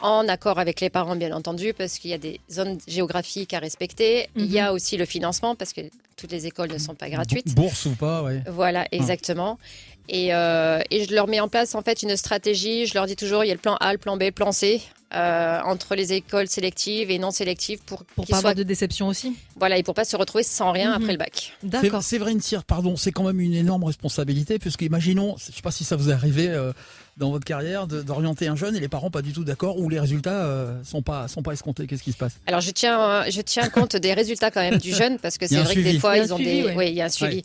En 0.00 0.28
accord 0.28 0.58
avec 0.58 0.80
les 0.80 0.90
parents, 0.90 1.16
bien 1.16 1.32
entendu, 1.32 1.72
parce 1.72 1.98
qu'il 1.98 2.10
y 2.10 2.14
a 2.14 2.18
des 2.18 2.40
zones 2.50 2.78
géographiques 2.86 3.54
à 3.54 3.58
respecter. 3.58 4.28
Il 4.36 4.50
y 4.50 4.58
a 4.58 4.72
aussi 4.72 4.96
le 4.96 5.04
financement, 5.04 5.54
parce 5.54 5.72
que 5.72 5.82
toutes 6.16 6.32
les 6.32 6.46
écoles 6.46 6.72
ne 6.72 6.78
sont 6.78 6.94
pas 6.94 7.08
gratuites. 7.08 7.54
Bourse 7.54 7.86
ou 7.86 7.94
pas, 7.94 8.22
ouais. 8.22 8.42
Voilà, 8.48 8.86
exactement. 8.92 9.58
Et, 10.08 10.34
euh, 10.34 10.80
et 10.90 11.04
je 11.04 11.14
leur 11.14 11.28
mets 11.28 11.40
en 11.40 11.48
place 11.48 11.74
en 11.74 11.82
fait 11.82 12.02
une 12.02 12.16
stratégie. 12.16 12.86
Je 12.86 12.94
leur 12.94 13.06
dis 13.06 13.16
toujours 13.16 13.44
il 13.44 13.48
y 13.48 13.50
a 13.50 13.54
le 13.54 13.60
plan 13.60 13.76
A, 13.80 13.92
le 13.92 13.98
plan 13.98 14.16
B, 14.16 14.24
le 14.24 14.32
plan 14.32 14.52
C 14.52 14.82
euh, 15.14 15.60
entre 15.64 15.94
les 15.94 16.12
écoles 16.12 16.48
sélectives 16.48 17.10
et 17.10 17.18
non 17.18 17.30
sélectives 17.30 17.78
pour, 17.86 18.04
Pour 18.04 18.24
qu'ils 18.24 18.32
pas 18.32 18.40
soient 18.40 18.50
avoir 18.50 18.54
de 18.54 18.62
déception 18.64 19.06
aussi. 19.08 19.36
voilà 19.56 19.78
et 19.78 19.82
pour 19.82 19.94
pas 19.94 20.04
se 20.04 20.16
retrouver 20.16 20.42
sans 20.44 20.72
rien 20.72 20.90
Mhm. 20.90 21.02
après 21.02 21.12
le 21.12 21.18
bac. 21.18 21.52
D'accord. 21.62 22.02
C'est- 22.02 22.10
Séverine 22.10 22.40
Cyr, 22.40 22.64
pardon, 22.64 22.96
c'est 22.96 23.12
quand 23.12 23.22
même 23.24 23.40
une 23.40 23.54
énorme 23.54 23.84
responsabilité, 23.84 24.58
puisque 24.58 24.82
imaginons, 24.82 25.36
je 25.38 25.52
sais 25.52 25.62
pas 25.62 25.70
si 25.70 25.84
ça 25.84 25.96
vous 25.96 26.10
est 26.10 26.12
arrivé 26.12 26.48
euh, 26.48 26.72
dans 27.16 27.30
votre 27.30 27.44
carrière, 27.44 27.86
d'orienter 27.86 28.48
un 28.48 28.56
jeune 28.56 28.74
et 28.76 28.80
les 28.80 28.88
parents 28.88 29.10
pas 29.10 29.22
du 29.22 29.32
tout 29.32 29.44
d'accord, 29.44 29.78
ou 29.78 29.88
les 29.88 30.00
résultats 30.00 30.44
euh, 30.46 30.82
sont 30.84 31.02
pas 31.02 31.28
sont 31.28 31.42
pas 31.42 31.52
escomptés. 31.52 31.86
Qu'est-ce 31.86 32.02
qui 32.02 32.12
se 32.12 32.16
passe? 32.16 32.32
Alors 32.46 32.60
je 32.60 32.70
tiens 32.72 33.00
euh, 33.00 33.24
je 33.30 33.40
tiens 33.40 33.68
compte 33.68 33.94
des 33.96 34.12
résultats 34.14 34.50
quand 34.50 34.60
même 34.62 34.78
du 34.78 34.92
jeune 34.94 35.18
parce 35.18 35.38
que 35.38 35.46
c'est 35.46 35.56
vrai 35.56 35.74
que 35.74 35.80
des 35.80 35.98
fois 35.98 36.16
Il 36.16 36.18
y 36.18 36.20
a 36.20 36.22
un 36.22 36.26
ils 36.26 36.32
ont 36.34 36.36
suivi, 36.36 36.50
des 36.62 36.66
ouais. 36.68 36.74
oui 36.76 36.88
il 36.88 36.94
y 36.94 37.00
a 37.00 37.04
un 37.04 37.08
suivi. 37.08 37.42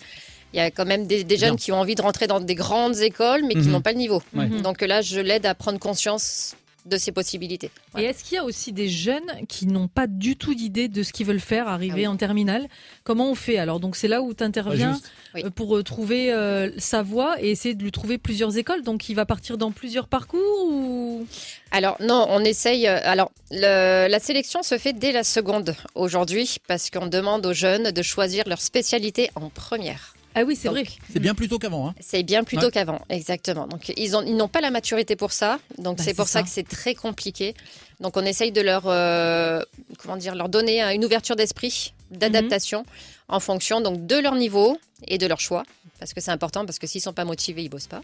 il 0.53 0.57
y 0.57 0.59
a 0.59 0.71
quand 0.71 0.85
même 0.85 1.05
des, 1.05 1.23
des 1.23 1.37
jeunes 1.37 1.49
Bien. 1.51 1.57
qui 1.57 1.71
ont 1.71 1.79
envie 1.79 1.93
de 1.93 2.01
rentrer 2.01 2.25
dans 2.25 2.39
des 2.39 2.55
grandes 2.55 2.97
écoles, 3.01 3.43
mais 3.47 3.53
qui 3.53 3.59
Mhm. 3.67 3.71
n'ont 3.71 3.81
pas 3.81 3.91
le 3.91 3.99
niveau. 3.99 4.23
Mhm. 4.33 4.61
Donc 4.61 4.81
là, 4.81 5.01
je 5.03 5.19
l'aide 5.19 5.45
à 5.45 5.53
prendre 5.53 5.77
conscience 5.77 6.55
de 6.89 6.97
ses 6.97 7.11
possibilités. 7.11 7.71
Et 7.97 8.03
est-ce 8.03 8.23
qu'il 8.23 8.35
y 8.35 8.39
a 8.39 8.43
aussi 8.43 8.73
des 8.73 8.89
jeunes 8.89 9.29
qui 9.47 9.65
n'ont 9.67 9.87
pas 9.87 10.07
du 10.07 10.35
tout 10.35 10.53
d'idée 10.55 10.87
de 10.87 11.03
ce 11.03 11.13
qu'ils 11.13 11.25
veulent 11.25 11.39
faire 11.39 11.67
arriver 11.67 11.93
Ah 11.93 11.97
oui. 11.97 12.07
en 12.07 12.17
terminale? 12.17 12.67
Comment 13.03 13.29
on 13.31 13.35
fait 13.35 13.57
alors? 13.57 13.79
Donc 13.79 13.95
c'est 13.95 14.07
là 14.07 14.21
où 14.21 14.33
tu 14.33 14.43
interviens. 14.43 14.99
Oui. 15.35 15.43
euh, 15.45 15.49
pour 15.51 15.77
euh, 15.77 15.83
trouver 15.83 16.33
euh, 16.33 16.71
sa 16.77 17.03
voie 17.03 17.35
et 17.41 17.51
essayer 17.51 17.75
de 17.75 17.83
lui 17.83 17.91
trouver 17.91 18.17
plusieurs 18.17 18.57
écoles. 18.57 18.81
Donc 18.83 19.07
il 19.09 19.13
va 19.15 19.25
partir 19.25 19.57
dans 19.57 19.71
plusieurs 19.71 20.07
parcours 20.07 20.65
ou? 20.65 21.25
Alors 21.71 21.97
non, 22.01 22.25
on 22.29 22.43
essaye. 22.43 22.87
Alors 22.87 23.31
le- 23.51 24.07
la 24.07 24.19
sélection 24.19 24.63
se 24.63 24.77
fait 24.77 24.93
dès 24.93 25.11
la 25.11 25.23
seconde 25.23 25.75
aujourd'hui 25.95 26.57
parce 26.67 26.89
qu'on 26.89 27.07
demande 27.07 27.45
aux 27.45 27.53
jeunes 27.53 27.91
de 27.91 28.01
choisir 28.01 28.43
leur 28.47 28.59
spécialité 28.61 29.29
en 29.35 29.49
première. 29.49 30.15
Ah 30.35 30.43
oui, 30.43 30.55
c'est 30.55 30.69
vrai. 30.69 30.83
C'est 31.11 31.19
bien 31.19 31.33
plus 31.35 31.47
tôt 31.49 31.57
qu'avant. 31.59 31.89
Hein. 31.89 31.95
C'est 31.99 32.23
bien 32.23 32.43
plus 32.43 32.57
tôt 32.57 32.65
Ouais. 32.65 32.71
qu'avant, 32.71 33.01
exactement. 33.09 33.67
Donc 33.67 33.91
ils 33.97 34.15
ont- 34.15 34.21
ils 34.21 34.35
n'ont 34.37 34.47
pas 34.47 34.61
la 34.61 34.69
maturité 34.71 35.15
pour 35.15 35.31
ça, 35.31 35.59
donc 35.77 35.97
Bah, 35.97 36.03
c'est 36.03 36.13
pour 36.13 36.27
ça. 36.27 36.39
ça. 36.39 36.43
que 36.43 36.49
c'est 36.49 36.67
très 36.67 36.93
compliqué. 36.95 37.55
Donc 37.99 38.15
on 38.15 38.23
essaye 38.25 38.51
de 38.51 38.61
leur 38.61 38.83
euh, 38.85 39.61
comment 39.97 40.17
dire 40.17 40.35
leur 40.35 40.47
donner 40.49 40.83
euh, 40.83 40.93
une 40.93 41.03
ouverture 41.03 41.35
d'esprit, 41.35 41.93
d'adaptation 42.11 42.85
en 43.27 43.39
fonction 43.39 43.81
donc 43.81 44.05
de 44.05 44.15
leur 44.17 44.35
niveau 44.35 44.79
et 45.07 45.17
de 45.17 45.25
leur 45.27 45.39
choix, 45.39 45.63
parce 45.99 46.13
que 46.13 46.21
c'est 46.21 46.31
important 46.31 46.65
parce 46.65 46.79
que 46.79 46.87
s'ils 46.87 47.01
sont 47.01 47.13
pas 47.13 47.25
motivés, 47.25 47.63
ils 47.63 47.69
bossent 47.69 47.87
pas. 47.87 48.01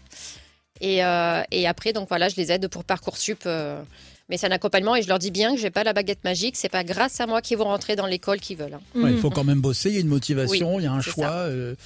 Et, 0.80 1.02
euh, 1.04 1.42
et 1.52 1.66
après 1.66 1.92
donc 1.92 2.08
voilà, 2.08 2.28
je 2.28 2.36
les 2.36 2.50
aide 2.52 2.68
pour 2.68 2.84
parcoursup. 2.84 3.44
euh, 3.46 3.80
mais 4.28 4.36
c'est 4.36 4.48
un 4.48 4.50
accompagnement 4.50 4.96
et 4.96 5.02
je 5.02 5.08
leur 5.08 5.20
dis 5.20 5.30
bien 5.30 5.54
que 5.54 5.60
j'ai 5.60 5.70
pas 5.70 5.84
la 5.84 5.92
baguette 5.92 6.24
magique. 6.24 6.56
C'est 6.56 6.68
pas 6.68 6.82
grâce 6.82 7.20
à 7.20 7.28
moi 7.28 7.40
qu'ils 7.40 7.56
vont 7.58 7.64
rentrer 7.66 7.94
dans 7.94 8.06
l'école 8.06 8.40
qu'ils 8.40 8.56
veulent. 8.56 8.74
hein. 8.74 8.80
Ouais, 8.96 9.10
il 9.10 9.14
Mhm. 9.14 9.20
faut 9.20 9.30
quand 9.30 9.44
même 9.44 9.60
bosser, 9.60 9.90
il 9.90 9.94
y 9.94 9.98
a 9.98 10.00
une 10.00 10.08
motivation, 10.08 10.80
il 10.80 10.82
y 10.82 10.86
a 10.88 10.92
un 10.92 11.00
choix. 11.00 11.28
ça. 11.28 11.38
euh, 11.44 11.76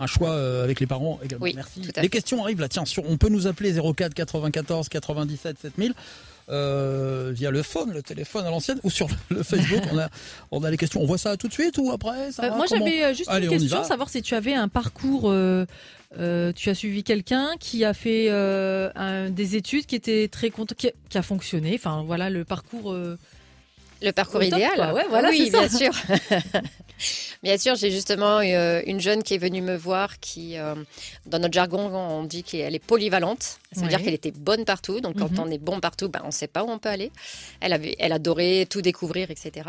un 0.00 0.06
choix 0.06 0.30
euh, 0.30 0.64
avec 0.64 0.80
les 0.80 0.86
parents 0.86 1.20
également. 1.22 1.44
Oui, 1.44 1.52
Merci. 1.54 1.80
tout 1.82 1.90
à 1.94 2.00
Les 2.02 2.08
questions 2.08 2.42
arrivent 2.42 2.60
là. 2.60 2.68
Tiens, 2.68 2.84
sur, 2.84 3.08
on 3.08 3.16
peut 3.16 3.28
nous 3.28 3.46
appeler 3.46 3.72
04 3.74 4.14
94 4.14 4.88
97 4.88 5.56
7000 5.60 5.94
euh, 6.48 7.30
via 7.32 7.50
le 7.52 7.62
phone, 7.62 7.92
le 7.92 8.02
téléphone 8.02 8.44
à 8.44 8.50
l'ancienne, 8.50 8.80
ou 8.82 8.90
sur 8.90 9.06
le 9.28 9.42
Facebook. 9.44 9.82
on, 9.92 9.98
a, 9.98 10.08
on 10.50 10.64
a 10.64 10.70
les 10.70 10.76
questions. 10.76 11.00
On 11.00 11.06
voit 11.06 11.18
ça 11.18 11.36
tout 11.36 11.46
de 11.46 11.52
suite 11.52 11.78
ou 11.78 11.92
après 11.92 12.32
ça 12.32 12.42
Euh, 12.44 12.48
va 12.50 12.56
moi, 12.56 12.66
Comment 12.68 12.84
j'avais 12.86 13.04
euh, 13.04 13.14
juste 13.14 13.28
Allez, 13.30 13.46
une 13.46 13.52
question, 13.58 13.84
savoir 13.84 14.08
si 14.08 14.20
tu 14.22 14.34
avais 14.34 14.54
un 14.54 14.66
parcours. 14.68 15.30
euh, 15.30 15.64
euh, 16.18 16.52
tu 16.52 16.68
as 16.70 16.74
suivi 16.74 17.04
quelqu'un 17.04 17.50
qui 17.60 17.84
a 17.84 17.94
fait 17.94 18.26
euh, 18.30 18.90
un- 18.96 19.30
des 19.30 19.54
études 19.54 19.86
qui 19.86 19.94
étaient 19.94 20.26
très 20.26 20.50
content, 20.50 20.74
qui, 20.76 20.88
a- 20.88 20.92
qui 21.08 21.18
a 21.18 21.22
fonctionné. 21.22 21.74
Enfin, 21.76 22.02
voilà 22.04 22.30
le 22.30 22.44
parcours. 22.44 22.90
euh, 22.92 23.16
Le 24.02 24.10
parcours 24.10 24.40
top, 24.40 24.48
idéal. 24.48 24.72
quoi. 24.74 24.92
Ouais, 24.94 25.04
voilà, 25.08 25.28
oui, 25.28 25.48
c'est 25.52 25.68
ça. 25.68 25.68
bien 25.68 25.92
sûr. 25.92 25.92
bien 27.42 27.56
sûr, 27.58 27.74
j'ai 27.76 27.90
justement 27.90 28.38
euh, 28.40 28.82
une 28.86 29.00
jeune 29.00 29.22
qui 29.22 29.34
est 29.34 29.38
venue 29.38 29.62
me 29.62 29.76
voir 29.76 30.20
qui, 30.20 30.56
euh, 30.58 30.74
dans 31.26 31.38
notre 31.38 31.54
jargon, 31.54 31.88
on 31.94 32.24
dit 32.24 32.42
qu'elle 32.42 32.74
est 32.74 32.78
polyvalente. 32.84 33.42
Ça 33.72 33.80
veut 33.80 33.82
Ouais. 33.82 33.88
dire 33.88 34.02
qu'elle 34.02 34.14
était 34.14 34.30
bonne 34.32 34.64
partout. 34.64 35.00
Donc, 35.00 35.18
quand 35.18 35.30
Mhm. 35.32 35.38
on 35.40 35.50
est 35.50 35.58
bon 35.58 35.80
partout, 35.80 36.08
ben, 36.08 36.20
on 36.24 36.28
ne 36.28 36.32
sait 36.32 36.46
pas 36.48 36.64
où 36.64 36.70
on 36.70 36.78
peut 36.78 36.88
aller. 36.88 37.12
Elle, 37.60 37.72
avait, 37.72 37.94
elle 37.98 38.12
adorait 38.12 38.66
tout 38.68 38.82
découvrir, 38.82 39.30
etc. 39.30 39.68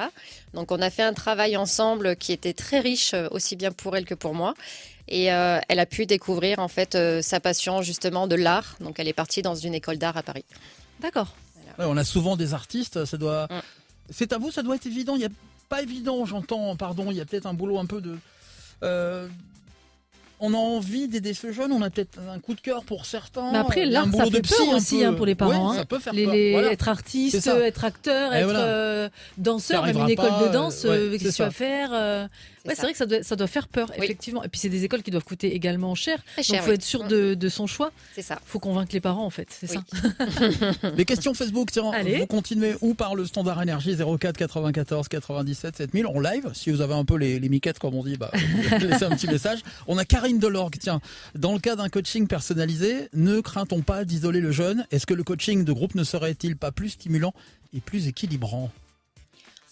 Donc, 0.53 0.71
on 0.71 0.81
a 0.81 0.89
fait 0.89 1.03
un 1.03 1.13
travail 1.13 1.55
ensemble 1.57 2.15
qui 2.15 2.31
était 2.33 2.53
très 2.53 2.79
riche, 2.79 3.13
euh, 3.13 3.27
aussi 3.31 3.55
bien 3.55 3.71
pour 3.71 3.95
elle 3.95 4.05
que 4.05 4.15
pour 4.15 4.33
moi. 4.33 4.53
Et 5.07 5.31
euh, 5.33 5.59
elle 5.67 5.79
a 5.79 5.85
pu 5.85 6.05
découvrir 6.05 6.59
en 6.59 6.67
fait 6.67 6.95
euh, 6.95 7.21
sa 7.21 7.39
passion 7.39 7.81
justement 7.81 8.27
de 8.27 8.35
l'art. 8.35 8.75
Donc, 8.79 8.99
elle 8.99 9.07
est 9.07 9.13
partie 9.13 9.41
dans 9.41 9.55
une 9.55 9.73
école 9.73 9.97
d'art 9.97 10.15
à 10.17 10.23
Paris. 10.23 10.45
D'accord. 10.99 11.35
Ouais, 11.79 11.85
on 11.87 11.97
a 11.97 12.03
souvent 12.03 12.35
des 12.37 12.53
artistes, 12.53 13.05
ça 13.05 13.17
doit. 13.17 13.47
Mm. 13.49 13.59
C'est 14.09 14.33
à 14.33 14.37
vous, 14.37 14.51
ça 14.51 14.61
doit 14.61 14.75
être 14.75 14.85
évident. 14.87 15.15
Il 15.15 15.21
y 15.21 15.25
a 15.25 15.29
pas 15.71 15.81
évident, 15.81 16.25
j'entends. 16.25 16.75
Pardon, 16.75 17.05
il 17.11 17.17
y 17.17 17.21
a 17.21 17.25
peut-être 17.25 17.45
un 17.45 17.53
boulot 17.53 17.79
un 17.79 17.85
peu 17.85 18.01
de. 18.01 18.17
euh, 18.83 19.27
on 20.41 20.53
a 20.53 20.57
envie 20.57 21.07
d'aider 21.07 21.33
ce 21.33 21.51
jeune, 21.53 21.71
on 21.71 21.81
a 21.81 21.89
peut-être 21.89 22.19
un 22.33 22.39
coup 22.39 22.53
de 22.55 22.61
cœur 22.61 22.83
pour 22.83 23.05
certains. 23.05 23.51
Mais 23.51 23.57
après, 23.59 23.85
l'art, 23.85 24.07
ça 24.13 24.25
de 24.25 24.39
psy 24.39 24.53
peur 24.57 24.75
aussi 24.75 24.99
peu. 24.99 25.05
hein, 25.05 25.13
pour 25.13 25.25
les 25.25 25.35
parents. 25.35 25.69
Ouais, 25.69 25.75
hein. 25.75 25.79
ça 25.79 25.85
peut 25.85 25.99
faire 25.99 26.13
Les- 26.13 26.25
peur. 26.25 26.33
les- 26.33 26.51
Voilà. 26.51 26.71
Être 26.71 26.87
artiste, 26.89 27.47
être 27.47 27.85
acteur, 27.85 28.33
Et 28.33 28.39
être 28.39 28.43
voilà. 28.45 28.59
euh, 28.65 29.09
danseur, 29.37 29.85
même 29.85 29.97
une 29.97 30.09
école 30.09 30.29
pas, 30.29 30.47
de 30.47 30.51
danse, 30.53 30.83
euh, 30.85 30.89
ouais, 30.89 30.97
euh, 30.97 31.11
qu'est-ce 31.17 31.29
que 31.31 31.35
tu 31.37 31.41
vas 31.43 31.51
faire 31.51 31.89
euh, 31.93 32.27
C'est 32.63 32.69
Ouais, 32.69 32.75
ça. 32.75 32.81
c'est 32.81 32.85
vrai 32.87 32.91
que 32.91 32.97
ça 32.99 33.05
doit, 33.07 33.23
ça 33.23 33.35
doit 33.35 33.47
faire 33.47 33.67
peur, 33.67 33.89
Oui. 33.97 34.03
effectivement. 34.03 34.43
Et 34.43 34.47
puis 34.47 34.59
c'est 34.59 34.69
des 34.69 34.83
écoles 34.83 35.01
qui 35.01 35.09
doivent 35.11 35.23
coûter 35.23 35.55
également 35.55 35.95
cher. 35.95 36.19
Très 36.33 36.41
Donc 36.41 36.45
cher. 36.45 36.55
il 36.57 36.61
faut 36.63 36.69
oui. 36.69 36.75
être 36.75 36.83
sûr 36.83 37.03
Mm, 37.05 37.07
de, 37.07 37.33
de 37.33 37.49
son 37.49 37.65
choix. 37.65 37.91
C'est 38.15 38.21
ça. 38.21 38.39
faut 38.45 38.59
convaincre 38.59 38.91
les 38.93 38.99
parents, 39.01 39.25
en 39.25 39.29
fait. 39.31 39.47
C'est 39.49 39.71
Oui. 39.71 39.77
ça. 39.91 40.91
Les 40.97 41.05
questions 41.05 41.33
Facebook, 41.33 41.69
tiens, 41.71 41.89
Allez. 41.91 42.17
vous 42.17 42.25
continuez 42.27 42.75
ou 42.81 42.93
par 42.93 43.15
le 43.15 43.25
standard 43.25 43.61
énergie 43.61 43.95
04 43.97 44.37
94 44.37 45.07
97 45.07 45.77
7000 45.77 46.05
en 46.07 46.19
live. 46.19 46.49
Si 46.53 46.69
vous 46.71 46.81
avez 46.81 46.93
un 46.93 47.05
peu 47.05 47.15
les, 47.17 47.39
les 47.39 47.49
miquettes, 47.49 47.79
comme 47.79 47.95
on 47.95 48.03
dit, 48.03 48.17
bah, 48.17 48.29
vous 48.33 48.87
laissez 48.87 49.05
un 49.05 49.09
petit 49.11 49.27
message. 49.27 49.59
On 49.87 49.97
a 49.97 50.05
Karine 50.05 50.30
Delorgue, 50.39 50.77
tiens. 50.79 51.01
Dans 51.35 51.53
le 51.53 51.59
cas 51.59 51.75
d'un 51.75 51.89
coaching 51.89 52.27
personnalisé, 52.27 53.09
ne 53.13 53.39
craint-on 53.41 53.81
pas 53.81 54.05
d'isoler 54.05 54.39
le 54.41 54.51
jeune? 54.51 54.85
Est-ce 54.91 55.05
que 55.05 55.13
le 55.13 55.23
coaching 55.23 55.63
de 55.63 55.71
groupe 55.73 55.95
ne 55.95 56.03
serait-il 56.03 56.57
pas 56.57 56.71
plus 56.71 56.89
stimulant 56.89 57.33
et 57.75 57.79
plus 57.81 58.07
équilibrant? 58.07 58.69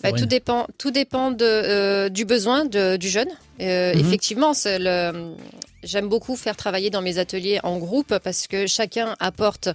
Bah, 0.02 0.14
tout 0.14 0.26
dépend, 0.26 0.66
tout 0.78 0.92
dépend 0.92 1.32
de, 1.32 1.44
euh, 1.44 2.08
du 2.10 2.24
besoin 2.24 2.64
de- 2.64 2.96
du 2.96 3.10
jeune. 3.10 3.28
Euh, 3.60 3.94
Mhm. 3.94 4.00
Effectivement, 4.00 4.54
c'est 4.54 4.80
le- 4.80 5.34
j'aime 5.84 6.08
beaucoup 6.10 6.36
faire 6.36 6.56
travailler 6.56 6.90
dans 6.90 7.02
mes 7.02 7.18
ateliers 7.18 7.60
en 7.64 7.78
groupe 7.78 8.18
parce 8.24 8.48
que 8.48 8.68
chacun 8.68 9.16
apporte 9.20 9.70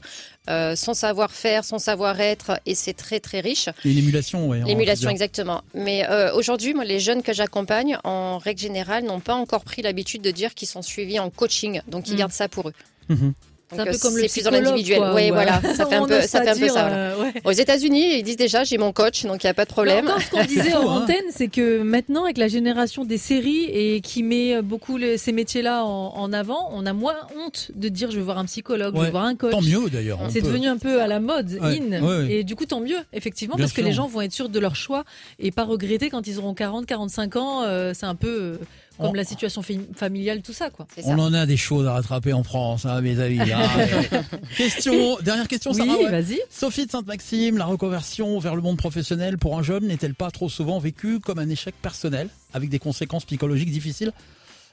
euh, 0.48 0.76
son 0.76 0.94
savoir-faire, 0.94 1.64
son 1.64 1.78
savoir-être 1.78 2.60
et 2.66 2.74
c'est 2.74 2.92
très 2.94 3.20
très 3.20 3.40
riche. 3.40 3.68
Une 3.84 3.98
émulation, 3.98 4.50
en 4.50 4.52
L'émulation, 4.52 5.10
exactement. 5.10 5.62
Mais 5.74 6.06
euh, 6.08 6.34
aujourd'hui, 6.34 6.74
moi, 6.74 6.84
les 6.84 7.00
jeunes 7.00 7.22
que 7.22 7.32
j'accompagne, 7.32 7.98
en 8.04 8.38
règle 8.38 8.60
générale, 8.60 9.04
n'ont 9.04 9.20
pas 9.20 9.34
encore 9.34 9.64
pris 9.64 9.82
l'habitude 9.82 10.22
de 10.22 10.30
dire 10.30 10.54
qu'ils 10.54 10.68
sont 10.68 10.82
suivis 10.82 11.18
en 11.18 11.30
coaching, 11.30 11.80
donc 11.88 12.08
ils 12.08 12.12
Mhm. 12.12 12.18
gardent 12.18 12.32
ça 12.32 12.48
pour 12.48 12.68
eux. 12.68 12.74
Mhm. 13.08 13.32
C'est 13.72 13.80
un 13.80 13.84
Donc, 13.84 13.92
peu 13.92 13.94
euh, 13.96 13.98
comme 14.02 14.16
le 14.16 14.28
c'est 14.28 14.40
plus 14.42 14.44
dans 14.44 14.50
l'individuel. 14.50 15.02
Oui, 15.14 15.30
voilà, 15.30 15.60
euh, 15.64 15.74
ça 15.74 15.86
fait 15.86 15.94
un 15.94 16.06
peu, 16.06 16.20
ça 16.20 16.38
pas 16.40 16.44
fait 16.44 16.50
un 16.50 16.52
peu 16.54 16.58
dire, 16.60 16.72
ça. 16.74 16.82
voilà. 16.82 16.96
euh, 16.96 17.22
ouais. 17.22 17.32
Aux 17.44 17.50
États-Unis, 17.52 18.18
ils 18.18 18.22
disent 18.22 18.36
déjà 18.36 18.62
j'ai 18.62 18.76
mon 18.78 18.92
coach, 18.92 19.24
donc 19.24 19.42
il 19.42 19.46
n'y 19.46 19.50
a 19.50 19.54
pas 19.54 19.64
de 19.64 19.70
problème. 19.70 20.06
Encore, 20.06 20.20
ce 20.22 20.30
qu'on 20.30 20.44
disait 20.44 20.74
en 20.74 20.86
antenne, 21.02 21.24
c'est 21.30 21.48
que 21.48 21.78
maintenant, 21.82 22.24
avec 22.24 22.36
la 22.38 22.48
génération 22.48 23.04
des 23.04 23.18
séries 23.18 23.64
et 23.64 24.00
qui 24.02 24.22
met 24.22 24.60
beaucoup 24.62 24.98
le- 24.98 25.16
ces 25.16 25.32
métiers-là 25.32 25.84
en, 25.84 26.14
en 26.14 26.32
avant, 26.32 26.68
on 26.72 26.84
a 26.86 26.92
moins 26.92 27.16
honte 27.38 27.70
de 27.74 27.88
dire 27.88 28.10
je 28.10 28.16
vais 28.18 28.22
voir 28.22 28.38
un 28.38 28.44
psychologue, 28.44 28.94
je 28.96 29.02
vais 29.02 29.10
voir 29.10 29.24
un 29.24 29.34
coach. 29.34 29.50
Tant 29.52 29.62
mieux 29.62 29.88
d'ailleurs. 29.90 30.20
C'est 30.28 30.40
peut- 30.40 30.48
devenu 30.48 30.68
un 30.68 30.76
peu 30.78 31.00
à 31.00 31.06
la 31.06 31.18
mode, 31.20 31.58
Ouais, 31.62 31.80
in. 31.80 32.02
ouais, 32.02 32.18
ouais. 32.26 32.32
Et 32.32 32.44
du 32.44 32.54
coup, 32.56 32.66
tant 32.66 32.80
mieux, 32.80 32.98
effectivement, 33.12 33.56
Bien 33.56 33.64
parce 33.64 33.72
que 33.72 33.80
les 33.80 33.92
gens 33.92 34.06
vont 34.06 34.20
être 34.20 34.32
sûrs 34.32 34.50
de 34.50 34.58
leur 34.60 34.76
choix 34.76 35.04
et 35.38 35.50
pas 35.50 35.64
regretter 35.64 36.10
quand 36.10 36.26
ils 36.26 36.38
auront 36.38 36.54
40, 36.54 36.86
45 36.86 37.36
ans. 37.36 37.62
euh, 37.64 37.92
c'est 37.94 38.06
un 38.06 38.14
peu 38.14 38.28
euh, 38.28 38.56
comme 38.98 39.06
On- 39.06 39.12
la 39.12 39.24
situation 39.24 39.62
fa- 39.62 39.72
familiale, 39.96 40.40
tout 40.42 40.52
ça, 40.52 40.70
quoi. 40.70 40.86
Ça. 40.96 41.02
On 41.06 41.18
en 41.18 41.34
a 41.34 41.46
des 41.46 41.56
choses 41.56 41.86
à 41.86 41.92
rattraper 41.94 42.32
en 42.32 42.42
France, 42.44 42.86
hein, 42.86 43.00
mes 43.00 43.18
amis. 43.20 43.40
hein. 43.52 43.68
question, 44.56 45.16
dernière 45.22 45.48
question, 45.48 45.72
Oui, 45.72 45.78
Sarah. 45.78 45.98
ouais. 45.98 46.10
vas-y. 46.10 46.40
Sophie 46.50 46.86
de 46.86 46.90
Sainte-Maxime, 46.90 47.58
la 47.58 47.64
reconversion 47.64 48.38
vers 48.38 48.54
le 48.54 48.62
monde 48.62 48.76
professionnel 48.76 49.38
pour 49.38 49.58
un 49.58 49.62
jeune 49.62 49.86
n'est-elle 49.86 50.14
pas 50.14 50.30
trop 50.30 50.48
souvent 50.48 50.78
vécue 50.78 51.18
comme 51.20 51.38
un 51.38 51.48
échec 51.48 51.74
personnel, 51.82 52.28
avec 52.52 52.68
des 52.68 52.78
conséquences 52.78 53.24
psychologiques 53.24 53.70
difficiles 53.70 54.12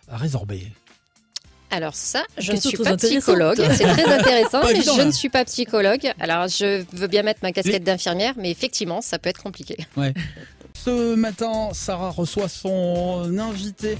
à 0.09 0.17
résorber? 0.17 0.67
Alors 1.73 1.95
ça, 1.95 2.23
je 2.37 2.51
ne 2.51 2.57
suis 2.57 2.75
pas 2.77 2.97
psychologue. 2.97 3.55
C'est 3.71 3.85
très 3.85 4.03
intéressant, 4.13 4.61
mais 4.65 4.71
évident, 4.71 4.93
je 4.93 4.97
là. 4.99 5.05
ne 5.05 5.11
suis 5.11 5.29
pas 5.29 5.45
psychologue. 5.45 6.11
Alors 6.19 6.49
je 6.49 6.83
veux 6.93 7.07
bien 7.07 7.23
mettre 7.23 7.39
ma 7.43 7.53
casquette 7.53 7.83
d'infirmière, 7.85 8.33
mais 8.37 8.51
effectivement, 8.51 8.99
ça 9.01 9.17
peut 9.19 9.29
être 9.29 9.41
compliqué. 9.41 9.77
Ce 10.83 11.15
matin, 11.15 11.69
Sarah 11.73 12.09
reçoit 12.09 12.49
son 12.49 13.37
invité. 13.37 13.97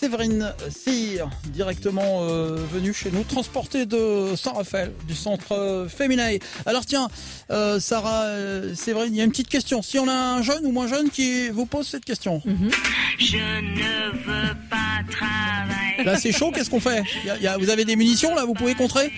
Séverine 0.00 0.52
Cyr, 0.70 1.28
directement 1.46 2.22
euh, 2.22 2.56
venue 2.72 2.92
chez 2.94 3.10
nous, 3.10 3.22
transportée 3.22 3.84
de 3.86 4.34
Saint-Raphaël, 4.34 4.92
du 5.06 5.14
centre 5.14 5.52
euh, 5.52 5.88
féminin. 5.88 6.36
Alors 6.64 6.86
tiens, 6.86 7.08
euh, 7.50 7.78
Sarah, 7.78 8.22
euh, 8.24 8.74
Séverine, 8.74 9.14
il 9.14 9.18
y 9.18 9.20
a 9.20 9.24
une 9.24 9.30
petite 9.30 9.48
question. 9.48 9.82
Si 9.82 9.98
on 9.98 10.08
a 10.08 10.12
un 10.12 10.42
jeune 10.42 10.64
ou 10.64 10.72
moins 10.72 10.86
jeune 10.88 11.10
qui 11.10 11.48
vous 11.50 11.66
pose 11.66 11.86
cette 11.86 12.04
question, 12.04 12.40
Mhm. 12.46 12.70
Je 13.18 13.36
ne 13.36 14.10
veux 14.12 14.54
pas 14.70 15.02
travailler. 15.10 16.04
là 16.04 16.16
c'est 16.16 16.32
chaud, 16.32 16.50
qu'est-ce 16.50 16.70
qu'on 16.70 16.80
fait? 16.80 17.02
Il 17.22 17.26
y 17.26 17.30
a- 17.30 17.36
il 17.36 17.42
y 17.42 17.46
a- 17.46 17.58
Vous 17.58 17.68
avez 17.68 17.84
des 17.84 17.94
munitions 17.96 18.34
là, 18.34 18.44
vous 18.46 18.54
pouvez 18.54 18.74
contrer? 18.74 19.12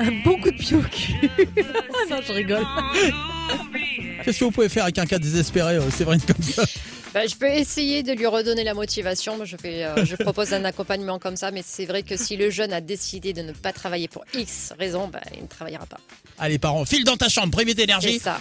Un 0.00 0.10
bon 0.24 0.40
coup 0.40 0.50
de 0.50 0.56
pied 0.58 0.76
au 0.76 0.82
cul. 0.82 1.30
Ah 1.38 2.10
non, 2.10 2.16
je 2.26 2.32
rigole. 2.32 2.64
Qu'est-ce 4.24 4.40
que 4.40 4.44
vous 4.44 4.50
pouvez 4.50 4.68
faire 4.68 4.84
avec 4.84 4.98
un 4.98 5.06
cas 5.06 5.18
désespéré, 5.18 5.76
euh, 5.76 5.90
Séverine, 5.90 6.20
comme 6.20 6.42
ça 6.42 6.62
Bah, 7.14 7.26
je 7.26 7.34
peux 7.34 7.46
essayer 7.46 8.02
de 8.02 8.12
lui 8.12 8.26
redonner 8.26 8.64
la 8.64 8.74
motivation. 8.74 9.44
Je, 9.44 9.56
fais, 9.56 9.84
euh, 9.84 10.04
je 10.04 10.16
propose 10.22 10.52
un 10.52 10.64
accompagnement 10.64 11.18
comme 11.18 11.36
ça, 11.36 11.50
mais 11.50 11.62
c'est 11.64 11.86
vrai 11.86 12.02
que 12.02 12.16
si 12.16 12.36
le 12.36 12.50
jeune 12.50 12.72
a 12.72 12.80
décidé 12.80 13.32
de 13.32 13.42
ne 13.42 13.52
pas 13.52 13.72
travailler 13.72 14.08
pour 14.08 14.24
X 14.34 14.72
raison, 14.78 15.08
bah, 15.08 15.20
il 15.34 15.42
ne 15.42 15.46
travaillera 15.48 15.86
pas. 15.86 15.98
Allez 16.38 16.58
parents, 16.58 16.84
file 16.84 17.04
dans 17.04 17.16
ta 17.16 17.28
chambre, 17.28 17.50
privée 17.50 17.70
C'est 17.72 17.76
d'énergie. 17.76 18.18
ça. 18.18 18.40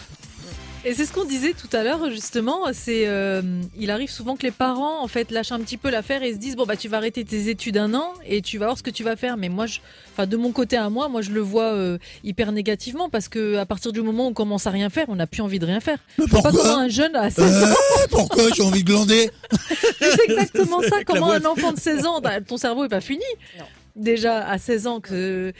Et 0.85 0.93
c'est 0.93 1.05
ce 1.05 1.11
qu'on 1.11 1.25
disait 1.25 1.53
tout 1.53 1.67
à 1.75 1.83
l'heure 1.83 2.09
justement. 2.09 2.61
C'est, 2.71 3.07
euh, 3.07 3.41
il 3.77 3.91
arrive 3.91 4.09
souvent 4.09 4.37
que 4.37 4.43
les 4.43 4.51
parents 4.51 5.03
en 5.03 5.07
fait 5.07 5.31
lâchent 5.31 5.51
un 5.51 5.59
petit 5.59 5.75
peu 5.75 5.89
l'affaire 5.89 6.23
et 6.23 6.31
se 6.33 6.37
disent 6.37 6.55
bon 6.55 6.65
bah 6.65 6.77
tu 6.77 6.87
vas 6.87 6.97
arrêter 6.97 7.25
tes 7.25 7.49
études 7.49 7.75
un 7.77 7.93
an 7.93 8.13
et 8.25 8.41
tu 8.41 8.57
vas 8.57 8.67
voir 8.67 8.77
ce 8.77 8.83
que 8.83 8.89
tu 8.89 9.03
vas 9.03 9.17
faire. 9.17 9.35
Mais 9.35 9.49
moi, 9.49 9.65
je, 9.65 9.79
enfin 10.13 10.25
de 10.27 10.37
mon 10.37 10.51
côté 10.53 10.77
à 10.77 10.89
moi, 10.89 11.09
moi 11.09 11.21
je 11.21 11.31
le 11.31 11.41
vois 11.41 11.73
euh, 11.73 11.97
hyper 12.23 12.53
négativement 12.53 13.09
parce 13.09 13.27
que 13.27 13.57
à 13.57 13.65
partir 13.65 13.91
du 13.91 14.01
moment 14.01 14.27
où 14.27 14.29
on 14.29 14.33
commence 14.33 14.65
à 14.65 14.69
rien 14.71 14.89
faire, 14.89 15.07
on 15.09 15.15
n'a 15.15 15.27
plus 15.27 15.41
envie 15.41 15.59
de 15.59 15.65
rien 15.65 15.81
faire. 15.81 15.97
Mais 16.19 16.25
Je 16.25 16.31
vois 16.31 16.41
pas 16.41 16.51
pourquoi 16.51 16.69
comment 16.71 16.83
un 16.83 16.87
jeune 16.89 17.15
à 17.17 17.29
16 17.31 17.43
Euh, 17.63 17.65
ans, 17.73 17.75
pourquoi 18.11 18.43
j'ai 18.55 18.63
envie 18.63 18.83
de 18.83 18.87
glander 18.87 19.29
c'est 19.99 20.23
exactement 20.29 20.81
ça. 20.83 21.03
Comment 21.05 21.31
un 21.31 21.43
enfant 21.45 21.73
de 21.73 21.79
16 21.79 22.05
ans, 22.05 22.21
bah, 22.21 22.39
ton 22.39 22.55
cerveau 22.55 22.85
est 22.85 22.89
pas 22.89 23.01
fini. 23.01 23.25
Non. 23.59 23.65
Déjà 23.97 24.47
à 24.47 24.57
16 24.57 24.87
ans 24.87 24.99
que 25.01 25.51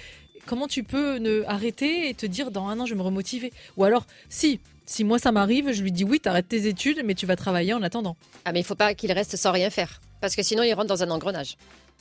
comment 0.46 0.68
tu 0.68 0.84
peux 0.84 1.18
ne 1.18 1.44
arrêter 1.48 2.08
et 2.08 2.14
te 2.14 2.26
dire 2.26 2.52
dans 2.52 2.68
un 2.68 2.80
an 2.80 2.86
je 2.86 2.94
vais 2.94 2.98
me 2.98 3.04
remotiver? 3.04 3.52
Ou 3.76 3.84
alors 3.84 4.06
si 4.30 4.62
si 4.88 5.04
moi 5.04 5.20
ça 5.20 5.32
m'arrive, 5.32 5.72
je 5.72 5.84
lui 5.84 5.92
dis 5.92 6.04
oui, 6.04 6.20
t'arrêtes 6.20 6.48
tes 6.48 6.66
études, 6.68 7.02
mais 7.06 7.14
tu 7.14 7.26
vas 7.28 7.36
travailler 7.36 7.74
en 7.76 7.84
attendant. 7.84 8.16
Ah, 8.46 8.52
mais 8.52 8.62
il 8.62 8.64
faut 8.64 8.74
pas 8.76 8.96
qu'il 8.96 9.12
reste 9.12 9.36
sans 9.36 9.52
rien 9.52 9.70
faire. 9.70 10.02
Parce 10.22 10.36
que 10.36 10.42
sinon, 10.42 10.64
il 10.64 10.74
rentre 10.74 10.88
dans 10.88 11.04
un 11.04 11.12
engrenage. 11.12 11.58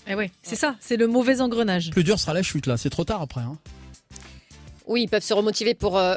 Eh 0.08 0.14
ouais, 0.14 0.30
c'est 0.42 0.56
ça, 0.56 0.76
c'est 0.80 0.96
le 0.96 1.06
mauvais 1.06 1.40
engrenage. 1.42 1.90
Plus 1.90 2.04
dur 2.04 2.18
sera 2.18 2.32
la 2.32 2.42
chute 2.42 2.66
là, 2.66 2.76
c'est 2.78 2.88
trop 2.90 3.04
tard 3.04 3.20
après. 3.20 3.42
Hein. 3.42 3.58
Oui, 4.86 5.02
ils 5.02 5.08
peuvent 5.08 5.22
se 5.24 5.34
remotiver 5.34 5.74
pour 5.74 5.98
euh, 5.98 6.14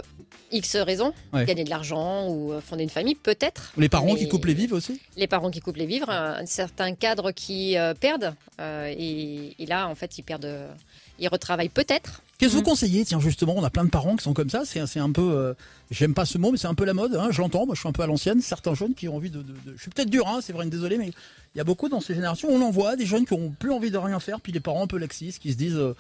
X 0.52 0.76
raisons. 0.76 1.12
Ouais. 1.34 1.44
Gagner 1.46 1.64
de 1.64 1.72
l'argent 1.72 2.28
ou 2.30 2.54
euh, 2.54 2.62
fonder 2.62 2.84
une 2.84 2.90
famille, 2.92 3.16
peut-être. 3.16 3.74
Les 3.78 3.90
parents 3.90 4.14
Mais- 4.14 4.20
qui 4.20 4.28
coupent 4.30 4.46
les 4.46 4.54
vives 4.54 4.74
aussi? 4.74 5.02
Les 5.18 5.26
parents 5.26 5.50
qui 5.50 5.60
coupent 5.60 5.78
les 5.78 5.88
vivres, 5.88 6.10
un 6.12 6.46
certain 6.46 6.94
cadre 6.94 7.32
qui 7.32 7.78
euh, 7.78 7.96
perdent. 7.96 8.36
euh, 8.62 8.94
et, 8.96 9.56
et 9.58 9.66
là, 9.66 9.88
en 9.88 9.96
fait, 9.96 10.20
ils 10.20 10.24
perdent. 10.24 10.46
euh, 10.46 10.72
ils 11.18 11.28
retravaillent 11.28 11.70
peut-être. 11.70 12.22
Qu'est-ce 12.40 12.52
que 12.54 12.56
vous 12.56 12.62
Mm. 12.62 12.66
conseillez? 12.66 13.06
Tiens, 13.06 13.20
justement, 13.20 13.54
on 13.56 13.64
a 13.64 13.70
plein 13.70 13.84
de 13.84 13.90
parents 13.90 14.16
qui 14.16 14.24
sont 14.24 14.34
comme 14.34 14.50
ça. 14.50 14.64
C'est 14.66 15.00
un 15.00 15.12
peu, 15.12 15.22
euh, 15.22 15.54
j'aime 15.92 16.14
pas 16.14 16.26
ce 16.26 16.38
mot, 16.38 16.52
mais 16.52 16.58
c'est 16.58 16.68
un 16.68 16.74
peu 16.74 16.86
la 16.86 16.94
mode. 16.94 17.14
Hein, 17.16 17.28
je 17.32 17.42
l'entends. 17.42 17.66
Moi, 17.66 17.76
je 17.76 17.82
suis 17.82 17.90
un 17.90 17.92
peu 17.92 18.02
à 18.02 18.08
l'ancienne. 18.08 18.42
Certains 18.42 18.74
jeunes 18.74 18.94
qui 18.96 19.08
ont 19.10 19.16
envie 19.18 19.30
de. 19.30 19.42
de- 19.44 19.52
de- 19.52 19.76
Je 19.76 19.82
suis 19.82 19.92
peut-être 19.92 20.10
dur, 20.10 20.28
hein, 20.28 20.40
c'est 20.42 20.54
vrai, 20.54 20.66
désolé, 20.68 20.98
mais 20.98 21.08
il 21.54 21.58
y 21.58 21.62
a 21.62 21.66
beaucoup 21.66 21.90
dans 21.90 22.00
ces 22.02 22.16
générations. 22.16 22.50
On 22.50 22.62
en 22.62 22.72
voit 22.72 22.96
des 22.96 23.06
jeunes 23.06 23.26
qui 23.26 23.34
ont 23.34 23.52
plus 23.60 23.72
envie 23.72 23.92
de 23.92 23.98
rien 23.98 24.20
faire, 24.22 24.40
puis 24.42 24.52
les 24.54 24.60
parents 24.62 24.84
un 24.84 24.88
peu 24.88 24.98
laxistes 24.98 25.40
qui 25.40 25.52
se 25.52 25.58
disent. 25.58 25.76
euh, 25.76 25.94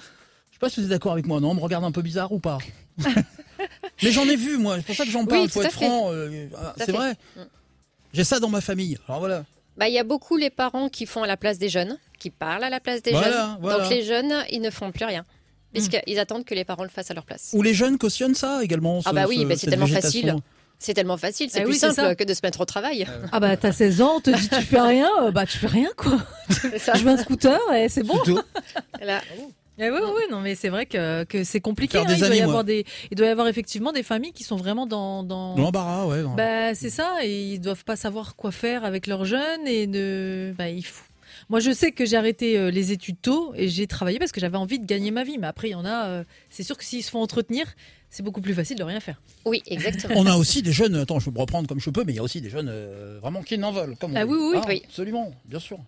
je 0.49 0.55
sais 0.55 0.59
pas 0.59 0.69
si 0.69 0.79
vous 0.79 0.85
êtes 0.85 0.91
d'accord 0.91 1.11
avec 1.11 1.27
moi, 1.27 1.39
non 1.41 1.51
On 1.51 1.55
me 1.55 1.59
regarde 1.61 1.83
un 1.83 1.91
peu 1.91 2.01
bizarre 2.01 2.31
ou 2.31 2.39
pas? 2.39 2.57
Mais 4.03 4.11
j'en 4.11 4.23
ai 4.25 4.35
vu, 4.37 4.57
moi. 4.57 4.77
C'est 4.77 4.85
pour 4.85 4.95
ça 4.95 5.03
que 5.05 5.11
j'en 5.11 5.25
parle. 5.25 5.41
Oui, 5.41 5.47
Il 5.47 5.51
faut 5.51 5.61
être 5.61 5.71
fait. 5.71 5.85
franc. 5.85 6.11
euh, 6.13 6.47
ah, 6.57 6.73
c'est 6.77 6.91
vrai. 6.93 7.13
Mm. 7.35 7.41
J'ai 8.13 8.23
ça 8.23 8.39
dans 8.39 8.49
ma 8.49 8.61
famille. 8.61 8.97
Alors 9.07 9.19
voilà. 9.19 9.43
Bah, 9.77 9.87
il 9.89 9.93
y 9.93 9.99
a 9.99 10.03
beaucoup 10.03 10.37
les 10.37 10.49
parents 10.49 10.89
qui 10.89 11.05
font 11.05 11.23
à 11.23 11.27
la 11.27 11.37
place 11.37 11.57
des 11.59 11.69
jeunes, 11.69 11.97
qui 12.17 12.29
parlent 12.29 12.63
à 12.63 12.69
la 12.69 12.79
place 12.79 13.01
des 13.03 13.11
Voilà, 13.11 13.29
jeunes. 13.31 13.57
voilà. 13.61 13.79
Donc 13.83 13.89
les 13.91 14.03
jeunes, 14.03 14.33
ils 14.51 14.61
ne 14.61 14.69
font 14.69 14.91
plus 14.91 15.05
rien. 15.05 15.25
Puisqu'ils 15.73 16.19
attendent 16.19 16.45
que 16.45 16.55
les 16.55 16.65
parents 16.65 16.83
le 16.83 16.89
fassent 16.89 17.11
à 17.11 17.13
leur 17.13 17.25
place. 17.25 17.51
Ou 17.53 17.61
les 17.61 17.73
jeunes 17.73 17.97
cautionnent 17.97 18.35
ça 18.35 18.63
également. 18.63 19.01
Ah 19.05 19.09
ce- 19.09 19.15
bah 19.15 19.25
oui, 19.27 19.37
ce- 19.39 19.45
mais 19.45 19.55
c'est 19.55 19.67
tellement 19.69 19.85
végétation. 19.85 20.21
facile. 20.21 20.43
C'est 20.81 20.93
tellement 20.93 21.17
facile, 21.17 21.49
c'est 21.51 21.59
Ah 21.59 21.63
plus 21.63 21.73
oui, 21.73 21.77
simple 21.77 22.15
que 22.15 22.23
de 22.23 22.33
se 22.33 22.39
mettre 22.41 22.61
au 22.61 22.65
travail. 22.65 23.05
Ah 23.33 23.39
bah 23.41 23.57
t'as 23.57 23.73
16 23.73 24.01
ans, 24.01 24.13
on 24.15 24.19
te 24.21 24.29
dit 24.29 24.47
tu 24.47 24.61
fais 24.61 24.79
rien, 24.79 25.09
euh, 25.23 25.31
bah 25.31 25.45
tu 25.45 25.57
fais 25.57 25.67
rien 25.67 25.89
quoi. 25.97 26.17
Ça. 26.77 26.93
Je 26.93 27.03
veux 27.03 27.09
un 27.11 27.17
scooter 27.17 27.59
et 27.75 27.89
c'est 27.89 28.03
bon. 28.03 28.17
Là, 29.01 29.21
Eh 29.77 29.89
oui, 29.89 29.97
oui, 30.01 30.09
oui, 30.15 30.21
non 30.31 30.39
mais 30.39 30.55
c'est 30.55 30.69
vrai 30.69 30.85
que, 30.85 31.25
que 31.25 31.43
c'est 31.43 31.59
compliqué. 31.59 31.97
Hein. 31.97 32.05
Il, 32.09 32.17
doit 32.19 32.33
y 32.35 32.39
avoir 32.41 32.63
des, 32.63 32.85
il 33.11 33.15
doit 33.17 33.27
y 33.27 33.29
avoir 33.29 33.47
effectivement 33.49 33.91
des 33.91 34.03
familles 34.03 34.31
qui 34.33 34.43
sont 34.45 34.55
vraiment 34.55 34.85
dans... 34.87 35.23
dans... 35.23 35.55
Dans 35.55 35.63
l'embarras, 35.63 36.05
ouais. 36.07 36.23
dans- 36.23 36.35
Bah, 36.35 36.73
c'est 36.75 36.89
ça, 36.89 37.15
et 37.23 37.43
ils 37.43 37.59
doivent 37.59 37.83
pas 37.83 37.95
savoir 37.97 38.35
quoi 38.37 38.51
faire 38.51 38.83
avec 38.85 39.05
leurs 39.05 39.25
jeunes 39.25 39.67
et 39.67 39.85
de. 39.85 40.53
Bah, 40.57 40.69
il 40.69 40.83
faut. 40.83 41.03
Moi, 41.49 41.59
je 41.59 41.71
sais 41.71 41.91
que 41.91 42.05
j'ai 42.05 42.15
arrêté 42.15 42.57
euh, 42.57 42.69
les 42.69 42.91
études 42.91 43.19
tôt 43.21 43.53
et 43.55 43.67
j'ai 43.69 43.87
travaillé 43.87 44.19
parce 44.19 44.31
que 44.31 44.39
j'avais 44.39 44.57
envie 44.57 44.79
de 44.79 44.85
gagner 44.85 45.09
ma 45.11 45.23
vie. 45.23 45.37
Mais 45.39 45.47
après, 45.47 45.69
il 45.69 45.71
y 45.71 45.75
en 45.75 45.85
a. 45.85 46.07
euh, 46.07 46.23
c'est 46.49 46.61
sûr 46.63 46.77
que 46.77 46.83
s'ils 46.83 47.03
se 47.03 47.09
font 47.09 47.21
entretenir, 47.21 47.65
c'est 48.11 48.21
beaucoup 48.23 48.41
plus 48.41 48.53
facile 48.53 48.77
de 48.77 48.83
rien 48.83 48.99
faire. 48.99 49.19
oui, 49.45 49.63
exactement. 49.65 50.13
On 50.17 50.25
a 50.27 50.35
aussi 50.35 50.61
des 50.61 50.71
jeunes, 50.71 50.95
attends, 50.95 51.19
je 51.19 51.25
vais 51.25 51.31
me 51.31 51.39
reprendre 51.39 51.67
comme 51.67 51.79
je 51.79 51.89
peux, 51.89 52.03
mais 52.05 52.13
il 52.13 52.17
y 52.17 52.19
a 52.19 52.23
aussi 52.23 52.39
des 52.41 52.49
jeunes 52.51 52.69
euh, 52.69 53.17
vraiment 53.21 53.41
qui 53.41 53.57
n'en 53.57 53.71
veulent. 53.71 53.95
Comme 53.97 54.11
on 54.13 54.15
Ah 54.15 54.25
dit. 54.25 54.31
oui, 54.31 54.37
oui, 54.39 54.57
Ah, 54.61 54.65
oui. 54.67 54.81
Absolument, 54.85 55.31
bien 55.45 55.59
sûr. 55.59 55.79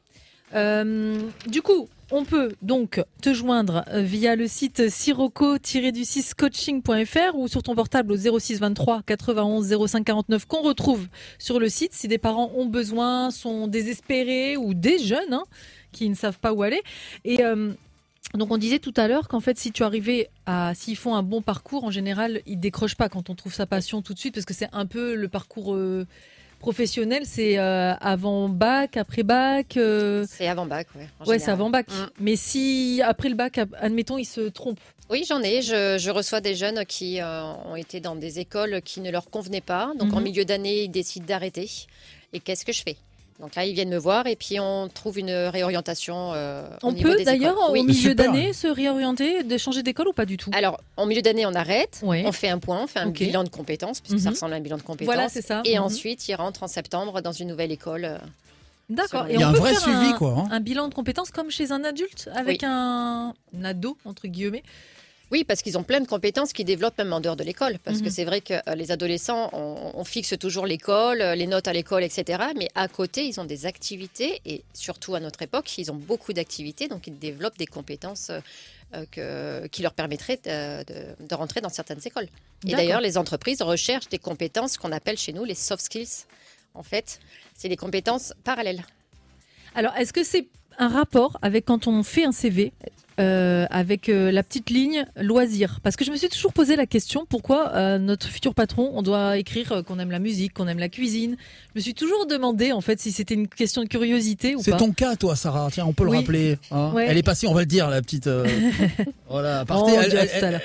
Euh, 0.53 1.21
du 1.47 1.61
coup, 1.61 1.87
on 2.11 2.25
peut 2.25 2.53
donc 2.61 3.01
te 3.21 3.33
joindre 3.33 3.85
euh, 3.87 4.01
via 4.01 4.35
le 4.35 4.47
site 4.47 4.89
sirocco-du6 4.89 6.33
coaching.fr 6.35 7.35
ou 7.35 7.47
sur 7.47 7.63
ton 7.63 7.73
portable 7.73 8.11
au 8.11 8.39
06 8.39 8.59
23 8.59 9.03
91 9.03 9.87
05 9.87 10.03
49 10.03 10.45
qu'on 10.45 10.61
retrouve 10.61 11.07
sur 11.39 11.59
le 11.59 11.69
site 11.69 11.93
si 11.93 12.07
des 12.07 12.17
parents 12.17 12.51
ont 12.55 12.65
besoin, 12.65 13.31
sont 13.31 13.67
désespérés 13.67 14.57
ou 14.57 14.73
des 14.73 14.99
jeunes 14.99 15.33
hein, 15.33 15.43
qui 15.93 16.09
ne 16.09 16.15
savent 16.15 16.39
pas 16.39 16.51
où 16.51 16.63
aller. 16.63 16.81
Et 17.23 17.43
euh, 17.43 17.71
donc 18.33 18.51
on 18.51 18.57
disait 18.57 18.79
tout 18.79 18.93
à 18.97 19.07
l'heure 19.07 19.29
qu'en 19.29 19.39
fait 19.39 19.57
si 19.57 19.71
tu 19.71 19.83
arrivais 19.83 20.29
à 20.45 20.73
s'ils 20.75 20.97
font 20.97 21.15
un 21.15 21.23
bon 21.23 21.41
parcours 21.41 21.85
en 21.85 21.91
général 21.91 22.41
ils 22.45 22.59
décrochent 22.59 22.95
pas 22.95 23.09
quand 23.09 23.29
on 23.29 23.35
trouve 23.35 23.53
sa 23.53 23.65
passion 23.65 24.01
tout 24.01 24.13
de 24.13 24.19
suite 24.19 24.33
parce 24.33 24.45
que 24.45 24.53
c'est 24.53 24.69
un 24.73 24.85
peu 24.85 25.15
le 25.15 25.27
parcours 25.27 25.75
professionnel 26.61 27.23
c'est 27.25 27.57
euh, 27.59 27.93
avant 27.99 28.47
bac 28.47 28.95
après 28.95 29.23
bac 29.23 29.75
euh, 29.77 30.25
C'est 30.29 30.47
avant 30.47 30.65
bac, 30.65 30.87
ouais. 30.95 31.07
en 31.19 31.25
Ouais, 31.25 31.39
c'est 31.39 31.51
avant 31.51 31.69
bac. 31.69 31.87
Mm. 31.89 32.05
Mais 32.19 32.35
si 32.35 33.01
après 33.03 33.27
le 33.29 33.35
bac, 33.35 33.59
admettons, 33.79 34.17
ils 34.17 34.25
se 34.25 34.41
trompent. 34.41 34.79
Oui, 35.09 35.25
j'en 35.27 35.41
ai. 35.41 35.61
Je, 35.61 35.97
je 35.99 36.09
reçois 36.09 36.39
des 36.39 36.55
jeunes 36.55 36.85
qui 36.85 37.19
euh, 37.19 37.43
ont 37.43 37.75
été 37.75 37.99
dans 37.99 38.15
des 38.15 38.39
écoles 38.39 38.81
qui 38.81 39.01
ne 39.01 39.11
leur 39.11 39.29
convenaient 39.29 39.59
pas. 39.59 39.91
Donc 39.99 40.13
en 40.13 40.17
Mhm. 40.19 40.23
milieu 40.23 40.45
d'année, 40.45 40.83
ils 40.83 40.89
décident 40.89 41.25
d'arrêter. 41.25 41.69
Et 42.33 42.39
qu'est-ce 42.39 42.63
que 42.63 42.71
je 42.71 42.81
fais? 42.81 42.95
Donc 43.41 43.55
là, 43.55 43.65
ils 43.65 43.73
viennent 43.73 43.89
me 43.89 43.97
voir 43.97 44.27
et 44.27 44.35
puis 44.35 44.59
on 44.59 44.87
trouve 44.87 45.17
une 45.17 45.31
réorientation. 45.31 46.31
euh, 46.35 46.69
On 46.83 46.93
peut 46.93 47.17
d'ailleurs 47.25 47.57
au 47.69 47.73
Oui. 47.73 47.83
milieu 47.83 48.13
d'année 48.13 48.53
se 48.53 48.67
réorienter, 48.67 49.43
de 49.43 49.57
changer 49.57 49.81
d'école 49.81 50.07
ou 50.09 50.13
pas 50.13 50.25
du 50.27 50.37
tout? 50.37 50.51
Alors, 50.53 50.79
en 50.95 51.07
milieu 51.07 51.23
d'année, 51.23 51.45
on 51.47 51.55
arrête. 51.55 51.99
Ouais. 52.03 52.23
On 52.27 52.31
fait 52.31 52.49
un 52.49 52.59
point, 52.59 52.83
on 52.83 52.87
fait 52.87 52.99
un 52.99 53.07
bilan 53.07 53.43
de 53.43 53.49
compétences, 53.49 53.99
puisque 53.99 54.19
ça 54.19 54.29
Mhm. 54.29 54.33
ressemble 54.35 54.53
à 54.53 54.57
un 54.57 54.59
bilan 54.61 54.77
de 54.77 54.83
compétences. 54.83 55.13
Voilà, 55.13 55.27
c'est 55.27 55.41
ça. 55.41 55.63
Et 55.65 55.77
Mhm. 55.79 55.85
ensuite, 55.85 56.27
ils 56.27 56.35
rentrent 56.35 56.61
en 56.61 56.67
septembre 56.67 57.21
dans 57.21 57.31
une 57.31 57.47
nouvelle 57.47 57.71
école. 57.71 58.05
euh, 58.05 58.17
D'accord. 58.89 59.25
Il 59.29 59.35
Et 59.35 59.39
y 59.39 59.43
a 59.43 59.47
on 59.47 59.49
un 59.49 59.53
peut 59.53 59.59
vrai 59.59 59.71
faire 59.71 59.81
suivi, 59.81 60.05
un, 60.11 60.13
quoi. 60.13 60.35
hein. 60.37 60.47
un 60.51 60.59
bilan 60.59 60.87
de 60.89 60.93
compétences 60.93 61.31
comme 61.31 61.49
chez 61.49 61.71
un 61.71 61.83
adulte 61.83 62.29
avec 62.35 62.61
Oui. 62.61 62.67
un, 62.69 63.33
un 63.57 63.63
ado 63.63 63.97
entre 64.05 64.27
guillemets? 64.27 64.63
Oui, 65.31 65.43
parce 65.45 65.61
qu'ils 65.61 65.77
ont 65.77 65.83
plein 65.83 66.01
de 66.01 66.07
compétences 66.07 66.51
qu'ils 66.51 66.65
développent 66.65 66.97
même 66.97 67.13
en 67.13 67.21
dehors 67.21 67.37
de 67.37 67.43
l'école. 67.43 67.79
Parce 67.79 67.99
que 67.99 68.05
Mhm. 68.05 68.11
c'est 68.11 68.25
vrai 68.25 68.41
que 68.41 68.53
euh, 68.53 68.75
les 68.75 68.91
adolescents, 68.91 69.49
on, 69.53 69.91
on 69.95 70.03
fixe 70.03 70.37
toujours 70.37 70.65
l'école, 70.65 71.21
euh, 71.21 71.35
les 71.35 71.47
notes 71.47 71.67
à 71.69 71.73
l'école, 71.73 72.03
etc. 72.03 72.43
Mais 72.57 72.67
à 72.75 72.87
côté, 72.89 73.25
ils 73.25 73.39
ont 73.39 73.45
des 73.45 73.65
activités 73.65 74.41
et 74.45 74.63
surtout 74.73 75.15
à 75.15 75.19
notre 75.21 75.41
époque, 75.41 75.77
ils 75.77 75.89
ont 75.91 75.95
beaucoup 75.95 76.33
d'activités, 76.33 76.87
donc 76.89 77.07
ils 77.07 77.17
développent 77.17 77.57
des 77.57 77.65
compétences 77.67 78.29
euh, 78.93 79.05
que- 79.09 79.67
qui 79.67 79.81
leur 79.83 79.93
permettraient 79.93 80.39
de, 80.43 80.83
de- 80.83 81.25
de 81.29 81.35
rentrer 81.35 81.61
dans 81.61 81.69
certaines 81.69 82.01
écoles. 82.05 82.27
Et 82.67 82.71
d'ailleurs, 82.75 82.99
les 82.99 83.17
entreprises 83.17 83.61
recherchent 83.61 84.09
des 84.09 84.19
compétences 84.19 84.75
qu'on 84.77 84.91
appelle 84.91 85.17
chez 85.17 85.31
nous 85.31 85.45
les 85.45 85.55
soft 85.55 85.85
skills. 85.85 86.25
En 86.73 86.83
fait, 86.83 87.19
c'est 87.55 87.69
des 87.69 87.77
compétences 87.77 88.33
parallèles. 88.43 88.83
Alors, 89.75 89.95
est-ce 89.95 90.11
que 90.11 90.23
c'est 90.25 90.47
un 90.77 90.89
rapport 90.89 91.37
avec 91.41 91.63
quand 91.65 91.87
on 91.87 92.03
fait 92.03 92.25
un 92.25 92.31
CV 92.33 92.73
euh, 93.21 93.65
avec 93.69 94.09
euh, 94.09 94.31
la 94.31 94.43
petite 94.43 94.69
ligne 94.69 95.05
loisir 95.15 95.79
Parce 95.83 95.95
que 95.95 96.03
je 96.03 96.11
me 96.11 96.15
suis 96.17 96.27
toujours 96.29 96.51
posé 96.53 96.75
la 96.75 96.85
question 96.85 97.25
pourquoi 97.29 97.71
euh, 97.75 97.97
notre 97.99 98.27
futur 98.27 98.53
patron, 98.53 98.91
on 98.93 99.01
doit 99.01 99.37
écrire 99.37 99.83
qu'on 99.87 99.99
aime 99.99 100.11
la 100.11 100.19
musique, 100.19 100.53
qu'on 100.53 100.67
aime 100.67 100.79
la 100.79 100.89
cuisine? 100.89 101.37
Je 101.73 101.79
me 101.79 101.81
suis 101.81 101.93
toujours 101.93 102.25
demandé 102.27 102.71
en 102.71 102.81
fait 102.81 102.99
si 102.99 103.11
c'était 103.11 103.33
une 103.35 103.47
question 103.47 103.83
de 103.83 103.87
curiosité 103.87 104.55
ou 104.55 104.61
C'est 104.61 104.71
pas. 104.71 104.77
ton 104.77 104.91
cas, 104.91 105.15
toi, 105.15 105.35
Sarah. 105.35 105.69
Tiens, 105.71 105.85
on 105.87 105.93
peut 105.93 106.03
Oui. 106.05 106.11
le 106.11 106.17
rappeler. 106.17 106.57
hein. 106.71 106.91
Ouais. 106.93 107.05
Elle 107.07 107.17
est 107.17 107.23
passée, 107.23 107.47
on 107.47 107.53
va 107.53 107.61
le 107.61 107.65
dire, 107.67 107.89
la 107.89 108.01
petite. 108.01 108.27
voilà, 109.29 109.65
partie- 109.65 109.91
Oh, 109.95 109.99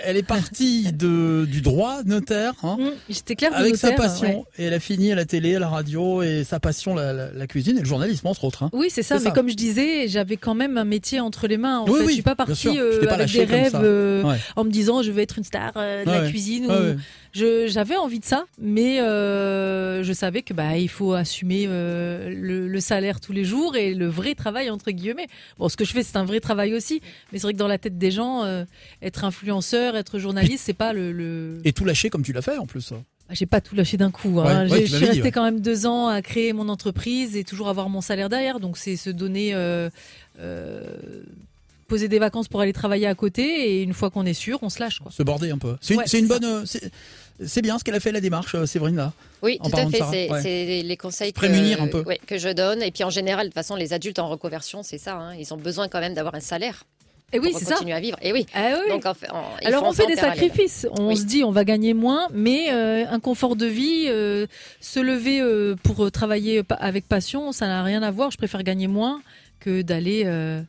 elle, 0.04 0.16
est 0.16 0.22
partie 0.22 0.92
de, 0.92 1.46
du 1.50 1.60
droit 1.60 2.02
notaire. 2.04 2.52
hein, 2.62 2.76
Mmh, 2.78 2.90
J'étais 3.08 3.36
claire 3.36 3.52
Avec 3.54 3.76
sa 3.76 3.92
passion, 3.92 4.40
ouais. 4.40 4.44
et 4.58 4.64
elle 4.64 4.74
a 4.74 4.80
fini 4.80 5.12
à 5.12 5.14
la 5.14 5.24
télé, 5.24 5.56
à 5.56 5.58
la 5.58 5.68
radio, 5.68 6.22
et 6.22 6.44
sa 6.44 6.60
passion, 6.60 6.94
la, 6.94 7.12
la- 7.12 7.30
la 7.32 7.46
cuisine 7.46 7.76
et 7.76 7.80
le 7.80 7.86
journalisme, 7.86 8.26
entre 8.26 8.44
autres. 8.44 8.62
hein. 8.64 8.70
Oui, 8.72 8.88
c'est 8.90 9.02
ça. 9.02 9.16
C'est 9.18 9.24
Mais 9.24 9.30
ça. 9.30 9.34
comme 9.34 9.48
je 9.48 9.54
disais, 9.54 10.08
j'avais 10.08 10.36
quand 10.36 10.54
même 10.54 10.76
un 10.78 10.84
métier 10.84 11.20
entre 11.20 11.46
les 11.46 11.56
mains. 11.56 11.78
En 11.80 11.84
Oui, 11.88 11.92
fait, 12.00 12.04
oui, 12.04 12.06
je 12.08 12.12
suis 12.14 12.22
pas 12.22 12.34
bien 12.34 12.44
sûr. 12.45 12.45
Partie 12.46 12.78
euh, 12.78 13.08
avec 13.10 13.30
des 13.32 13.44
rêves 13.44 13.78
euh, 13.82 14.22
Ouais. 14.22 14.36
en 14.56 14.64
me 14.64 14.70
disant 14.70 15.02
je 15.02 15.10
vais 15.10 15.22
être 15.22 15.38
une 15.38 15.44
star 15.44 15.72
euh, 15.76 16.04
de 16.04 16.10
la 16.10 16.22
ouais. 16.22 16.30
cuisine. 16.30 16.66
Ou... 16.66 16.70
ouais. 16.70 16.96
J'avais 17.68 17.96
envie 17.96 18.18
de 18.20 18.24
ça, 18.24 18.46
mais 18.58 19.00
euh, 19.00 20.02
je 20.02 20.12
savais 20.12 20.40
que 20.42 20.54
bah 20.54 20.78
il 20.78 20.88
faut 20.88 21.12
assumer 21.12 21.66
le, 21.66 22.66
le 22.68 22.80
salaire 22.80 23.20
tous 23.20 23.32
les 23.32 23.44
jours 23.44 23.76
et 23.76 23.92
le 23.94 24.06
vrai 24.06 24.34
travail 24.34 24.70
entre 24.70 24.90
guillemets. 24.90 25.26
Bon, 25.58 25.68
ce 25.68 25.76
que 25.76 25.84
je 25.84 25.92
fais 25.92 26.02
c'est 26.02 26.16
un 26.16 26.24
vrai 26.24 26.40
travail 26.40 26.74
aussi, 26.74 27.02
mais 27.32 27.38
c'est 27.38 27.42
vrai 27.46 27.52
que 27.52 27.58
dans 27.58 27.68
la 27.68 27.78
tête 27.78 27.98
des 27.98 28.10
gens, 28.10 28.44
être 29.02 29.24
influenceur, 29.24 29.96
être 29.96 30.18
journaliste, 30.18 30.62
c'est 30.64 30.72
pas 30.72 30.92
le. 30.92 31.12
le... 31.12 31.60
Et 31.64 31.72
tout 31.72 31.84
lâché 31.84 32.08
comme 32.08 32.22
tu 32.22 32.32
l'as 32.32 32.42
fait, 32.42 32.56
en 32.56 32.66
plus. 32.66 32.92
Ah, 33.28 33.34
J'ai 33.34 33.44
pas 33.46 33.60
tout 33.60 33.74
lâché 33.74 33.96
d'un 33.96 34.12
coup. 34.12 34.40
hein. 34.40 34.68
Ouais, 34.68 34.86
je 34.86 34.96
suis 34.96 35.04
restée 35.04 35.20
ouais. 35.22 35.30
quand 35.32 35.42
même 35.44 35.60
deux 35.60 35.84
ans 35.86 36.06
à 36.06 36.22
créer 36.22 36.52
mon 36.52 36.68
entreprise 36.68 37.36
et 37.36 37.42
toujours 37.44 37.68
avoir 37.68 37.88
mon 37.88 38.00
salaire 38.00 38.28
derrière. 38.28 38.60
Donc 38.60 38.76
c'est 38.78 38.94
se 38.96 39.10
donner, 39.10 39.52
euh, 39.52 39.90
euh, 40.38 40.84
poser 41.88 42.08
des 42.08 42.18
vacances 42.18 42.48
pour 42.48 42.60
aller 42.60 42.72
travailler 42.72 43.06
à 43.06 43.14
côté 43.14 43.42
et 43.42 43.82
une 43.82 43.94
fois 43.94 44.10
qu'on 44.10 44.26
est 44.26 44.34
sûr, 44.34 44.58
on 44.62 44.68
se 44.70 44.80
lâche 44.80 44.98
quoi. 45.00 45.10
Se 45.12 45.22
border 45.22 45.50
un 45.50 45.58
peu. 45.58 45.76
C'est 45.80 45.94
une, 45.94 46.00
Ouais, 46.00 46.06
c'est 46.06 46.18
une 46.18 46.26
bonne. 46.28 46.66
c'est- 46.66 46.90
C'est 47.44 47.60
bien 47.60 47.78
ce 47.78 47.84
qu'elle 47.84 47.94
a 47.94 48.00
fait, 48.00 48.12
la 48.12 48.22
démarche, 48.22 48.54
euh, 48.54 48.64
Séverine, 48.64 48.96
là. 48.96 49.12
Oui, 49.42 49.58
tout 49.62 49.70
à 49.76 49.86
fait. 49.90 49.98
C'est 50.10 50.30
ouais. 50.32 50.40
c'est 50.40 50.82
les 50.82 50.96
conseils 50.96 51.34
que, 51.34 51.38
prémunir 51.38 51.82
un 51.82 51.86
peu. 51.86 52.00
ouais, 52.02 52.18
que 52.26 52.38
je 52.38 52.48
donne. 52.48 52.82
Et 52.82 52.90
puis 52.90 53.04
en 53.04 53.10
général, 53.10 53.42
de 53.44 53.50
toute 53.50 53.54
façon, 53.54 53.76
les 53.76 53.92
adultes 53.92 54.18
en 54.18 54.28
reconversion, 54.30 54.82
c'est 54.82 54.96
ça. 54.96 55.16
hein, 55.16 55.34
ils 55.38 55.52
ont 55.52 55.58
besoin 55.58 55.86
quand 55.88 56.00
même 56.00 56.14
d'avoir 56.14 56.34
un 56.34 56.40
salaire. 56.40 56.84
Et 57.34 57.38
oui, 57.38 57.50
pour 57.50 57.58
c'est 57.58 57.66
ça. 57.66 57.74
continuer 57.74 57.92
à 57.92 58.00
vivre. 58.00 58.16
Et 58.22 58.32
oui. 58.32 58.46
Ah 58.54 58.78
oui. 58.82 58.90
Donc, 58.90 59.04
en 59.04 59.12
fait, 59.12 59.26
Alors 59.66 59.82
on 59.84 59.92
fait 59.92 60.06
des 60.06 60.14
parallèle. 60.14 60.38
sacrifices. 60.38 60.86
On 60.98 61.08
Oui. 61.08 61.16
se 61.18 61.24
dit 61.24 61.44
on 61.44 61.50
va 61.50 61.64
gagner 61.64 61.92
moins, 61.92 62.26
mais 62.32 62.72
euh, 62.72 63.04
un 63.06 63.20
confort 63.20 63.54
de 63.54 63.66
vie, 63.66 64.06
euh, 64.08 64.46
se 64.80 64.98
lever 65.00 65.42
euh, 65.42 65.74
pour 65.82 66.10
travailler 66.10 66.62
avec 66.78 67.06
passion, 67.06 67.52
ça 67.52 67.66
n'a 67.66 67.82
rien 67.82 68.02
à 68.02 68.10
voir. 68.10 68.30
Je 68.30 68.38
préfère 68.38 68.62
gagner 68.62 68.86
moins 68.88 69.20
que 69.60 69.82
d'aller 69.82 70.22
euh, 70.24 70.62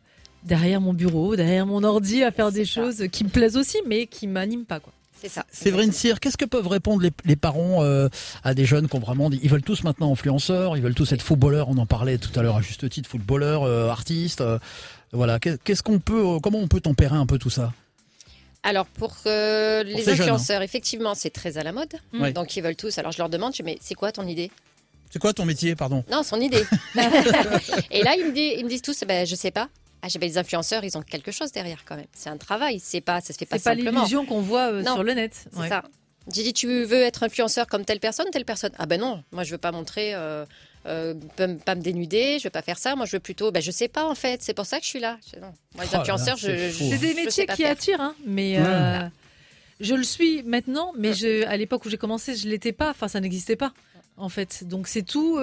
derrière 0.44 0.82
mon 0.82 0.94
bureau, 0.94 1.36
derrière 1.36 1.66
mon 1.66 1.84
ordi 1.84 2.24
à 2.24 2.32
faire 2.32 2.52
des 2.52 2.66
ça. 2.66 2.82
choses 2.82 3.04
qui 3.12 3.24
me 3.24 3.30
plaisent 3.30 3.58
aussi, 3.58 3.78
mais 3.88 4.08
qui 4.08 4.28
m'animent 4.28 4.66
pas. 4.66 4.80
Quoi. 4.80 4.94
C'est 5.22 5.30
ça. 5.30 5.46
Séverine 5.52 5.92
Cyr, 5.92 6.20
qu'est-ce 6.20 6.38
que 6.38 6.46
peuvent 6.46 6.68
répondre 6.68 7.02
les, 7.02 7.12
les 7.26 7.36
parents 7.36 7.84
euh, 7.84 8.08
à 8.44 8.54
des 8.54 8.66
jeunes 8.66 8.88
qui 8.88 8.96
ont 8.96 9.00
vraiment 9.00 9.30
dit, 9.30 9.40
ils 9.42 9.50
veulent 9.50 9.64
tous 9.64 9.84
maintenant 9.84 10.12
influenceurs, 10.12 10.78
ils 10.78 10.84
veulent 10.84 10.94
tous 10.96 11.12
être 11.12 11.24
footballeurs, 11.24 11.70
on 11.70 11.78
en 11.78 11.86
parlait 11.88 12.18
tout 12.20 12.38
à 12.40 12.44
l'heure 12.44 12.56
à 12.58 12.62
juste 12.62 12.88
titre, 12.90 13.10
footballeurs, 13.10 13.64
euh, 13.64 13.90
artistes, 13.90 14.42
euh, 14.42 14.60
voilà. 15.14 15.40
Qu'est- 15.40 15.62
Qu'est-ce 15.64 15.82
qu'on 15.84 16.00
peut, 16.00 16.24
euh, 16.36 16.40
comment 16.40 16.60
on 16.60 16.68
peut 16.68 16.82
tempérer 16.82 17.16
un 17.16 17.26
peu 17.26 17.40
tout 17.40 17.50
ça? 17.50 17.74
Alors 18.64 18.86
pour 18.86 19.16
euh, 19.26 19.82
les 19.84 20.04
jeunes, 20.04 20.10
hein. 20.10 20.12
influenceurs, 20.22 20.62
effectivement, 20.62 21.16
c'est 21.16 21.30
très 21.30 21.58
à 21.58 21.64
la 21.64 21.72
mode. 21.72 21.94
Ouais. 22.14 22.34
Donc 22.34 22.56
ils 22.56 22.62
veulent 22.62 22.76
tous. 22.76 22.98
Alors 22.98 23.12
je 23.12 23.18
leur 23.18 23.30
demande, 23.30 23.54
je 23.54 23.58
dis, 23.58 23.64
mais 23.64 23.78
c'est 23.82 23.96
quoi 23.96 24.12
ton 24.12 24.28
idée? 24.28 24.52
C'est 25.10 25.20
quoi 25.20 25.32
ton 25.34 25.46
métier, 25.46 25.76
pardon? 25.76 26.04
Non, 26.12 26.22
son 26.22 26.40
idée. 26.42 26.64
et 27.92 28.04
là, 28.04 28.16
ils 28.18 28.26
me, 28.28 28.34
disent, 28.34 28.54
ils 28.58 28.64
me 28.66 28.70
disent 28.70 28.82
tous, 28.82 29.04
ben, 29.08 29.26
je 29.26 29.36
sais 29.36 29.52
pas. 29.52 29.70
Ah, 30.02 30.08
ben, 30.20 30.22
les 30.30 30.38
influenceurs, 30.38 30.84
ils 30.84 30.98
ont 30.98 31.02
quelque 31.02 31.32
chose 31.32 31.52
derrière 31.52 31.84
quand 31.86 31.96
même. 31.96 32.06
C'est 32.14 32.30
un 32.30 32.38
travail. 32.38 32.80
C'est 32.80 33.02
pas, 33.02 33.20
ça 33.22 33.34
se 33.34 33.38
fait 33.38 33.46
pas 33.46 33.58
C'est 33.58 33.64
pas 33.64 33.72
simplement. 33.76 34.00
l'illusion 34.02 34.26
qu'on 34.26 34.42
voit 34.42 34.72
euh, 34.72 34.82
Non. 34.84 34.94
sur 34.94 35.04
le 35.04 35.14
net. 35.14 35.34
C'est 35.52 35.60
Ouais. 35.60 35.70
ça. 35.70 35.84
J'ai 36.34 36.44
dit, 36.44 36.54
tu 36.54 36.68
veux 36.68 37.02
être 37.04 37.24
influenceur 37.24 37.68
comme 37.68 37.86
telle 37.86 38.00
personne, 38.02 38.28
telle 38.32 38.44
personne? 38.46 38.72
Ah 38.78 38.86
ben 38.86 39.00
non, 39.00 39.24
moi 39.32 39.44
je 39.46 39.52
veux 39.52 39.58
pas 39.58 39.72
montrer, 39.72 40.14
euh, 40.14 40.46
euh, 40.86 41.14
pas, 41.38 41.48
me- 41.48 41.56
pas 41.58 41.74
me 41.76 41.82
dénuder, 41.82 42.38
je 42.38 42.44
veux 42.44 42.50
pas 42.50 42.62
faire 42.62 42.78
ça. 42.78 42.96
Moi 42.98 43.06
je 43.06 43.14
veux 43.14 43.22
plutôt, 43.22 43.50
ben 43.52 43.62
je 43.62 43.72
sais 43.72 43.88
pas 43.88 44.04
en 44.06 44.14
fait, 44.16 44.42
c'est 44.44 44.54
pour 44.54 44.66
ça 44.66 44.78
que 44.80 44.84
je 44.84 44.90
suis 44.90 45.00
là. 45.00 45.18
Je- 45.34 45.40
non. 45.40 45.54
Moi 45.76 45.86
les 45.86 45.90
Oh 45.94 45.98
influenceurs, 45.98 46.38
c'est 46.38 46.70
je, 46.72 46.84
hein. 46.94 46.98
Des 46.98 47.14
métiers 47.14 47.46
qui 47.46 47.62
faire. 47.64 47.72
attirent, 47.72 48.02
hein, 48.02 48.14
mais 48.26 48.58
Ouais. 48.60 48.66
euh, 48.68 49.00
je 49.80 49.96
le 49.96 50.04
suis 50.04 50.44
maintenant, 50.44 50.92
mais 50.98 51.14
je, 51.14 51.46
à 51.48 51.56
l'époque 51.56 51.86
où 51.86 51.90
j'ai 51.90 51.98
commencé, 51.98 52.36
je 52.36 52.48
l'étais 52.50 52.74
pas. 52.74 52.90
Enfin, 52.90 53.08
ça 53.08 53.22
n'existait 53.22 53.56
pas, 53.56 53.72
en 54.18 54.28
fait. 54.28 54.66
Donc 54.66 54.90
c'est 54.90 55.04
tout. 55.04 55.40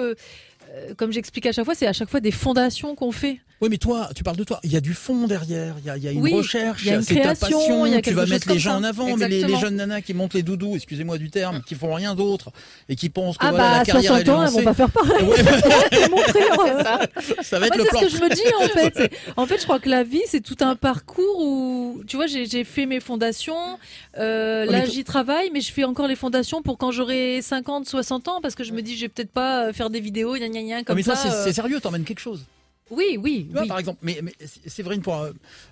Euh, 0.75 0.93
comme 0.95 1.11
j'explique 1.11 1.45
à 1.45 1.51
chaque 1.51 1.65
fois, 1.65 1.75
c'est 1.75 1.87
à 1.87 1.93
chaque 1.93 2.09
fois 2.09 2.19
des 2.19 2.31
fondations 2.31 2.95
qu'on 2.95 3.11
fait. 3.11 3.39
Oui, 3.61 3.69
mais 3.69 3.77
toi, 3.77 4.09
tu 4.13 4.21
parles 4.23 4.35
de 4.35 4.43
toi. 4.43 4.59
Il 4.63 4.73
y 4.73 4.75
a 4.75 4.81
du 4.81 4.93
fond 4.93 5.27
derrière. 5.27 5.75
Il 5.79 5.85
y 5.85 5.89
a, 5.89 5.95
il 5.95 6.03
y 6.03 6.07
a 6.09 6.11
une 6.11 6.21
Oui, 6.21 6.33
recherche. 6.33 6.81
il 6.83 6.87
y 6.87 6.91
a 6.91 6.95
une 6.95 7.05
ta 7.05 7.15
création, 7.15 7.57
passion. 7.57 7.85
il 7.85 7.93
y 7.93 7.95
a 7.95 8.01
tu 8.01 8.11
vas 8.11 8.25
mettre 8.25 8.51
les 8.51 8.59
gens 8.59 8.71
ça. 8.71 8.77
en 8.77 8.83
avant. 8.83 9.15
Mais 9.15 9.29
les, 9.29 9.55
jeunes 9.55 9.77
nanas 9.77 10.01
qui 10.01 10.13
montent 10.13 10.33
les 10.33 10.43
doudous, 10.43 10.75
excusez-moi 10.75 11.17
du 11.17 11.29
terme, 11.29 11.61
qui 11.65 11.73
font 11.75 11.93
rien 11.93 12.15
d'autre 12.15 12.51
et 12.89 12.97
qui 12.97 13.07
pensent 13.09 13.37
que 13.37 13.45
Ah 13.45 13.51
voilà, 13.51 13.69
bah, 13.69 13.77
la 13.79 13.85
carrière 13.85 14.11
60 14.11 14.19
elle 14.21 14.27
est 14.27 14.29
ans, 14.31 14.43
elles 14.45 14.51
vont 14.51 14.63
pas 14.63 14.73
faire 14.73 14.91
pareil. 14.91 15.23
Ouais, 15.23 15.37
Te 15.89 16.09
montrer, 16.11 16.83
Ça. 16.83 16.99
ça 17.43 17.59
va 17.59 17.67
être 17.67 17.77
Moi, 17.77 17.85
le 17.85 17.97
c'est 17.97 18.09
ce 18.09 18.11
que 18.11 18.17
je 18.17 18.23
me 18.23 18.35
dis 18.35 18.53
en 18.61 18.67
fait. 18.67 19.15
En 19.37 19.45
fait, 19.45 19.59
je 19.59 19.63
crois 19.63 19.79
que 19.79 19.89
la 19.89 20.03
vie, 20.03 20.21
c'est 20.27 20.41
tout 20.41 20.57
un 20.59 20.75
parcours 20.75 21.39
où, 21.39 22.01
tu 22.07 22.17
vois, 22.17 22.27
j'ai 22.27 22.63
fait 22.65 22.85
mes 22.85 22.99
fondations. 22.99 23.77
Euh, 24.17 24.65
là, 24.65 24.85
j'y 24.85 25.05
travaille, 25.05 25.49
mais 25.53 25.61
je 25.61 25.71
fais 25.71 25.85
encore 25.85 26.07
les 26.07 26.15
fondations 26.15 26.61
pour 26.61 26.77
quand 26.77 26.91
j'aurai 26.91 27.41
50, 27.41 27.87
60 27.87 28.27
ans, 28.27 28.39
parce 28.41 28.55
que 28.55 28.65
je 28.65 28.73
me 28.73 28.81
dis, 28.81 28.95
je 28.97 29.01
vais 29.01 29.09
peut-être 29.09 29.31
pas 29.31 29.67
euh, 29.67 29.73
faire 29.73 29.89
des 29.89 30.01
vidéos, 30.01 30.35
gna 30.35 30.49
gna 30.49 30.64
mais 30.93 31.03
ça. 31.03 31.15
c'est 31.15 31.29
euh. 31.29 31.43
c'est 31.43 31.53
sérieux, 31.53 31.79
t'emmènes 31.79 32.03
quelque 32.05 32.19
chose. 32.19 32.43
Oui, 32.91 33.17
oui, 33.19 33.45
Tu 33.47 33.51
vois, 33.53 33.63
oui. 33.63 33.67
par 33.67 33.79
exemple, 33.79 33.97
mais, 34.03 34.19
mais 34.21 34.31
Séverine, 34.67 35.01
pour 35.01 35.15
euh, 35.19 35.31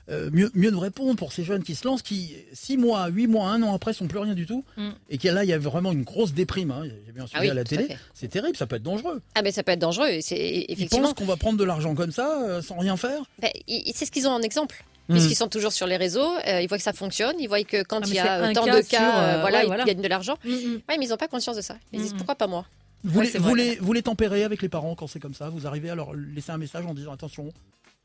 euh, 0.10 0.32
mieux, 0.34 0.50
mieux 0.56 0.72
nous 0.72 0.80
répondre 0.80 1.16
pour 1.16 1.32
ces 1.32 1.44
jeunes 1.44 1.62
qui 1.62 1.76
se 1.76 1.86
lancent, 1.88 2.02
qui 2.02 2.34
six 2.54 2.76
mois, 2.76 3.06
huit 3.10 3.28
mois, 3.28 3.50
un 3.50 3.62
an 3.62 3.76
après 3.76 3.94
sont 3.94 4.08
plus 4.08 4.18
rien 4.18 4.34
du 4.34 4.48
tout, 4.48 4.66
Mm. 4.78 4.90
et 5.12 5.20
qui 5.20 5.28
là 5.28 5.44
il 5.44 5.50
y 5.52 5.54
a 5.54 5.60
vraiment 5.60 5.92
une 5.92 6.02
grosse 6.02 6.34
déprime. 6.34 6.72
Hein, 6.72 6.86
J'ai 7.06 7.12
bien 7.12 7.28
suivi 7.28 7.38
Ah 7.38 7.42
oui, 7.44 7.50
à 7.52 7.54
la 7.54 7.64
télé. 7.66 7.88
C'est 8.16 8.30
terrible, 8.30 8.58
ça 8.58 8.66
peut 8.66 8.78
être 8.78 8.84
dangereux. 8.84 9.22
Ah 9.36 9.44
ben 9.44 9.52
ça 9.54 9.62
peut 9.62 9.72
être 9.74 9.78
dangereux. 9.80 10.10
C'est 10.22 10.36
Ils 10.40 10.66
effectivement. 10.72 11.04
pensent 11.10 11.14
qu'on 11.14 11.26
va 11.26 11.36
prendre 11.38 11.60
de 11.60 11.64
l'argent 11.64 11.94
comme 11.94 12.12
ça, 12.12 12.42
euh, 12.42 12.62
sans 12.64 12.80
rien 12.80 12.98
faire? 12.98 13.20
Ben, 13.40 13.52
c'est 13.94 14.06
ce 14.06 14.12
qu'ils 14.12 14.28
ont 14.28 14.32
en 14.32 14.42
exemple. 14.42 14.84
Mm. 15.10 15.14
Puisqu'ils 15.14 15.36
sont 15.36 15.50
toujours 15.50 15.72
sur 15.74 15.86
les 15.86 15.98
réseaux, 15.98 16.32
euh, 16.48 16.62
ils 16.62 16.68
voient 16.68 16.78
que 16.78 16.84
ça 16.84 16.94
fonctionne, 16.94 17.36
ils 17.40 17.48
voient 17.48 17.64
que 17.64 17.84
quand 17.84 18.00
Ah, 18.02 18.08
il 18.08 18.14
y 18.16 18.20
a 18.20 18.42
un 18.42 18.54
tant 18.54 18.66
de 18.66 18.82
cas, 18.82 19.36
euh, 19.36 19.42
voilà, 19.42 19.58
ouais, 19.60 19.64
ils 19.66 19.68
voilà. 19.68 19.84
gagnent 19.84 20.02
de 20.02 20.08
l'argent. 20.08 20.38
Mm, 20.44 20.50
mm. 20.50 20.74
Ouais, 20.90 20.98
mais 20.98 21.06
ils 21.06 21.10
n'ont 21.10 21.18
pas 21.18 21.28
conscience 21.28 21.58
de 21.58 21.62
ça. 21.62 21.76
Ils 21.92 22.02
disent 22.02 22.12
Mhm. 22.14 22.18
pourquoi 22.18 22.34
pas 22.36 22.48
moi? 22.48 22.66
Vous, 23.04 23.20
Ouais, 23.20 23.26
les, 23.26 23.32
c'est 23.32 23.38
vous, 23.40 23.50
vrai. 23.52 23.56
les, 23.64 23.76
vous 23.78 23.94
les 23.94 24.02
tempérez 24.04 24.44
avec 24.44 24.62
les 24.62 24.70
parents 24.70 24.96
quand 24.96 25.08
c'est 25.08 25.20
comme 25.20 25.34
ça 25.34 25.50
Vous 25.50 25.68
arrivez 25.68 25.90
à 25.90 25.96
leur 25.96 26.14
laisser 26.14 26.52
un 26.52 26.58
message 26.58 26.86
en 26.86 26.94
disant 26.94 27.12
attention 27.12 27.52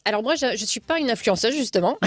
Alors 0.04 0.22
moi, 0.22 0.34
je 0.34 0.46
ne 0.46 0.56
suis 0.66 0.80
pas 0.80 0.98
une 0.98 1.10
influenceuse 1.10 1.54
justement. 1.54 1.98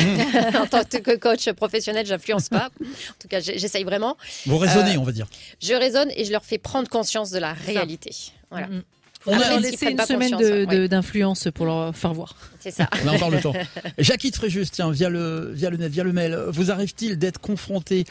En 0.60 0.66
tant 0.68 0.84
que 0.84 1.16
coach 1.16 1.50
professionnel, 1.52 2.06
j'influence 2.06 2.50
pas. 2.50 2.68
En 2.82 3.14
tout 3.20 3.28
cas, 3.30 3.40
j'essaye 3.40 3.84
vraiment. 3.84 4.18
Vous 4.46 4.58
raisonnez, 4.58 4.96
Euh, 4.96 5.00
on 5.00 5.04
va 5.04 5.12
dire. 5.12 5.28
Je 5.62 5.74
raisonne 5.74 6.12
et 6.16 6.26
je 6.26 6.32
leur 6.32 6.44
fais 6.44 6.58
prendre 6.58 6.90
conscience 6.90 7.32
de 7.32 7.40
la 7.40 7.54
réalité. 7.54 8.12
Voilà, 8.50 8.68
Mm. 8.68 8.84
On 9.28 9.34
a- 9.34 9.38
va 9.38 9.42
Après, 9.44 9.50
leur 9.54 9.60
s'ils 9.62 9.72
laisser 9.72 9.86
prennent 9.86 10.00
une 10.00 10.06
semaine 10.30 10.68
ouais. 10.68 10.88
d'influence 10.88 11.48
pour 11.54 11.68
leur 11.68 11.96
faire 11.96 12.12
voir. 12.12 12.36
c'est 12.60 12.72
ça. 12.72 12.90
On 13.04 13.08
a 13.08 13.12
encore 13.12 13.30
le 13.30 13.40
temps. 13.40 13.54
Jackie 14.00 14.32
Fréjus, 14.32 14.66
tiens, 14.72 14.90
via 14.92 15.10
le, 15.10 15.52
via 15.54 15.70
le 15.70 15.78
net, 15.78 15.92
via 15.92 16.04
le 16.04 16.12
mail, 16.12 16.36
vous 16.48 16.72
arrive-t-il 16.72 17.20
d'être 17.20 17.40
confronté 17.40 18.06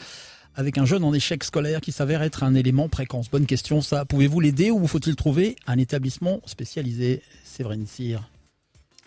avec 0.55 0.77
un 0.77 0.85
jeune 0.85 1.03
en 1.03 1.13
échec 1.13 1.43
scolaire 1.43 1.81
qui 1.81 1.91
s'avère 1.91 2.21
être 2.23 2.43
un 2.43 2.55
élément 2.55 2.89
précoce 2.89 3.29
Bonne 3.29 3.45
question, 3.45 3.81
ça. 3.81 4.05
Pouvez-vous 4.05 4.39
l'aider 4.39 4.71
ou 4.71 4.85
faut-il 4.87 5.15
trouver 5.15 5.55
un 5.67 5.77
établissement 5.77 6.41
spécialisé 6.45 7.21
Séverine 7.43 7.87
Cyr? 7.87 8.27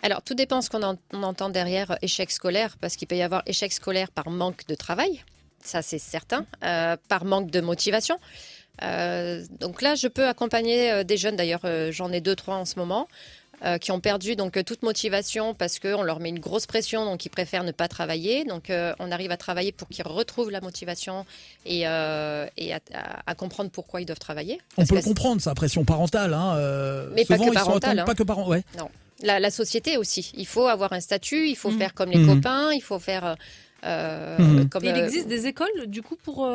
Alors, 0.01 0.21
tout 0.21 0.35
dépend 0.35 0.61
ce 0.61 0.69
qu'on 0.69 0.83
en- 0.83 0.97
on 1.13 1.23
entend 1.23 1.49
derrière 1.49 1.91
euh, 1.91 1.95
échec 2.01 2.29
scolaire, 2.31 2.77
parce 2.79 2.95
qu'il 2.95 3.07
peut 3.07 3.15
y 3.15 3.21
avoir 3.23 3.41
échec 3.47 3.71
scolaire 3.73 4.11
par 4.11 4.29
manque 4.29 4.67
de 4.67 4.75
travail, 4.75 5.23
ça 5.63 5.81
c'est 5.81 5.97
certain, 5.99 6.45
euh, 6.63 6.95
par 7.09 7.25
manque 7.25 7.49
de 7.49 7.61
motivation. 7.61 8.19
Euh, 8.83 9.43
donc 9.61 9.81
là, 9.81 9.95
je 9.95 10.07
peux 10.07 10.27
accompagner 10.27 11.03
des 11.05 11.17
jeunes, 11.17 11.35
d'ailleurs 11.37 11.61
j'en 11.91 12.11
ai 12.11 12.21
deux, 12.21 12.35
trois 12.35 12.57
en 12.57 12.65
ce 12.65 12.77
moment, 12.77 13.07
euh, 13.63 13.77
qui 13.77 13.91
ont 13.91 13.99
perdu 13.99 14.35
donc 14.35 14.57
euh, 14.57 14.63
toute 14.63 14.83
motivation 14.83 15.53
parce 15.53 15.79
qu'on 15.79 16.03
leur 16.03 16.19
met 16.19 16.29
une 16.29 16.39
grosse 16.39 16.65
pression, 16.65 17.05
donc 17.05 17.25
ils 17.25 17.29
préfèrent 17.29 17.63
ne 17.63 17.71
pas 17.71 17.87
travailler. 17.87 18.43
Donc 18.43 18.69
euh, 18.69 18.93
on 18.99 19.11
arrive 19.11 19.31
à 19.31 19.37
travailler 19.37 19.71
pour 19.71 19.87
qu'ils 19.87 20.05
retrouvent 20.05 20.51
la 20.51 20.61
motivation 20.61 21.25
et, 21.65 21.87
euh, 21.87 22.47
et 22.57 22.73
à, 22.73 22.79
à- 22.93 23.21
à 23.25 23.35
comprendre 23.35 23.69
pourquoi 23.71 24.01
ils 24.01 24.05
doivent 24.05 24.19
travailler. 24.19 24.59
On 24.77 24.81
peut 24.85 24.89
que 24.89 24.95
le 24.95 25.01
comprendre, 25.01 25.41
ça, 25.41 25.53
pression 25.55 25.85
parentale. 25.85 26.33
Hein, 26.33 26.55
euh, 26.57 27.09
Mais 27.13 27.23
pas 27.25 27.35
souvent, 27.37 27.49
que 27.49 27.53
ils 27.55 27.59
sont 27.59 27.65
parentale, 27.65 27.99
hein. 27.99 28.05
Pas 28.05 28.15
que 28.15 28.23
parents, 28.23 28.47
ouais. 28.49 28.63
la, 29.23 29.39
la 29.39 29.51
société 29.51 29.97
aussi. 29.97 30.31
Il 30.35 30.45
faut 30.47 30.67
avoir 30.67 30.91
un 30.93 30.99
statut, 30.99 31.47
il 31.47 31.55
faut 31.55 31.71
Mhm. 31.71 31.77
faire 31.77 31.93
comme 31.93 32.09
les 32.11 32.19
Mhm. 32.19 32.35
copains, 32.35 32.71
il 32.73 32.81
faut 32.81 32.99
faire 32.99 33.35
Mhm. 33.83 34.67
comme. 34.69 34.83
Et 34.83 34.89
il 34.89 34.95
euh, 34.95 35.05
existe 35.05 35.27
des 35.27 35.45
écoles, 35.47 35.85
du 35.87 36.01
coup, 36.01 36.15
pour. 36.17 36.45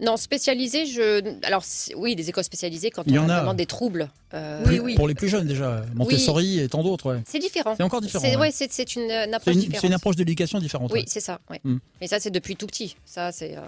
Non, 0.00 0.16
spécialisé, 0.16 0.86
je. 0.86 1.22
Alors 1.46 1.64
oui, 1.96 2.16
des 2.16 2.28
écoles 2.28 2.42
spécialisées 2.44 2.90
quand 2.90 3.04
Il 3.06 3.14
y 3.14 3.18
on 3.18 3.24
en 3.24 3.28
a 3.28 3.34
a. 3.34 3.36
vraiment 3.38 3.54
des 3.54 3.66
troubles. 3.66 4.10
euh, 4.34 4.58
Oui, 4.62 4.66
Plus- 4.66 4.80
oui. 4.80 4.94
Pour 4.96 5.06
les 5.06 5.14
plus 5.14 5.28
jeunes 5.28 5.46
déjà, 5.46 5.84
Montessori 5.94 6.58
et 6.60 6.68
tant 6.68 6.82
d'autres. 6.82 7.12
Ouais. 7.14 7.22
C'est 7.28 7.38
différent. 7.38 7.74
C'est 7.76 7.82
encore 7.84 8.00
différent. 8.00 8.22
C'est 8.24 8.30
ouais. 8.36 8.48
ouais, 8.48 8.50
une, 8.96 9.34
approche 9.34 9.54
une, 9.54 9.60
différente. 9.60 9.80
c'est 9.80 9.86
une 9.86 9.92
approche 9.92 10.16
de 10.16 10.20
l'éducation 10.22 10.58
différente. 10.58 10.90
Oui, 10.92 11.00
ouais. 11.00 11.04
c'est 11.08 11.20
ça. 11.20 11.38
ouais. 11.50 11.60
Mhm. 11.62 11.78
Mais 12.00 12.08
ça, 12.08 12.18
c'est 12.18 12.30
depuis 12.30 12.56
tout 12.56 12.66
petit. 12.66 12.96
Ça, 13.04 13.30
c'est. 13.30 13.56
euh, 13.56 13.60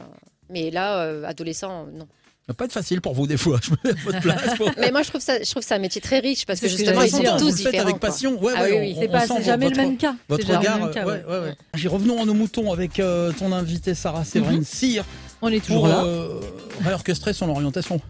Mais 0.50 0.70
là, 0.72 0.98
euh, 0.98 1.24
adolescent, 1.24 1.86
non. 1.94 2.06
Ça 2.48 2.52
va 2.52 2.54
pas 2.58 2.64
être 2.66 2.72
facile 2.72 3.00
pour 3.00 3.12
vous 3.14 3.26
des 3.26 3.36
fois. 3.36 3.58
Je 3.64 3.70
me 3.72 3.76
mets 3.84 3.90
à 3.90 4.04
votre 4.04 4.20
place. 4.20 4.56
pour- 4.56 4.70
Mais 4.78 4.92
moi, 4.92 5.02
je 5.02 5.08
trouve 5.08 5.20
ça, 5.20 5.42
je 5.42 5.50
trouve 5.50 5.64
ça 5.64 5.74
un 5.74 5.78
métier 5.80 6.00
très 6.00 6.20
riche 6.20 6.46
parce 6.46 6.60
que 6.60 6.68
justement, 6.68 7.02
ils 7.02 7.10
sont 7.10 7.18
dire. 7.18 7.32
vous 7.36 7.38
tous 7.40 7.46
le 7.50 7.56
faites 7.56 7.66
différents. 7.72 7.82
avec 7.88 7.98
quoi. 8.00 8.08
passion. 8.08 8.40
Ouais, 8.40 8.52
Ah 8.56 8.62
ouais, 8.62 8.70
oui, 8.70 8.76
on- 8.76 8.80
oui. 8.80 8.96
C'est 9.00 9.08
pas, 9.08 9.26
jamais 9.42 9.64
votre- 9.66 9.76
le 9.78 9.82
même 9.82 9.96
cas. 9.96 10.14
Votre 10.28 10.56
regard, 10.56 10.90
cas, 10.92 11.04
ouais, 11.06 11.24
ouais, 11.28 11.54
revenons 11.88 12.22
à 12.22 12.24
nos 12.24 12.34
moutons 12.34 12.72
avec 12.72 13.00
euh, 13.00 13.32
ton 13.32 13.52
invité 13.52 13.94
Sarah 13.94 14.24
Séverine 14.24 14.64
Cyr 14.64 15.04
On 15.46 15.52
est 15.52 15.64
toujours 15.64 15.82
pour 15.82 15.88
là. 15.88 16.04
euh, 16.04 16.40
réorchestrer 16.84 17.32
son 17.32 17.48
orientation. 17.48 18.00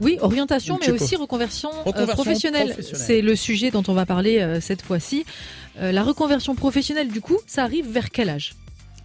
Oui, 0.00 0.16
orientation, 0.22 0.78
mais 0.80 0.90
aussi 0.90 1.14
reconversion, 1.14 1.68
euh, 1.86 2.06
professionnelle. 2.06 2.68
professionnelle. 2.68 3.06
C'est 3.06 3.20
le 3.20 3.36
sujet 3.36 3.70
dont 3.70 3.82
on 3.86 3.92
va 3.92 4.06
parler 4.06 4.38
euh, 4.40 4.58
cette 4.60 4.80
fois-ci. 4.80 5.26
Euh, 5.78 5.92
la 5.92 6.02
reconversion 6.02 6.54
professionnelle, 6.54 7.08
du 7.08 7.20
coup, 7.20 7.36
ça 7.46 7.64
arrive 7.64 7.86
vers 7.86 8.10
quel 8.10 8.30
âge? 8.30 8.54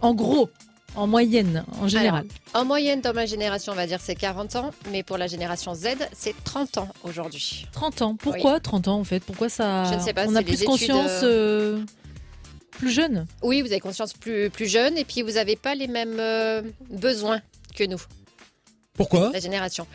En 0.00 0.14
gros, 0.14 0.48
en 0.94 1.06
moyenne, 1.06 1.66
en 1.82 1.86
général. 1.86 2.24
En 2.54 2.64
moyenne, 2.64 3.02
dans 3.02 3.12
ma 3.12 3.26
génération, 3.26 3.74
on 3.74 3.76
va 3.76 3.86
dire 3.86 3.98
c'est 4.00 4.14
40 4.14 4.56
ans, 4.56 4.70
mais 4.90 5.02
pour 5.02 5.18
la 5.18 5.26
génération 5.26 5.74
Z, 5.74 5.88
c'est 6.14 6.34
30 6.44 6.78
ans 6.78 6.88
aujourd'hui. 7.04 7.66
30 7.72 8.00
ans. 8.00 8.16
Pourquoi 8.18 8.58
30 8.58 8.88
ans, 8.88 8.98
en 9.00 9.04
fait? 9.04 9.20
Pourquoi 9.22 9.50
ça 9.50 9.84
Je 9.84 9.94
ne 9.96 10.00
sais 10.00 10.14
pas, 10.14 10.24
On 10.26 10.30
c'est 10.30 10.38
a 10.38 10.42
plus 10.42 10.64
conscience 10.64 11.20
euh, 11.24 11.78
plus 12.70 12.90
jeune? 12.90 13.26
Oui, 13.42 13.60
vous 13.60 13.68
avez 13.68 13.80
conscience 13.80 14.14
plus, 14.14 14.48
plus 14.48 14.66
jeune 14.66 14.96
et 14.96 15.04
puis 15.04 15.20
vous 15.20 15.32
n'avez 15.32 15.56
pas 15.56 15.74
les 15.74 15.88
mêmes 15.88 16.16
euh, 16.18 16.62
besoins 16.90 17.40
que 17.76 17.84
nous, 17.84 18.00
Pourquoi? 18.94 19.30
La 19.32 19.38
génération. 19.40 19.86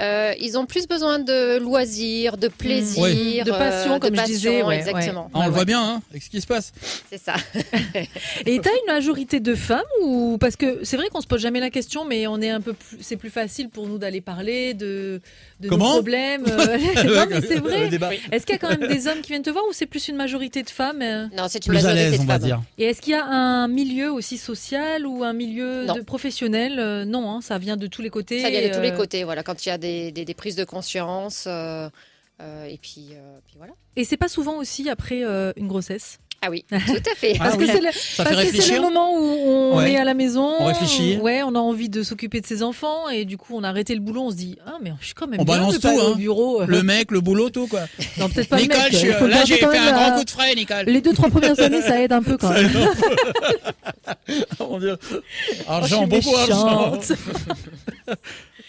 Euh, 0.00 0.32
ils 0.40 0.58
ont 0.58 0.66
plus 0.66 0.86
besoin 0.88 1.18
de 1.20 1.58
loisirs, 1.58 2.36
de 2.36 2.48
plaisir, 2.48 3.02
Ouais. 3.02 3.42
De 3.44 3.50
passion, 3.50 3.94
euh, 3.94 3.98
comme 3.98 4.14
je 4.14 4.20
passion, 4.20 4.34
disais, 4.34 4.62
ouais, 4.62 4.76
exactement. 4.78 5.30
Ah, 5.32 5.36
On 5.36 5.40
Ouais, 5.40 5.46
le 5.46 5.52
voit 5.52 5.64
bien, 5.64 5.80
hein, 5.82 6.02
avec 6.10 6.22
ce 6.22 6.30
qui 6.30 6.40
se 6.40 6.46
passe. 6.46 6.72
C'est 7.10 7.20
ça. 7.22 7.34
Et 8.46 8.58
t'as 8.60 8.70
une 8.70 8.92
majorité 8.92 9.40
de 9.40 9.54
femmes 9.54 9.82
ou 10.02 10.36
parce 10.40 10.56
que 10.56 10.80
c'est 10.84 10.96
vrai 10.96 11.08
qu'on 11.10 11.20
se 11.20 11.26
pose 11.26 11.40
jamais 11.40 11.60
la 11.60 11.70
question, 11.70 12.04
mais 12.04 12.26
on 12.26 12.40
est 12.40 12.50
un 12.50 12.60
peu 12.60 12.72
plus, 12.72 12.98
c'est 13.00 13.16
plus 13.16 13.30
facile 13.30 13.68
pour 13.68 13.86
nous 13.86 13.98
d'aller 13.98 14.20
parler 14.20 14.74
de, 14.74 15.20
de 15.60 15.68
nos 15.68 15.70
Comment? 15.70 15.92
problèmes. 15.92 16.44
euh, 16.48 16.76
non, 17.04 17.26
mais 17.30 17.40
c'est 17.40 17.56
vrai. 17.60 17.88
Est-ce 18.32 18.46
qu'il 18.46 18.54
y 18.54 18.56
a 18.56 18.58
quand 18.58 18.76
même 18.76 18.88
des 18.88 19.06
hommes 19.06 19.20
qui 19.20 19.28
viennent 19.30 19.42
te 19.42 19.50
voir 19.50 19.64
ou 19.68 19.72
c'est 19.72 19.86
plus 19.86 20.08
une 20.08 20.16
majorité 20.16 20.62
de 20.62 20.70
femmes 20.70 21.02
euh? 21.02 21.26
Non, 21.36 21.44
c'est 21.48 21.64
une 21.66 21.70
Plus 21.72 21.78
à 21.86 21.90
majorité 21.90 22.10
l'aise, 22.10 22.18
de 22.18 22.22
on 22.22 22.26
va 22.26 22.34
femmes. 22.34 22.42
dire. 22.42 22.62
Et 22.78 22.84
est-ce 22.86 23.00
qu'il 23.00 23.12
y 23.12 23.16
a 23.16 23.24
un 23.24 23.68
milieu 23.68 24.12
aussi 24.12 24.38
social 24.38 25.06
ou 25.06 25.24
un 25.24 25.32
milieu 25.32 25.84
Non. 25.86 25.94
de 25.94 26.00
professionnel 26.00 26.76
Euh, 26.78 27.04
Non, 27.04 27.30
hein, 27.30 27.40
ça 27.40 27.58
vient 27.58 27.76
de 27.76 27.86
tous 27.86 28.02
les 28.02 28.10
côtés. 28.10 28.40
Ça 28.42 28.50
vient 28.50 28.68
de 28.68 28.74
tous 28.74 28.80
les 28.80 28.90
euh, 28.90 28.96
côtés, 28.96 29.24
voilà. 29.24 29.42
Quand 29.42 29.64
il 29.64 29.68
y 29.68 29.72
a 29.72 29.78
des, 29.84 30.10
des- 30.12 30.24
des 30.24 30.34
prises 30.34 30.56
de 30.56 30.64
conscience, 30.64 31.44
euh, 31.46 31.88
euh, 32.40 32.64
et 32.64 32.78
puis, 32.78 33.08
euh, 33.12 33.38
puis 33.46 33.56
voilà. 33.58 33.72
Et 33.96 34.04
c'est 34.04 34.16
pas 34.16 34.28
souvent 34.28 34.56
aussi 34.56 34.88
après 34.90 35.22
euh, 35.24 35.52
une 35.56 35.68
grossesse? 35.68 36.18
Ah 36.46 36.50
oui, 36.50 36.62
tout 36.68 36.74
à 36.76 37.14
fait. 37.16 37.36
Ah 37.40 37.44
Parce 37.44 37.56
oui. 37.56 37.66
que 37.66 38.60
c'est 38.62 38.76
le, 38.76 38.82
moment 38.82 39.14
où 39.16 39.22
on 39.22 39.76
Ouais. 39.78 39.92
est 39.92 39.96
à 39.96 40.04
la 40.04 40.12
maison. 40.12 40.46
On 40.60 40.66
réfléchit. 40.66 41.16
Ouais, 41.16 41.42
on 41.42 41.54
a 41.54 41.58
envie 41.58 41.88
de 41.88 42.02
s'occuper 42.02 42.42
de 42.42 42.46
ses 42.46 42.62
enfants 42.62 43.08
et 43.08 43.24
du 43.24 43.38
coup 43.38 43.54
on 43.56 43.64
a 43.64 43.68
arrêté 43.70 43.94
le 43.94 44.00
boulot. 44.02 44.24
On 44.24 44.30
se 44.30 44.36
dit 44.36 44.58
ah 44.66 44.74
mais 44.82 44.92
je 45.00 45.06
suis 45.06 45.14
quand 45.14 45.26
même 45.26 45.40
On 45.40 45.44
bien 45.44 45.54
balance 45.56 45.74
de 45.74 45.78
tout, 45.80 45.88
hein. 45.88 46.10
au 46.12 46.14
bureau. 46.16 46.62
Le 46.66 46.82
mec, 46.82 47.10
le 47.12 47.20
boulot, 47.22 47.48
tout 47.48 47.66
quoi. 47.66 47.80
Non 48.18 48.28
peut-être 48.28 48.48
pas 48.50 48.56
le 48.56 48.62
Nicole, 48.64 48.78
mec. 48.82 48.92
je 48.92 48.96
suis- 48.98 49.08
là 49.08 49.44
j'ai 49.46 49.56
fait 49.56 49.64
un 49.78 49.92
grand 49.92 50.18
coup 50.18 50.24
de 50.24 50.30
frais, 50.30 50.54
Nicole. 50.54 50.84
Les 50.86 51.00
deux 51.00 51.14
trois 51.14 51.30
premières 51.30 51.58
années 51.60 51.80
ça 51.80 51.98
aide 52.02 52.12
un 52.12 52.22
peu 52.22 52.36
quand 52.36 52.50
même. 52.52 52.70
Oh 54.60 54.66
mon 54.68 54.78
dieu. 54.80 54.98
Je 55.10 55.16
Argent, 55.66 56.06
beaucoup 56.06 56.36
argent. 56.36 56.98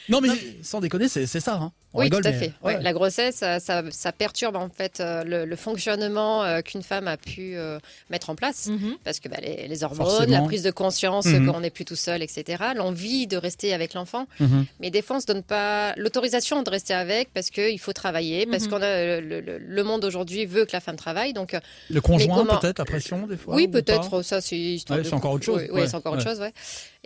Non 0.10 0.22
mais 0.22 0.30
sans 0.63 0.80
déconner, 0.80 1.08
c'est 1.08 1.26
ça. 1.28 1.56
Hein. 1.56 1.72
On 1.94 2.00
Oui, 2.00 2.06
rigole, 2.06 2.24
tout 2.24 2.28
à 2.28 2.32
mais- 2.32 2.38
fait. 2.39 2.54
ouais. 2.62 2.76
Ouais, 2.76 2.84
La 2.84 2.91
grossesse, 2.91 3.36
ça, 3.38 3.62
ça- 3.62 3.82
ça 3.89 4.12
perturbe 4.12 4.58
en 4.58 4.68
fait 4.70 5.00
euh, 5.00 5.24
le, 5.24 5.46
le 5.46 5.56
fonctionnement 5.56 6.44
euh, 6.44 6.60
qu'une 6.60 6.84
femme 6.84 7.08
a 7.08 7.15
pu 7.15 7.56
euh, 7.56 7.80
mettre 8.10 8.30
en 8.30 8.36
place. 8.36 8.68
Mhm. 8.68 8.98
Parce 9.06 9.22
que 9.22 9.30
bah, 9.30 9.38
les, 9.41 9.70
les 9.70 9.84
hormones, 9.86 10.06
Forcément. 10.06 10.41
la 10.41 10.44
prise 10.46 10.62
de 10.63 10.72
conscience 10.72 11.26
Mhm. 11.26 11.50
qu'on 11.52 11.60
n'est 11.62 11.70
plus 11.70 11.86
tout 11.86 11.96
seul, 11.96 12.22
etc. 12.22 12.62
L'envie 12.76 13.28
de 13.28 13.38
rester 13.38 13.74
avec 13.74 13.94
l'enfant. 13.94 14.28
Mhm. 14.41 14.65
Mais 14.82 14.91
des 14.91 15.02
fois, 15.02 15.15
on 15.15 15.20
se 15.22 15.26
donne 15.26 15.41
pas 15.44 15.94
l'autorisation 15.96 16.63
de 16.63 16.70
rester 16.70 16.94
avec 16.94 17.32
parce 17.34 17.50
qu'il 17.50 17.80
faut 17.80 17.94
travailler, 17.94 18.46
parce 18.46 18.68
qu'on 18.68 18.82
a 18.82 19.20
le, 19.22 19.39
le- 19.39 19.58
le 19.58 19.84
monde 19.86 20.04
aujourd'hui 20.04 20.46
veut 20.46 20.65
que 20.65 20.74
la 20.74 20.82
femme 20.82 20.98
travaille. 20.98 21.32
Donc, 21.32 21.56
Le 21.89 22.02
conjoint 22.02 22.36
comment- 22.39 22.58
peut-être, 22.60 22.80
la 22.80 22.86
pression 22.86 23.26
des 23.26 23.38
fois. 23.38 23.56
oui, 23.56 23.70
peut-être. 23.70 24.22
Ça, 24.22 24.41
c'est 24.41 24.58
histoire 24.58 24.98
Ouais, 25.00 25.04
de 25.04 25.08
c'est 25.10 25.15
encore 25.15 25.32
autre 25.32 25.46
chose. 25.46 25.62
Oui, 25.62 25.70
oui, 25.72 25.82
Ouais, 25.82 25.88
c'est 25.88 25.96
encore 25.96 26.12
ouais. 26.13 26.20
autre 26.20 26.30
chose, 26.30 26.41
ouais. 26.41 26.52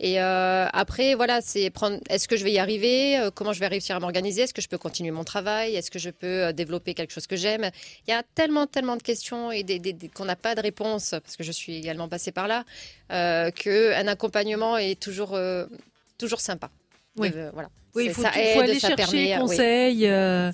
Et 0.01 0.21
euh, 0.21 0.65
après, 0.71 1.13
voilà, 1.13 1.41
c'est 1.41 1.69
prendre. 1.69 1.99
Est-ce 2.09 2.29
que 2.29 2.37
je 2.37 2.45
vais 2.45 2.53
y 2.53 2.57
arriver? 2.57 3.19
Euh, 3.19 3.31
Comment 3.35 3.51
je 3.51 3.59
vais 3.59 3.67
réussir 3.67 3.97
à 3.97 3.99
m'organiser? 3.99 4.43
Est-ce 4.43 4.53
que 4.53 4.61
je 4.61 4.69
peux 4.69 4.77
continuer 4.77 5.11
mon 5.11 5.25
travail? 5.25 5.75
Est-ce 5.75 5.91
que 5.91 5.99
je 5.99 6.09
peux 6.09 6.45
euh, 6.45 6.51
développer 6.53 6.93
quelque 6.93 7.11
chose 7.11 7.27
que 7.27 7.35
j'aime? 7.35 7.69
Il 8.07 8.11
y 8.11 8.13
a 8.13 8.23
tellement, 8.33 8.65
tellement 8.65 8.95
de 8.95 9.03
questions 9.03 9.51
et 9.51 9.65
qu'on 10.13 10.23
n'a 10.23 10.37
pas 10.37 10.55
de 10.55 10.61
réponse 10.61 11.09
parce 11.11 11.35
que 11.35 11.43
je 11.43 11.51
suis 11.51 11.75
également 11.75 12.07
passée 12.07 12.31
par 12.31 12.47
là. 12.47 12.63
Euh, 13.11 13.51
que 13.51 13.93
un 13.93 14.07
accompagnement 14.07 14.77
est 14.77 14.97
toujours, 14.97 15.37
toujours 16.17 16.39
sympa. 16.39 16.69
Oui. 17.17 17.31
Euh, 17.35 17.49
voilà. 17.53 17.69
Oui, 17.95 18.05
il 18.05 18.13
faut, 18.13 18.21
ça 18.21 18.31
faut 18.31 18.39
aide, 18.39 18.57
aller 18.59 18.79
ça 18.79 18.95
chercher 18.95 19.33
oui, 19.33 19.39
conseils. 19.41 20.07
euh. 20.07 20.51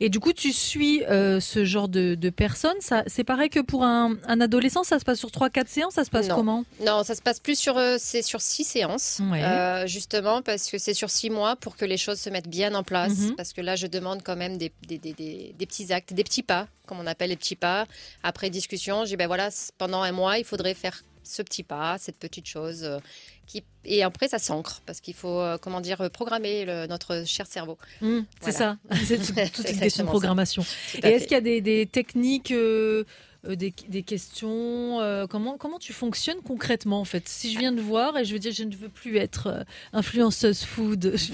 Et 0.00 0.10
du 0.10 0.20
coup, 0.20 0.34
tu 0.34 0.52
suis 0.52 1.02
euh, 1.04 1.40
ce 1.40 1.64
genre 1.64 1.88
de, 1.88 2.14
de 2.14 2.28
personnes. 2.30 2.76
C'est 3.06 3.24
pareil 3.24 3.48
que 3.48 3.60
pour 3.60 3.84
un, 3.84 4.14
un 4.28 4.40
adolescent, 4.42 4.84
ça 4.84 4.98
se 4.98 5.04
passe 5.04 5.18
sur 5.18 5.30
3-4 5.30 5.66
séances, 5.66 5.94
ça 5.94 6.04
se 6.04 6.10
passe 6.10 6.28
Non. 6.28 6.34
comment? 6.36 6.64
Non, 6.84 7.02
ça 7.02 7.14
se 7.14 7.22
passe 7.22 7.40
plus 7.40 7.58
sur 7.58 7.78
euh, 7.78 7.96
c'est 7.98 8.20
sur 8.20 8.42
six 8.42 8.64
séances, 8.64 9.20
Ouais. 9.32 9.42
euh, 9.42 9.86
justement 9.86 10.42
parce 10.42 10.70
que 10.70 10.76
c'est 10.76 10.92
sur 10.92 11.08
six 11.08 11.30
mois 11.30 11.56
pour 11.56 11.74
que 11.76 11.86
les 11.86 11.96
choses 11.96 12.20
se 12.20 12.28
mettent 12.28 12.48
bien 12.50 12.74
en 12.74 12.82
place. 12.82 13.16
Mhm. 13.16 13.34
Parce 13.36 13.54
que 13.54 13.62
là, 13.62 13.76
je 13.76 13.86
demande 13.86 14.22
quand 14.22 14.36
même 14.36 14.58
des, 14.58 14.70
des, 14.86 14.98
des, 14.98 15.14
des- 15.14 15.54
des 15.58 15.66
petits 15.66 15.90
actes, 15.90 16.12
des 16.12 16.22
petits 16.22 16.42
pas, 16.42 16.68
comme 16.86 17.00
on 17.00 17.06
appelle 17.06 17.30
les 17.30 17.36
petits 17.36 17.56
pas. 17.56 17.86
Après 18.22 18.50
discussion, 18.50 19.06
j'ai 19.06 19.16
ben 19.16 19.26
voilà, 19.26 19.48
pendant 19.78 20.02
un 20.02 20.12
mois, 20.12 20.36
il 20.38 20.44
faudrait 20.44 20.74
faire 20.74 21.02
ce 21.24 21.42
petit 21.42 21.62
pas, 21.62 21.98
cette 21.98 22.16
petite 22.18 22.46
chose. 22.46 22.84
euh, 22.84 22.98
qui... 23.46 23.62
Et 23.84 24.02
après, 24.02 24.28
ça 24.28 24.38
s'ancre 24.38 24.80
parce 24.86 25.00
qu'il 25.00 25.12
faut, 25.14 25.38
euh, 25.40 25.58
comment 25.60 25.80
dire, 25.82 26.00
euh, 26.00 26.08
programmer 26.08 26.64
le- 26.64 26.86
notre 26.86 27.24
cher 27.26 27.46
cerveau. 27.46 27.76
Hmm, 28.00 28.20
C'est 28.40 28.52
ça. 28.52 28.78
C'est 29.04 29.18
tout- 29.18 29.34
toute 29.54 29.68
une 29.70 29.80
question 29.80 30.04
de 30.04 30.08
programmation. 30.08 30.62
Tout 30.62 30.98
Et 31.06 31.08
est-ce 31.10 31.24
qu'il 31.24 31.32
y 31.34 31.38
a 31.38 31.40
des, 31.42 31.60
des 31.60 31.84
techniques, 31.86 32.52
euh, 32.52 33.04
euh, 33.46 33.54
des, 33.56 33.74
des 33.88 34.02
questions 34.02 35.00
euh, 35.02 35.26
comment, 35.26 35.58
comment 35.58 35.78
tu 35.78 35.92
fonctionnes 35.92 36.40
concrètement 36.42 37.00
en 37.00 37.04
fait? 37.04 37.28
Si 37.28 37.52
je 37.52 37.58
viens 37.58 37.72
de 37.72 37.82
voir 37.82 38.16
et 38.16 38.24
je 38.24 38.32
veux 38.32 38.38
dire, 38.38 38.52
je 38.54 38.64
ne 38.64 38.74
veux 38.74 38.88
plus 38.88 39.18
être 39.18 39.48
euh, 39.48 39.62
influenceuse 39.92 40.64
food, 40.64 41.12
je, 41.14 41.32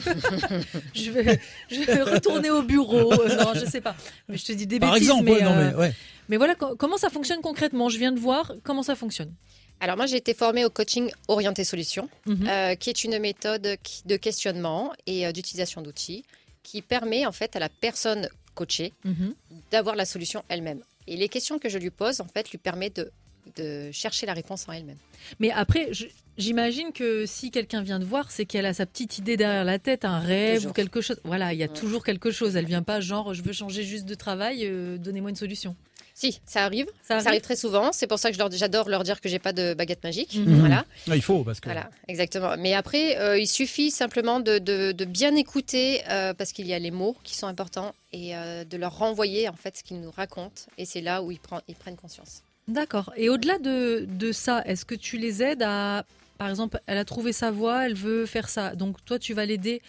je 0.94 1.11
vais, 1.12 1.40
je 1.70 1.81
vais 1.83 2.03
retourner 2.03 2.50
au 2.50 2.62
bureau. 2.62 3.12
Euh, 3.12 3.37
non, 3.37 3.53
je 3.55 3.64
sais 3.66 3.81
pas. 3.81 3.94
Mais 4.29 4.37
je 4.37 4.44
te 4.44 4.53
dis 4.53 4.66
des 4.66 4.81
Par 4.81 4.94
bêtises. 4.94 5.09
exemple, 5.09 5.24
mais, 5.26 5.33
ouais, 5.35 5.42
non, 5.42 5.55
mais, 5.55 5.74
ouais. 5.76 5.94
mais 6.29 6.37
voilà, 6.37 6.57
co- 6.57 6.74
comment 6.74 6.96
ça 6.98 7.11
fonctionne 7.11 7.40
concrètement? 7.40 7.88
Je 7.88 7.98
viens 7.98 8.11
de 8.11 8.18
voir 8.18 8.53
comment 8.64 8.83
ça 8.83 8.96
fonctionne? 8.96 9.33
Alors 9.81 9.97
moi, 9.97 10.07
j'ai 10.07 10.16
été 10.16 10.35
formée 10.35 10.64
au 10.64 10.71
coaching 10.71 11.11
orienté 11.29 11.64
solution. 11.64 12.09
Mhm. 12.27 12.47
euh, 12.49 12.75
qui 12.75 12.90
est 12.90 13.05
une 13.05 13.19
méthode 13.19 13.77
de 14.07 14.16
questionnement 14.16 14.93
et 15.07 15.27
euh, 15.27 15.33
d'utilisation 15.33 15.81
d'outils 15.83 16.25
qui 16.62 16.83
permet 16.83 17.25
en 17.27 17.33
fait 17.33 17.57
à 17.57 17.59
la 17.59 17.69
personne 17.69 18.29
coachée 18.55 18.93
Mhm. 19.05 19.35
d'avoir 19.71 19.97
la 19.97 20.05
solution 20.05 20.45
elle-même. 20.49 20.83
Et 21.07 21.16
les 21.16 21.29
questions 21.29 21.59
que 21.59 21.69
je 21.69 21.79
lui 21.79 21.90
pose 21.90 22.21
en 22.21 22.27
fait 22.27 22.51
lui 22.51 22.59
permettent 22.59 22.97
de, 22.97 23.11
de 23.57 23.90
chercher 23.93 24.27
la 24.27 24.35
réponse 24.35 24.69
en 24.69 24.73
elle-même. 24.73 24.99
Mais 25.38 25.51
après, 25.51 25.90
j'imagine 26.37 26.93
que 26.93 27.25
si 27.27 27.51
quelqu'un 27.51 27.83
vient 27.83 27.99
te 27.99 28.05
voir, 28.05 28.31
c'est 28.31 28.45
qu'elle 28.45 28.66
a 28.66 28.75
sa 28.75 28.85
petite 28.87 29.19
idée 29.19 29.37
derrière 29.37 29.64
la 29.64 29.79
tête, 29.79 30.05
un 30.05 30.19
rêve 30.19 30.57
Toujours. 30.57 30.71
ou 30.71 30.75
quelque 30.75 31.01
chose. 31.01 31.19
Voilà, 31.25 31.53
il 31.55 31.59
y 31.59 31.62
a 31.62 31.66
Ouais. 31.66 31.73
toujours 31.73 32.05
quelque 32.05 32.31
chose. 32.31 32.55
Elle 32.57 32.66
vient 32.66 32.83
pas 32.83 33.01
genre, 33.01 33.33
je 33.35 33.43
veux 33.43 33.53
changer 33.53 33.83
juste 33.83 34.05
de 34.05 34.14
travail, 34.14 34.66
euh, 34.66 34.99
donnez-moi 34.99 35.31
une 35.31 35.37
solution. 35.37 35.75
Si, 36.20 36.38
ça 36.44 36.64
arrive. 36.64 36.85
Ça 37.02 37.20
Ça 37.20 37.30
arrive. 37.30 37.40
très 37.40 37.56
souvent. 37.56 37.92
C'est 37.92 38.06
pour 38.06 38.18
ça 38.18 38.28
que 38.28 38.35
je 38.35 38.38
leur- 38.38 38.50
j'adore 38.52 38.90
leur 38.90 39.04
dire 39.04 39.22
que 39.22 39.28
j'ai 39.30 39.38
pas 39.38 39.54
de 39.54 39.72
baguette 39.72 40.04
magique. 40.04 40.35
Mhm. 40.37 40.59
Voilà. 40.61 40.85
Ah, 41.09 41.16
il 41.16 41.22
faut 41.22 41.42
parce 41.44 41.61
que. 41.61 41.66
Voilà, 41.70 41.88
exactement. 42.09 42.54
Mais 42.59 42.74
après, 42.74 43.16
euh, 43.18 43.38
il 43.38 43.46
suffit 43.46 43.90
simplement 43.90 44.38
de, 44.38 44.59
de- 44.59 44.92
de 44.92 45.04
bien 45.06 45.35
écouter 45.35 46.02
euh, 46.11 46.35
parce 46.35 46.52
qu'il 46.52 46.66
y 46.66 46.74
a 46.74 46.78
les 46.78 46.90
mots 46.90 47.16
qui 47.24 47.35
sont 47.37 47.46
importants 47.46 47.94
et 48.12 48.37
euh, 48.37 48.64
de 48.64 48.76
leur 48.76 48.98
renvoyer 48.98 49.48
en 49.48 49.54
fait 49.54 49.78
ce 49.78 49.83
qu'ils 49.83 49.98
nous 50.00 50.11
racontent. 50.11 50.62
Et 50.76 50.85
c'est 50.85 51.00
là 51.00 51.22
où 51.22 51.30
ils, 51.33 51.40
prennent- 51.40 51.62
ils 51.68 51.74
prennent 51.74 51.96
conscience. 51.96 52.42
D'accord. 52.68 53.12
Et 53.16 53.30
au-delà 53.30 53.59
de, 53.59 54.04
de 54.06 54.30
ça, 54.33 54.62
est-ce 54.66 54.85
que 54.85 54.94
tu 54.94 55.16
les 55.16 55.42
aides 55.42 55.62
à, 55.62 56.04
par 56.37 56.50
exemple, 56.50 56.78
elle 56.87 56.98
a 56.98 57.04
trouvé 57.06 57.33
sa 57.33 57.50
voie, 57.50 57.87
elle 57.87 57.94
veut 57.94 58.26
faire 58.26 58.48
ça. 58.50 58.74
Donc 58.76 59.02
toi, 59.06 59.18
tu 59.18 59.33
vas 59.33 59.46
l'aider 59.46 59.80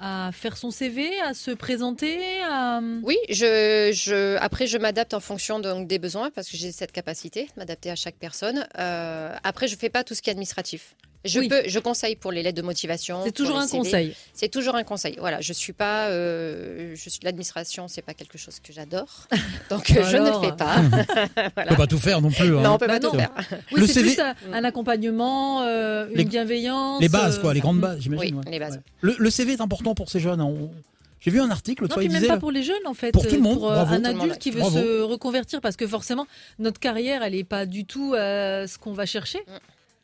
à 0.00 0.30
faire 0.32 0.56
son 0.56 0.70
CV, 0.70 1.18
à 1.20 1.34
se 1.34 1.50
présenter. 1.50 2.18
Oui, 3.02 3.16
je, 3.28 4.36
après, 4.36 4.66
je 4.66 4.78
m'adapte 4.78 5.14
en 5.14 5.20
fonction 5.20 5.58
donc, 5.60 5.86
des 5.86 5.98
besoins 5.98 6.30
parce 6.30 6.48
que 6.48 6.56
j'ai 6.56 6.72
cette 6.72 6.92
capacité 6.92 7.44
de 7.44 7.50
m'adapter 7.56 7.90
à 7.90 7.96
chaque 7.96 8.16
personne. 8.16 8.66
Euh, 8.78 9.34
après, 9.42 9.68
je 9.68 9.74
ne 9.74 9.78
fais 9.78 9.90
pas 9.90 10.04
tout 10.04 10.14
ce 10.14 10.22
qui 10.22 10.30
est 10.30 10.32
administratif. 10.32 10.94
Je, 11.24 11.40
Oui. 11.40 11.48
peux, 11.48 11.62
je 11.66 11.78
conseille 11.80 12.14
pour 12.14 12.30
les 12.30 12.42
lettres 12.44 12.56
de 12.56 12.62
motivation. 12.62 13.22
C'est 13.24 13.32
toujours 13.32 13.58
un 13.58 13.66
CV. 13.66 13.78
conseil. 13.78 14.16
C'est 14.34 14.48
toujours 14.48 14.76
un 14.76 14.84
conseil. 14.84 15.16
Voilà, 15.18 15.40
je 15.40 15.52
suis 15.52 15.72
pas, 15.72 16.06
euh, 16.08 16.94
je 16.94 17.10
suis 17.10 17.20
l'administration, 17.24 17.88
c'est 17.88 18.02
pas 18.02 18.14
quelque 18.14 18.38
chose 18.38 18.60
que 18.60 18.72
j'adore, 18.72 19.26
donc 19.70 19.90
euh, 19.90 20.04
je 20.08 20.16
ne 20.16 20.30
fais 20.40 20.54
pas. 20.56 20.76
On 21.66 21.68
peut 21.70 21.76
pas 21.76 21.86
tout 21.88 21.98
faire 21.98 22.20
non 22.20 22.30
plus. 22.30 22.56
hein. 22.56 22.60
non, 22.62 22.74
on 22.74 22.78
peut 22.78 22.86
Bah 22.86 23.00
pas 23.00 23.06
non. 23.06 23.10
tout 23.10 23.16
faire. 23.18 23.30
Oui, 23.72 23.80
Le 23.80 23.86
c'est 23.88 23.94
CV 23.94 24.14
plus 24.14 24.22
un, 24.22 24.34
un 24.52 24.64
accompagnement, 24.64 25.62
euh, 25.62 26.06
une 26.10 26.16
Les- 26.18 26.24
bienveillance. 26.24 27.00
Les 27.00 27.08
bases, 27.08 27.38
euh, 27.38 27.40
quoi, 27.40 27.52
les 27.52 27.60
grandes 27.60 27.80
bases, 27.80 28.00
j'imagine. 28.00 28.36
oui, 28.36 28.40
ouais. 28.44 28.52
les 28.52 28.58
bases. 28.60 28.74
Ouais. 28.76 28.80
Le, 29.00 29.16
le 29.18 29.30
CV 29.30 29.54
est 29.54 29.60
important 29.60 29.94
pour 29.96 30.08
ces 30.10 30.20
jeunes. 30.20 30.40
hein. 30.40 30.44
On- 30.46 30.70
J'ai 31.20 31.32
vu 31.32 31.40
un 31.40 31.50
article, 31.50 31.82
Non, 31.82 31.88
fois, 31.88 31.96
puis 31.96 32.06
il 32.06 32.12
même 32.12 32.20
disait. 32.20 32.32
pas 32.32 32.38
pour 32.38 32.52
les 32.52 32.62
jeunes 32.62 32.86
en 32.86 32.94
fait. 32.94 33.10
Pour 33.10 33.26
tout 33.26 33.34
le 33.34 33.40
monde, 33.40 33.58
Pour 33.58 33.72
euh, 33.72 33.74
bravo. 33.74 33.94
un 33.94 34.04
adulte 34.04 34.16
monde, 34.28 34.38
qui 34.38 34.52
veut 34.52 34.60
bravo. 34.60 34.78
se 34.78 35.00
reconvertir 35.02 35.60
parce 35.60 35.74
que 35.76 35.86
forcément 35.88 36.26
notre 36.60 36.78
carrière 36.78 37.24
elle 37.24 37.34
est 37.34 37.42
pas 37.42 37.66
du 37.66 37.84
tout 37.84 38.14
euh, 38.14 38.68
ce 38.68 38.78
qu'on 38.78 38.92
va 38.92 39.04
chercher. 39.04 39.40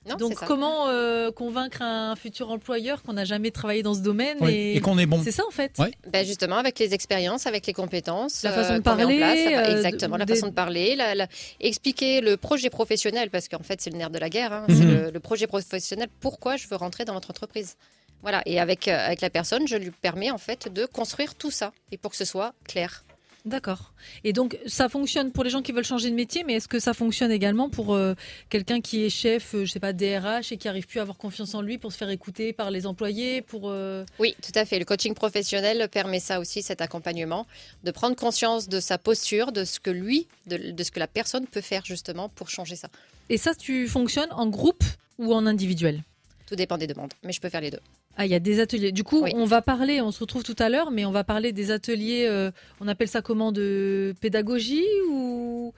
Non, 0.07 0.17
Donc 0.17 0.35
comment 0.35 0.89
euh, 0.89 1.31
convaincre 1.33 1.81
un 1.83 2.15
futur 2.17 2.51
employeur 2.51 3.03
qu'on 3.03 3.15
n'a 3.15 3.25
jamais 3.25 3.51
travaillé 3.51 3.83
dans 3.83 3.95
ce 3.95 4.01
domaine 4.01 4.37
Oui, 4.41 4.53
et, 4.53 4.77
Et 4.77 4.81
qu'on 4.81 4.99
est 4.99 5.07
bon. 5.07 5.23
c'est 5.25 5.31
ça 5.33 5.43
en 5.47 5.51
fait. 5.51 5.73
Ouais. 5.79 5.93
Ben 6.13 6.27
justement, 6.27 6.57
avec 6.57 6.79
les 6.79 6.93
expériences, 6.93 7.47
avec 7.47 7.67
les 7.67 7.73
compétences, 7.73 8.43
La 8.43 8.53
façon 8.53 8.75
de 8.75 8.81
qu'on 8.81 8.95
met 8.97 9.05
en 9.05 9.07
parler, 9.07 9.17
place, 9.17 9.39
euh, 9.69 9.77
exactement, 9.77 10.17
la 10.19 10.25
des- 10.27 10.35
façon 10.35 10.49
de 10.49 10.53
parler, 10.53 10.95
la- 10.97 11.15
la- 11.15 11.29
expliquer 11.61 12.21
le 12.21 12.37
projet 12.37 12.69
professionnel, 12.71 13.31
parce 13.31 13.49
qu'en 13.49 13.63
fait, 13.63 13.81
c'est 13.81 13.91
le 13.91 13.97
nerf 13.97 14.11
de 14.11 14.19
la 14.19 14.29
guerre. 14.29 14.53
hein, 14.53 14.65
c'est 14.69 14.75
Mhm. 14.85 15.05
le, 15.05 15.11
le 15.11 15.21
projet 15.21 15.47
professionnel. 15.47 16.09
Pourquoi 16.21 16.57
je 16.57 16.69
veux 16.69 16.77
rentrer 16.77 17.05
dans 17.05 17.15
votre 17.15 17.31
entreprise 17.31 17.77
Voilà. 18.23 18.43
Et 18.47 18.61
avec 18.61 18.89
euh, 18.89 18.97
avec 19.07 19.21
la 19.23 19.31
personne, 19.31 19.67
je 19.67 19.77
lui 19.77 19.91
permets 19.91 20.31
en 20.31 20.39
fait 20.39 20.73
de 20.73 20.87
construire 20.87 21.35
tout 21.35 21.51
ça 21.51 21.73
et 21.93 21.97
pour 21.99 22.11
que 22.11 22.17
ce 22.19 22.25
soit 22.25 22.53
clair. 22.67 23.05
D'accord. 23.45 23.93
Et 24.25 24.33
donc 24.33 24.59
ça 24.67 24.89
fonctionne 24.89 25.31
pour 25.31 25.45
les 25.45 25.51
gens 25.51 25.61
qui 25.61 25.73
veulent 25.73 25.85
changer 25.85 26.09
de 26.09 26.15
métier, 26.15 26.45
mais 26.45 26.55
est-ce 26.55 26.69
que 26.69 26.79
ça 26.79 26.95
fonctionne 26.95 27.31
également 27.31 27.69
pour 27.69 27.95
euh, 27.95 28.15
quelqu'un 28.49 28.81
qui 28.81 29.05
est 29.05 29.11
chef, 29.11 29.55
euh, 29.55 29.67
je 29.67 29.73
sais 29.73 29.81
pas, 29.81 29.93
DRH 29.93 30.51
et 30.51 30.57
qui 30.57 30.67
arrive 30.67 30.87
plus 30.87 30.99
à 30.99 31.03
avoir 31.03 31.19
confiance 31.19 31.55
en 31.55 31.61
lui 31.61 31.77
pour 31.77 31.93
se 31.93 31.99
faire 31.99 32.09
écouter 32.09 32.55
par 32.55 32.71
les 32.71 32.87
employés, 32.87 33.43
pour 33.43 33.69
euh, 33.71 34.07
Oui, 34.19 34.35
tout 34.43 34.59
à 34.59 34.65
fait. 34.65 34.79
Le 34.79 34.87
coaching 34.87 35.13
professionnel 35.13 35.89
permet 35.93 36.21
ça 36.21 36.41
aussi, 36.41 36.63
cet 36.63 36.81
accompagnement, 36.81 37.47
de 37.83 37.91
prendre 37.91 38.17
conscience 38.17 38.67
de 38.67 38.81
sa 38.81 38.97
posture, 38.97 39.53
de 39.53 39.65
ce 39.65 39.79
que 39.79 39.91
lui, 39.91 40.27
de, 40.47 40.57
de 40.57 40.83
ce 40.83 40.91
que 40.91 40.99
la 40.99 41.07
personne 41.07 41.47
peut 41.47 41.61
faire 41.61 41.85
justement 41.85 42.31
pour 42.31 42.49
changer 42.49 42.77
ça. 42.77 42.89
et 43.29 43.37
ça 43.37 43.55
tu 43.55 43.89
fonctionnes 43.89 44.33
en 44.33 44.47
groupe 44.47 44.85
ou 45.19 45.35
en 45.35 45.45
individuel? 45.45 46.03
Tout 46.47 46.57
dépend 46.57 46.79
des 46.79 46.87
demandes, 46.87 47.13
mais 47.23 47.33
je 47.33 47.41
peux 47.43 47.51
faire 47.51 47.61
les 47.61 47.71
deux. 47.71 47.81
Ah, 48.17 48.27
il 48.27 48.31
y 48.31 48.35
a 48.35 48.39
des 48.41 48.61
ateliers. 48.61 48.93
Du 48.93 49.03
coup, 49.03 49.23
Oui. 49.25 49.33
on 49.35 49.45
va 49.45 49.61
parler, 49.61 50.01
on 50.01 50.13
se 50.13 50.21
retrouve 50.21 50.45
tout 50.45 50.55
à 50.59 50.69
l'heure, 50.69 50.91
mais 50.93 51.05
on 51.05 51.11
va 51.11 51.25
parler 51.25 51.53
des 51.53 51.71
ateliers, 51.73 52.27
euh, 52.29 52.51
on 52.81 52.87
appelle 52.89 53.09
ça 53.09 53.23
comment, 53.23 53.51
de 53.53 54.15
pédagogie 54.21 54.85
ou 55.11 55.73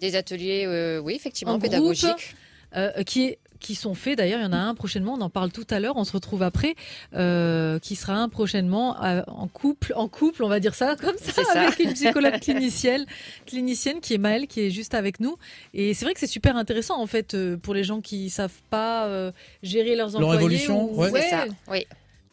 Des 0.00 0.14
ateliers, 0.16 0.64
euh, 0.66 1.00
oui, 1.00 1.14
effectivement, 1.14 1.58
pédagogiques. 1.58 2.34
euh, 2.76 3.02
qui, 3.04 3.24
est- 3.24 3.38
qui 3.60 3.74
sont 3.74 3.94
faits. 3.94 4.18
D'ailleurs, 4.18 4.40
il 4.40 4.44
y 4.44 4.46
en 4.46 4.52
a 4.52 4.56
un 4.58 4.74
prochainement, 4.74 5.14
on 5.14 5.20
en 5.20 5.30
parle 5.30 5.52
tout 5.52 5.66
à 5.70 5.78
l'heure, 5.78 5.96
on 5.96 6.04
se 6.04 6.12
retrouve 6.12 6.42
après, 6.42 6.74
euh, 7.14 7.78
qui 7.78 7.94
sera 7.94 8.14
un 8.14 8.28
prochainement 8.28 9.00
euh, 9.04 9.22
en 9.28 9.46
couple, 9.48 9.92
en 9.94 10.08
couple, 10.08 10.42
on 10.42 10.48
va 10.48 10.58
dire 10.60 10.74
ça 10.74 10.96
comme 10.96 11.16
ça, 11.18 11.42
avec 11.54 11.78
une 11.78 11.92
psychologue 11.92 12.40
clinicienne, 12.40 13.06
clinicienne 13.46 14.00
qui 14.00 14.14
est 14.14 14.18
Maëlle, 14.18 14.46
qui 14.46 14.60
est 14.62 14.70
juste 14.70 14.94
avec 14.94 15.20
nous. 15.20 15.36
Et 15.74 15.94
c'est 15.94 16.04
vrai 16.04 16.14
que 16.14 16.20
c'est 16.20 16.26
super 16.26 16.56
intéressant 16.56 17.00
en 17.00 17.06
fait 17.06 17.34
euh, 17.34 17.56
pour 17.56 17.74
les 17.74 17.84
gens 17.84 18.00
qui 18.00 18.30
savent 18.30 18.60
pas 18.70 19.06
euh, 19.06 19.30
gérer 19.62 19.94
leurs 19.96 20.10
Leur 20.12 20.20
employés. 20.30 20.38
évolution, 20.40 20.92
ou- 20.92 21.00
ouais. 21.02 21.10
C'est 21.12 21.30
ça, 21.30 21.44
oui. 21.68 21.86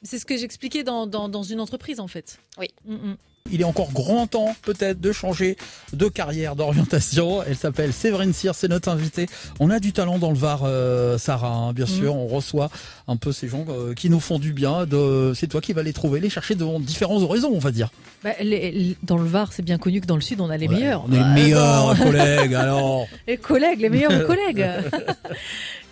C'est 0.03 0.19
ce 0.19 0.25
que 0.25 0.37
j'expliquais 0.37 0.83
dans, 0.83 1.07
dans, 1.07 1.27
dans 1.27 1.43
une 1.43 1.59
entreprise 1.59 1.99
en 1.99 2.07
fait. 2.07 2.39
Oui. 2.57 2.67
Mm, 2.85 2.93
mm. 2.93 3.17
Il 3.51 3.61
est 3.61 3.65
encore 3.65 3.91
grand 3.91 4.27
temps 4.27 4.55
peut-être 4.63 4.99
de 4.99 5.11
changer 5.11 5.57
de 5.93 6.07
carrière, 6.07 6.55
d'orientation. 6.55 7.41
Elle 7.43 7.55
s'appelle 7.55 7.93
Séverine 7.93 8.33
Cyr, 8.33 8.55
c'est 8.55 8.67
notre 8.67 8.89
invitée. 8.89 9.27
On 9.59 9.69
a 9.69 9.79
du 9.79 9.93
talent 9.93 10.19
dans 10.19 10.29
le 10.31 10.37
Var, 10.37 10.61
euh, 10.63 11.17
Sarah, 11.17 11.47
hein, 11.53 11.73
bien 11.73 11.85
sûr. 11.85 12.15
On 12.15 12.27
reçoit 12.27 12.69
un 13.07 13.15
peu 13.17 13.31
ces 13.31 13.47
gens 13.47 13.65
euh, 13.69 13.93
qui 13.93 14.09
nous 14.09 14.19
font 14.19 14.39
du 14.39 14.53
bien. 14.53 14.85
De... 14.85 15.33
C'est 15.35 15.47
toi 15.47 15.61
qui 15.61 15.73
vas 15.73 15.83
les 15.83 15.93
trouver, 15.93 16.19
les 16.19 16.29
chercher 16.29 16.55
dans 16.55 16.79
différents 16.79 17.21
horizons, 17.21 17.51
on 17.53 17.59
va 17.59 17.71
dire. 17.71 17.89
Bah, 18.23 18.31
les- 18.41 18.71
les- 18.71 18.97
dans 19.03 19.17
le 19.17 19.27
Var, 19.27 19.51
c'est 19.53 19.61
bien 19.63 19.77
connu 19.77 20.01
que 20.01 20.07
dans 20.07 20.15
le 20.15 20.21
Sud, 20.21 20.41
on 20.41 20.49
a 20.49 20.57
les 20.57 20.67
Ouais, 20.67 20.75
meilleurs. 20.75 21.05
On 21.07 21.13
est 21.13 21.19
Ah, 21.19 21.33
les 21.35 21.41
meilleurs 21.43 21.97
collègues, 21.97 22.53
alors. 22.55 23.05
Les 23.27 23.37
collègues, 23.37 23.79
les 23.81 23.89
meilleurs 23.89 24.25
collègues. 24.27 24.65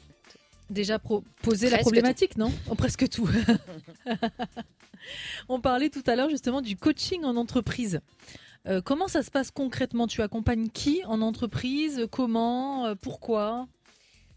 Déjà 0.69 0.97
poser 1.41 1.69
la 1.69 1.79
problématique, 1.79 2.37
non? 2.37 2.53
Oh, 2.69 2.75
Presque 2.75 3.09
tout. 3.09 3.27
on 5.47 5.60
parlait 5.62 5.89
tout 5.89 6.03
à 6.07 6.16
l'heure 6.16 6.30
justement 6.30 6.62
du 6.62 6.76
coaching 6.78 7.24
en 7.24 7.36
entreprise. 7.36 7.99
Euh, 8.68 8.82
comment 8.82 9.07
ça 9.07 9.24
se 9.24 9.32
passe 9.32 9.51
concrètement? 9.51 10.05
Tu 10.07 10.22
accompagnes 10.22 10.70
qui 10.70 11.03
en 11.05 11.22
entreprise? 11.22 12.07
Comment? 12.12 12.88
Euh, 12.88 12.95
Pourquoi? 12.95 13.68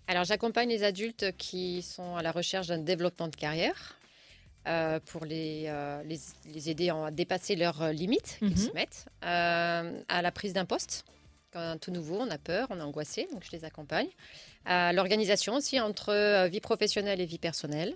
Alors, 0.07 0.25
j'accompagne 0.25 0.69
les 0.69 0.83
adultes 0.85 1.37
qui 1.37 1.83
sont 1.83 2.17
à 2.17 2.23
la 2.23 2.33
recherche 2.33 2.67
d'un 2.69 2.79
développement 2.79 3.29
de 3.29 3.37
carrière 3.37 3.99
euh, 4.69 5.01
pour 5.07 5.25
les, 5.25 5.73
les, 6.05 6.19
les 6.53 6.71
aider 6.71 6.91
à 6.91 7.11
dépasser 7.11 7.57
leurs 7.57 7.93
limites 7.93 8.37
qu'ils 8.39 8.49
Mhm. 8.51 8.57
se 8.57 8.73
mettent, 8.73 9.07
à 9.23 10.23
la 10.23 10.33
prise 10.33 10.53
d'un 10.53 10.65
poste. 10.65 11.05
Quand 11.53 11.61
un 11.61 11.77
tout 11.79 11.91
nouveau, 11.91 12.17
on 12.21 12.31
a 12.31 12.39
peur, 12.39 12.67
on 12.71 12.79
est 12.79 12.83
angoissé, 12.83 13.29
donc 13.33 13.45
je 13.45 13.51
les 13.53 13.65
accompagne. 13.65 14.09
À 14.65 14.93
l'organisation 14.93 15.55
aussi 15.55 15.79
entre 15.81 16.47
vie 16.49 16.61
professionnelle 16.61 17.21
et 17.21 17.27
vie 17.27 17.39
personnelle. 17.39 17.95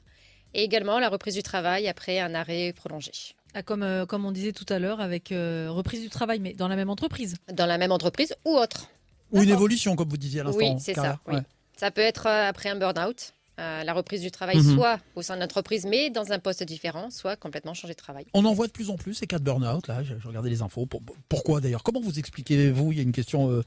Et 0.59 0.63
également 0.63 0.99
la 0.99 1.11
reprise 1.11 1.35
du 1.35 1.43
travail 1.43 1.87
après 1.87 2.19
un 2.19 2.35
arrêt 2.35 2.73
prolongé. 2.75 3.13
Ah, 3.55 3.63
comme, 3.63 3.83
euh, 3.83 4.07
comme 4.07 4.25
on 4.25 4.33
disait 4.33 4.53
tout 4.53 4.65
à 4.71 4.79
l'heure 4.79 5.01
avec 5.01 5.31
euh, 5.31 5.67
reprise 5.71 6.01
du 6.01 6.09
travail, 6.09 6.41
mais 6.41 6.55
dans 6.55 6.67
la 6.69 6.77
même 6.77 6.89
entreprise. 6.91 7.37
Dans 7.53 7.67
la 7.67 7.77
même 7.79 7.93
entreprise 7.93 8.35
ou 8.47 8.57
autre. 8.57 8.89
Ou 9.33 9.43
une 9.43 9.51
évolution, 9.51 9.97
comme 9.97 10.09
vous 10.09 10.17
disiez 10.17 10.41
à 10.41 10.45
l'instant. 10.45 10.59
Oui, 10.59 10.75
c'est 10.81 10.95
ça, 10.95 11.03
carrière, 11.03 11.19
oui. 11.27 11.35
ouais. 11.37 11.41
Ça 11.77 11.91
peut 11.91 12.01
être 12.01 12.27
euh, 12.27 12.49
après 12.49 12.71
un 12.71 12.77
burn-out, 12.77 13.33
euh, 13.61 13.85
la 13.85 13.93
reprise 13.93 14.23
du 14.23 14.31
travail, 14.31 14.57
Mhm. 14.57 14.75
soit 14.77 14.99
au 15.15 15.21
sein 15.23 15.37
de 15.37 15.41
l'entreprise, 15.43 15.85
mais 15.85 16.09
dans 16.09 16.33
un 16.33 16.39
poste 16.39 16.63
différent, 16.63 17.11
soit 17.11 17.37
complètement 17.37 17.75
changer 17.75 17.93
de 17.93 17.99
travail. 17.99 18.25
On 18.33 18.45
en 18.47 18.55
voit 18.55 18.67
de 18.67 18.73
plus 18.73 18.89
en 18.89 18.97
plus 18.97 19.13
ces 19.15 19.27
cas 19.27 19.39
de 19.39 19.45
burn-out. 19.45 19.87
Là, 19.89 20.03
j'ai 20.03 20.17
j'ai 20.21 20.29
regardé 20.29 20.49
les 20.49 20.63
infos. 20.63 20.87
Pour- 20.87 21.03
pourquoi 21.29 21.61
d'ailleurs? 21.61 21.83
Comment 21.83 22.01
vous 22.01 22.19
expliquez-vous? 22.19 22.93
Il 22.93 22.97
y 22.97 23.01
a 23.01 23.03
une 23.05 23.13
question 23.13 23.51
euh, 23.51 23.63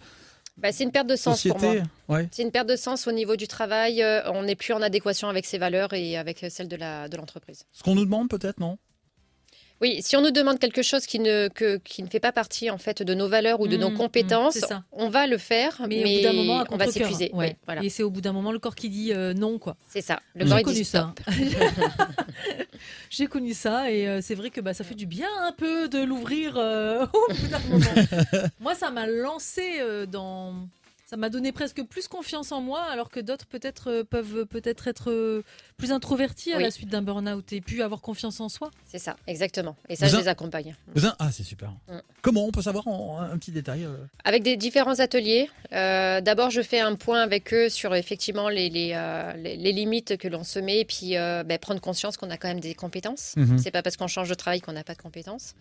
Bah, 0.61 0.71
c'est 0.71 0.83
une 0.83 0.91
perte 0.91 1.07
de 1.07 1.15
sens 1.15 1.41
pour 1.47 1.59
moi. 1.59 1.75
Ouais. 2.07 2.27
C'est 2.31 2.43
une 2.43 2.51
perte 2.51 2.67
de 2.67 2.75
sens 2.75 3.07
au 3.07 3.11
niveau 3.11 3.35
du 3.35 3.47
travail. 3.47 4.01
euh, 4.03 4.21
on 4.31 4.43
n'est 4.43 4.55
plus 4.55 4.73
en 4.73 4.81
adéquation 4.81 5.29
avec 5.29 5.45
ses 5.45 5.57
valeurs 5.57 5.93
et 5.93 6.17
avec 6.17 6.45
celles 6.49 6.67
de 6.67 6.75
la 6.75 7.07
de 7.07 7.17
l'entreprise. 7.17 7.63
Ce 7.71 7.83
qu'on 7.83 7.95
nous 7.95 8.05
demande 8.05 8.29
peut-être, 8.29 8.59
non? 8.59 8.77
Oui, 9.81 10.01
si 10.01 10.17
on 10.17 10.21
nous 10.21 10.31
demande 10.31 10.59
quelque 10.59 10.81
chose 10.81 11.05
qui 11.05 11.19
ne 11.19 11.47
que, 11.47 11.77
qui 11.77 12.03
ne 12.03 12.07
fait 12.09 12.19
pas 12.19 12.31
partie 12.33 12.69
en 12.69 12.77
fait 12.77 13.01
de 13.01 13.13
nos 13.13 13.27
valeurs 13.29 13.61
ou 13.61 13.67
de 13.67 13.77
nos 13.77 13.89
Mmh, 13.89 13.93
compétences, 13.97 14.57
mmh, 14.57 14.67
ça. 14.67 14.83
on 14.91 15.09
va 15.09 15.25
le 15.25 15.37
faire, 15.37 15.81
mais, 15.87 16.01
Mais, 16.03 16.15
au 16.15 16.17
bout 16.17 16.23
d'un 16.23 16.33
moment, 16.33 16.63
on 16.69 16.77
va 16.77 16.87
s'épuiser. 16.87 17.31
Ouais. 17.33 17.49
Oui, 17.51 17.55
voilà, 17.65 17.83
Et 17.83 17.89
c'est 17.89 18.03
au 18.03 18.09
bout 18.09 18.21
d'un 18.21 18.33
moment 18.33 18.51
le 18.51 18.59
corps 18.59 18.75
qui 18.75 18.89
dit 18.89 19.13
euh, 19.13 19.33
non, 19.33 19.57
quoi. 19.57 19.77
c'est 19.89 20.01
ça. 20.01 20.19
Le 20.35 20.45
J'ai 20.45 20.49
corps 20.49 20.57
J'ai 20.57 20.61
il 20.61 20.63
connu 20.65 20.77
dit 20.77 20.85
ça. 20.85 21.13
J'ai 23.09 23.27
connu 23.27 23.53
ça 23.53 23.91
et 23.91 24.07
euh, 24.07 24.19
c'est 24.21 24.35
vrai 24.35 24.49
que 24.49 24.61
bah, 24.61 24.73
ça 24.73 24.83
fait 24.83 24.95
du 24.95 25.05
bien 25.05 25.27
un 25.41 25.51
peu 25.51 25.87
de 25.89 25.99
l'ouvrir 26.03 26.55
euh, 26.57 27.05
au 27.13 27.33
bout 27.33 27.47
d'un 27.47 27.59
moment. 27.69 27.85
moi, 28.59 28.75
ça 28.75 28.91
m'a 28.91 29.07
lancé 29.07 29.79
dans. 30.07 30.53
Ça 31.05 31.17
m'a 31.17 31.29
donné 31.29 31.51
presque 31.51 31.81
plus 31.85 32.07
confiance 32.07 32.51
en 32.51 32.61
moi, 32.61 32.83
alors 32.83 33.09
que 33.09 33.19
d'autres 33.19 33.47
peut-être 33.47 34.03
peuvent 34.03 34.45
peut-être 34.45 34.87
être 34.87 35.41
plus 35.79 35.91
introvertis 35.91 36.53
à 36.53 36.57
Oui. 36.57 36.63
la 36.63 36.69
suite 36.71 36.89
d'un 36.89 37.01
burn-out 37.01 37.51
et 37.53 37.61
puis 37.61 37.81
avoir 37.81 38.01
confiance 38.01 38.39
en 38.39 38.49
soi. 38.49 38.69
C'est 38.85 38.99
ça, 38.99 39.15
exactement. 39.25 39.75
Et 39.89 39.95
ça, 39.95 40.05
Vous 40.05 40.11
je 40.13 40.17
les 40.21 40.27
accompagne. 40.27 40.75
Vous 40.93 41.05
en- 41.07 41.13
Ah, 41.17 41.31
c'est 41.31 41.43
super. 41.43 41.71
Mm. 41.87 41.97
Comment 42.21 42.45
on 42.45 42.51
peut 42.51 42.61
savoir 42.61 42.87
en, 42.87 43.19
un 43.19 43.37
petit 43.39 43.51
détail 43.51 43.85
euh, 43.85 43.95
Avec 44.23 44.43
des 44.43 44.57
différents 44.57 44.99
ateliers. 44.99 45.49
Euh, 45.73 46.21
D'abord, 46.21 46.49
je 46.51 46.61
fais 46.61 46.79
un 46.81 46.95
point 46.95 47.21
avec 47.21 47.53
eux 47.53 47.69
sur 47.69 47.95
effectivement 47.95 48.49
les, 48.49 48.69
les, 48.69 48.91
euh, 48.93 49.33
les- 49.33 49.55
les 49.57 49.71
limites 49.71 50.17
que 50.17 50.27
l'on 50.27 50.43
se 50.43 50.59
met 50.59 50.79
et 50.81 50.85
puis 50.85 51.17
euh, 51.17 51.43
ben, 51.43 51.57
prendre 51.57 51.79
conscience 51.81 52.17
qu'on 52.17 52.29
a 52.29 52.37
quand 52.37 52.49
même 52.49 52.59
des 52.59 52.75
compétences. 52.75 53.33
Mhm. 53.37 53.57
C'est 53.57 53.71
pas 53.71 53.81
parce 53.81 53.95
qu'on 53.97 54.07
change 54.07 54.29
de 54.29 54.35
travail 54.35 54.59
qu'on 54.61 54.73
n'a 54.73 54.83
pas 54.83 54.93
de 54.95 55.01
compétences. 55.01 55.55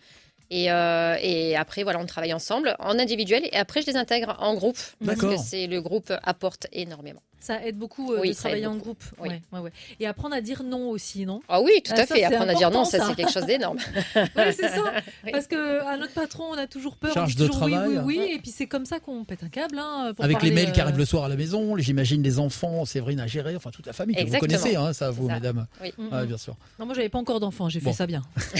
Et, 0.51 0.71
euh, 0.71 1.15
et 1.21 1.55
après, 1.55 1.83
voilà, 1.83 1.99
on 1.99 2.05
travaille 2.07 2.33
ensemble, 2.33 2.75
en 2.79 2.97
individuel, 2.97 3.43
et 3.51 3.55
après, 3.55 3.83
je 3.83 3.87
les 3.87 3.95
intègre 3.95 4.35
en 4.39 4.55
groupe. 4.55 4.79
Parce 5.05 5.19
D'accord. 5.19 5.35
que 5.35 5.39
c'est 5.41 5.67
le 5.67 5.79
groupe 5.79 6.11
apporte 6.23 6.65
énormément. 6.71 7.21
Ça 7.41 7.65
aide 7.65 7.77
beaucoup 7.77 8.11
euh, 8.13 8.19
Oui, 8.21 8.31
de 8.31 8.35
travailler 8.35 8.65
en 8.65 8.73
beaucoup. 8.73 8.83
groupe. 8.85 9.03
Oui. 9.19 9.29
Ouais, 9.29 9.41
ouais, 9.53 9.59
ouais. 9.59 9.71
Et 9.99 10.05
apprendre 10.07 10.35
à 10.35 10.41
dire 10.41 10.61
non 10.63 10.89
aussi, 10.89 11.25
non? 11.25 11.41
Ah 11.47 11.61
oui, 11.61 11.71
tout 11.83 11.93
Ah, 11.95 12.01
à 12.01 12.05
ça, 12.05 12.15
fait. 12.15 12.23
Apprendre 12.25 12.51
à 12.51 12.53
dire 12.53 12.69
non, 12.69 12.83
ça, 12.83 12.97
ça. 12.99 13.05
c'est 13.09 13.15
quelque 13.15 13.31
chose 13.31 13.45
d'énorme. 13.45 13.77
Oui, 14.15 14.43
c'est 14.51 14.67
ça. 14.69 14.93
Oui. 15.23 15.31
Parce 15.31 15.47
que 15.47 15.81
à 15.85 15.97
notre 15.97 16.13
patron, 16.13 16.45
on 16.51 16.57
a 16.57 16.67
toujours 16.67 16.95
peur. 16.97 17.13
Charge 17.13 17.35
de 17.35 17.47
toujours 17.47 17.63
oui, 17.63 17.71
travail. 17.71 17.97
Oui, 18.03 18.17
oui, 18.19 18.31
Et 18.35 18.39
puis 18.39 18.51
c'est 18.51 18.67
comme 18.67 18.85
ça 18.85 18.99
qu'on 18.99 19.23
pète 19.23 19.43
un 19.43 19.49
câble. 19.49 19.77
hein, 19.79 20.13
pour 20.15 20.23
Avec 20.25 20.41
les 20.41 20.51
mails 20.51 20.71
qui 20.71 20.79
euh, 20.79 20.83
arrivent 20.83 20.97
le 20.97 21.05
soir 21.05 21.23
à 21.23 21.29
la 21.29 21.35
maison, 21.35 21.77
j'imagine 21.77 22.21
les 22.23 22.39
enfants, 22.39 22.83
Séverine 22.85 23.19
à 23.19 23.27
gérer, 23.27 23.55
enfin 23.55 23.69
toute 23.71 23.85
la 23.87 23.93
famille 23.93 24.15
que 24.15 24.21
Exactement. 24.21 24.51
vous 24.53 24.59
connaissez, 24.61 24.75
hein, 24.75 24.93
ça, 24.93 25.09
vous, 25.11 25.27
ça. 25.27 25.33
mesdames. 25.35 25.65
Oui. 25.81 25.93
mm, 25.97 26.07
Ouais, 26.13 26.23
mm. 26.23 26.27
bien 26.27 26.37
sûr. 26.37 26.55
Non, 26.77 26.85
moi, 26.85 26.93
j'avais 26.95 27.09
pas 27.09 27.19
encore 27.19 27.39
d'enfant. 27.39 27.69
J'ai 27.69 27.79
Bon. 27.79 27.91
fait 27.91 27.97
ça 27.97 28.07
bien. 28.07 28.21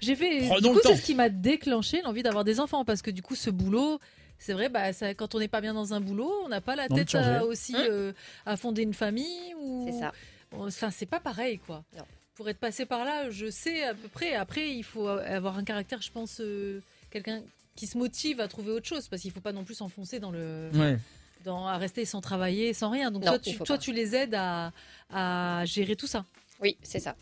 J'ai 0.00 0.16
fait. 0.16 0.40
Prenons 0.46 0.58
du 0.60 0.68
le 0.68 0.74
coup, 0.74 0.80
temps. 0.80 0.88
c'est 0.90 0.96
ce 0.96 1.02
qui 1.02 1.14
m'a 1.14 1.28
déclenché 1.28 2.02
l'envie 2.02 2.22
d'avoir 2.22 2.44
des 2.44 2.60
enfants 2.60 2.84
parce 2.84 3.02
que 3.02 3.10
du 3.10 3.22
coup, 3.22 3.34
ce 3.34 3.50
boulot. 3.50 4.00
C'est 4.44 4.52
vrai, 4.52 4.68
bah, 4.68 4.92
ça- 4.92 5.14
quand 5.14 5.34
on 5.34 5.38
n'est 5.38 5.48
pas 5.48 5.60
bien 5.62 5.72
dans 5.72 5.94
un 5.94 6.00
boulot, 6.00 6.30
on 6.44 6.48
n'a 6.48 6.60
pas 6.60 6.76
la 6.76 6.86
tête 6.88 7.14
à, 7.14 7.44
aussi 7.44 7.74
Hum. 7.74 7.82
euh, 7.88 8.12
à 8.44 8.56
fonder 8.56 8.82
une 8.82 8.92
famille 8.94 9.54
ou. 9.58 9.88
C'est 9.90 9.98
ça. 10.00 10.12
Enfin, 10.52 10.90
c'est 10.90 11.06
pas 11.06 11.20
pareil, 11.20 11.58
quoi. 11.58 11.82
Non. 11.96 12.04
Pour 12.34 12.48
être 12.48 12.58
passé 12.58 12.84
par 12.84 13.04
là, 13.04 13.30
je 13.30 13.50
sais 13.50 13.84
à 13.84 13.94
peu 13.94 14.08
près. 14.08 14.34
Après, 14.34 14.70
il 14.70 14.82
faut 14.84 15.08
avoir 15.08 15.56
un 15.56 15.64
caractère, 15.64 16.02
je 16.02 16.10
pense, 16.10 16.40
euh, 16.40 16.80
quelqu'un 17.10 17.40
qui 17.76 17.86
se 17.86 17.96
motive 17.96 18.40
à 18.40 18.48
trouver 18.48 18.70
autre 18.72 18.86
chose, 18.86 19.08
parce 19.08 19.22
qu'il 19.22 19.30
faut 19.30 19.40
pas 19.40 19.52
non 19.52 19.64
plus 19.64 19.74
s'enfoncer 19.76 20.20
dans 20.20 20.30
le, 20.30 20.68
Ouais. 20.74 20.98
dans, 21.44 21.66
à 21.66 21.76
rester 21.78 22.04
sans 22.04 22.20
travailler, 22.20 22.74
sans 22.74 22.90
rien. 22.90 23.10
Donc 23.10 23.24
Non, 23.24 23.30
toi, 23.32 23.38
tu, 23.38 23.56
toi, 23.58 23.78
tu 23.78 23.92
les 23.92 24.14
aides 24.14 24.34
à, 24.36 24.72
à 25.10 25.64
gérer 25.64 25.96
tout 25.96 26.06
ça. 26.06 26.24
Oui, 26.60 26.76
c'est 26.82 27.00
ça. 27.00 27.16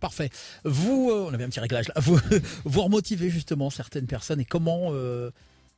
Parfait. 0.00 0.30
Vous, 0.64 1.10
euh, 1.10 1.26
on 1.28 1.34
avait 1.34 1.44
un 1.44 1.48
petit 1.48 1.60
réglage 1.60 1.88
là. 1.88 1.94
Vous, 1.96 2.18
vous 2.64 2.82
remotivez 2.82 3.30
justement 3.30 3.70
certaines 3.70 4.06
personnes 4.06 4.40
et 4.40 4.44
comment 4.44 4.88
euh, 4.92 5.30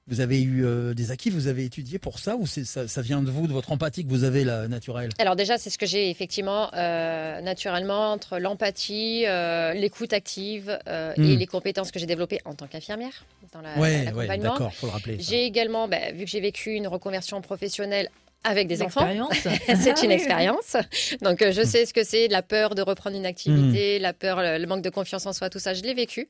vous 0.08 0.20
avez 0.20 0.40
eu 0.40 0.64
euh, 0.64 0.94
des 0.94 1.10
acquis, 1.10 1.30
vous 1.30 1.48
avez 1.48 1.64
étudié 1.64 1.98
pour 1.98 2.18
ça 2.20 2.36
ou 2.36 2.46
ça, 2.46 2.86
ça 2.86 3.02
vient 3.02 3.22
de 3.22 3.30
vous, 3.30 3.48
de 3.48 3.52
votre 3.52 3.72
empathie 3.72 4.04
que 4.04 4.10
vous 4.10 4.22
avez 4.24 4.44
là, 4.44 4.68
naturelle? 4.68 5.10
Alors 5.18 5.34
déjà, 5.34 5.58
c'est 5.58 5.68
ce 5.70 5.78
que 5.78 5.86
j'ai 5.86 6.10
effectivement 6.10 6.70
euh, 6.74 7.40
naturellement 7.40 8.12
entre 8.12 8.38
l'empathie, 8.38 9.24
euh, 9.26 9.72
l'écoute 9.74 10.12
active 10.12 10.78
euh, 10.86 11.12
Hmm. 11.16 11.24
et 11.24 11.36
les 11.36 11.46
compétences 11.46 11.90
que 11.90 11.98
j'ai 11.98 12.06
développées 12.06 12.40
en 12.44 12.54
tant 12.54 12.66
qu'infirmière 12.66 13.24
dans 13.52 13.60
la- 13.62 13.78
Ouais, 13.78 14.12
ouais, 14.12 14.38
d'accord, 14.38 14.72
faut 14.74 14.86
le 14.86 14.92
rappeler. 14.92 15.16
ça. 15.18 15.24
j'ai 15.30 15.44
également, 15.44 15.88
bah, 15.88 16.12
vu 16.12 16.24
que 16.24 16.30
j'ai 16.30 16.40
vécu 16.40 16.70
une 16.72 16.86
reconversion 16.88 17.40
professionnelle 17.40 18.08
avec 18.46 18.68
des 18.68 18.80
enfants, 18.82 19.06
c'est 19.32 19.50
Ah 19.90 20.02
une 20.02 20.08
oui. 20.10 20.14
expérience. 20.14 20.76
Donc 21.22 21.42
euh, 21.42 21.52
je 21.52 21.62
Hmm. 21.62 21.64
sais 21.64 21.86
ce 21.86 21.92
que 21.92 22.04
c'est, 22.04 22.28
la 22.28 22.42
peur 22.42 22.74
de 22.74 22.82
reprendre 22.82 23.16
une 23.16 23.26
activité, 23.26 23.98
la 23.98 24.12
peur, 24.12 24.38
le, 24.40 24.64
manque 24.66 24.82
de 24.82 24.90
confiance 24.90 25.26
en 25.26 25.32
soi, 25.32 25.50
tout 25.50 25.58
ça, 25.58 25.74
je 25.74 25.82
l'ai 25.82 25.94
vécu. 25.94 26.28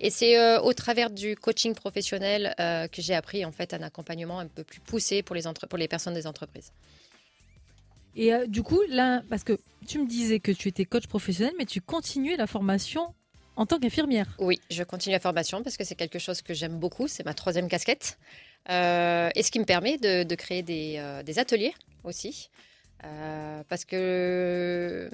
Et 0.00 0.10
c'est 0.10 0.38
euh, 0.38 0.60
au 0.62 0.72
travers 0.72 1.10
du 1.10 1.36
coaching 1.36 1.74
professionnel 1.74 2.54
euh, 2.58 2.88
que 2.88 3.02
j'ai 3.02 3.14
appris 3.14 3.44
en 3.44 3.52
fait 3.52 3.74
un 3.74 3.82
accompagnement 3.82 4.38
un 4.40 4.46
peu 4.46 4.64
plus 4.64 4.80
poussé 4.80 5.22
pour 5.22 5.36
les, 5.36 5.46
entre- 5.46 5.66
pour 5.66 5.78
les 5.78 5.88
personnes 5.88 6.14
des 6.14 6.26
entreprises. 6.26 6.72
Et 8.16 8.32
du 8.48 8.62
coup, 8.62 8.80
là, 8.88 9.22
parce 9.30 9.44
que 9.44 9.58
tu 9.86 9.98
me 10.00 10.06
disais 10.08 10.40
que 10.40 10.50
tu 10.52 10.68
étais 10.68 10.84
coach 10.84 11.06
professionnel, 11.06 11.52
mais 11.58 11.64
tu 11.66 11.80
continuais 11.80 12.36
la 12.36 12.46
formation 12.46 13.14
en 13.56 13.66
tant 13.66 13.78
qu'infirmière. 13.78 14.26
Oui, 14.38 14.58
je 14.70 14.82
continue 14.82 15.12
la 15.12 15.20
formation 15.20 15.62
parce 15.62 15.76
que 15.76 15.84
c'est 15.84 15.94
quelque 15.94 16.18
chose 16.18 16.42
que 16.42 16.52
j'aime 16.54 16.78
beaucoup. 16.78 17.06
C'est 17.08 17.24
ma 17.24 17.34
troisième 17.34 17.68
casquette. 17.68 18.18
Euh, 18.68 19.30
et 19.34 19.42
ce 19.42 19.50
qui 19.50 19.58
me 19.58 19.64
permet 19.64 19.96
de, 19.96 20.22
de 20.22 20.34
créer 20.34 20.62
des, 20.62 20.94
euh, 20.98 21.22
des 21.22 21.38
ateliers 21.38 21.72
aussi. 22.04 22.50
Euh, 23.04 23.62
parce 23.68 23.84
que 23.86 25.10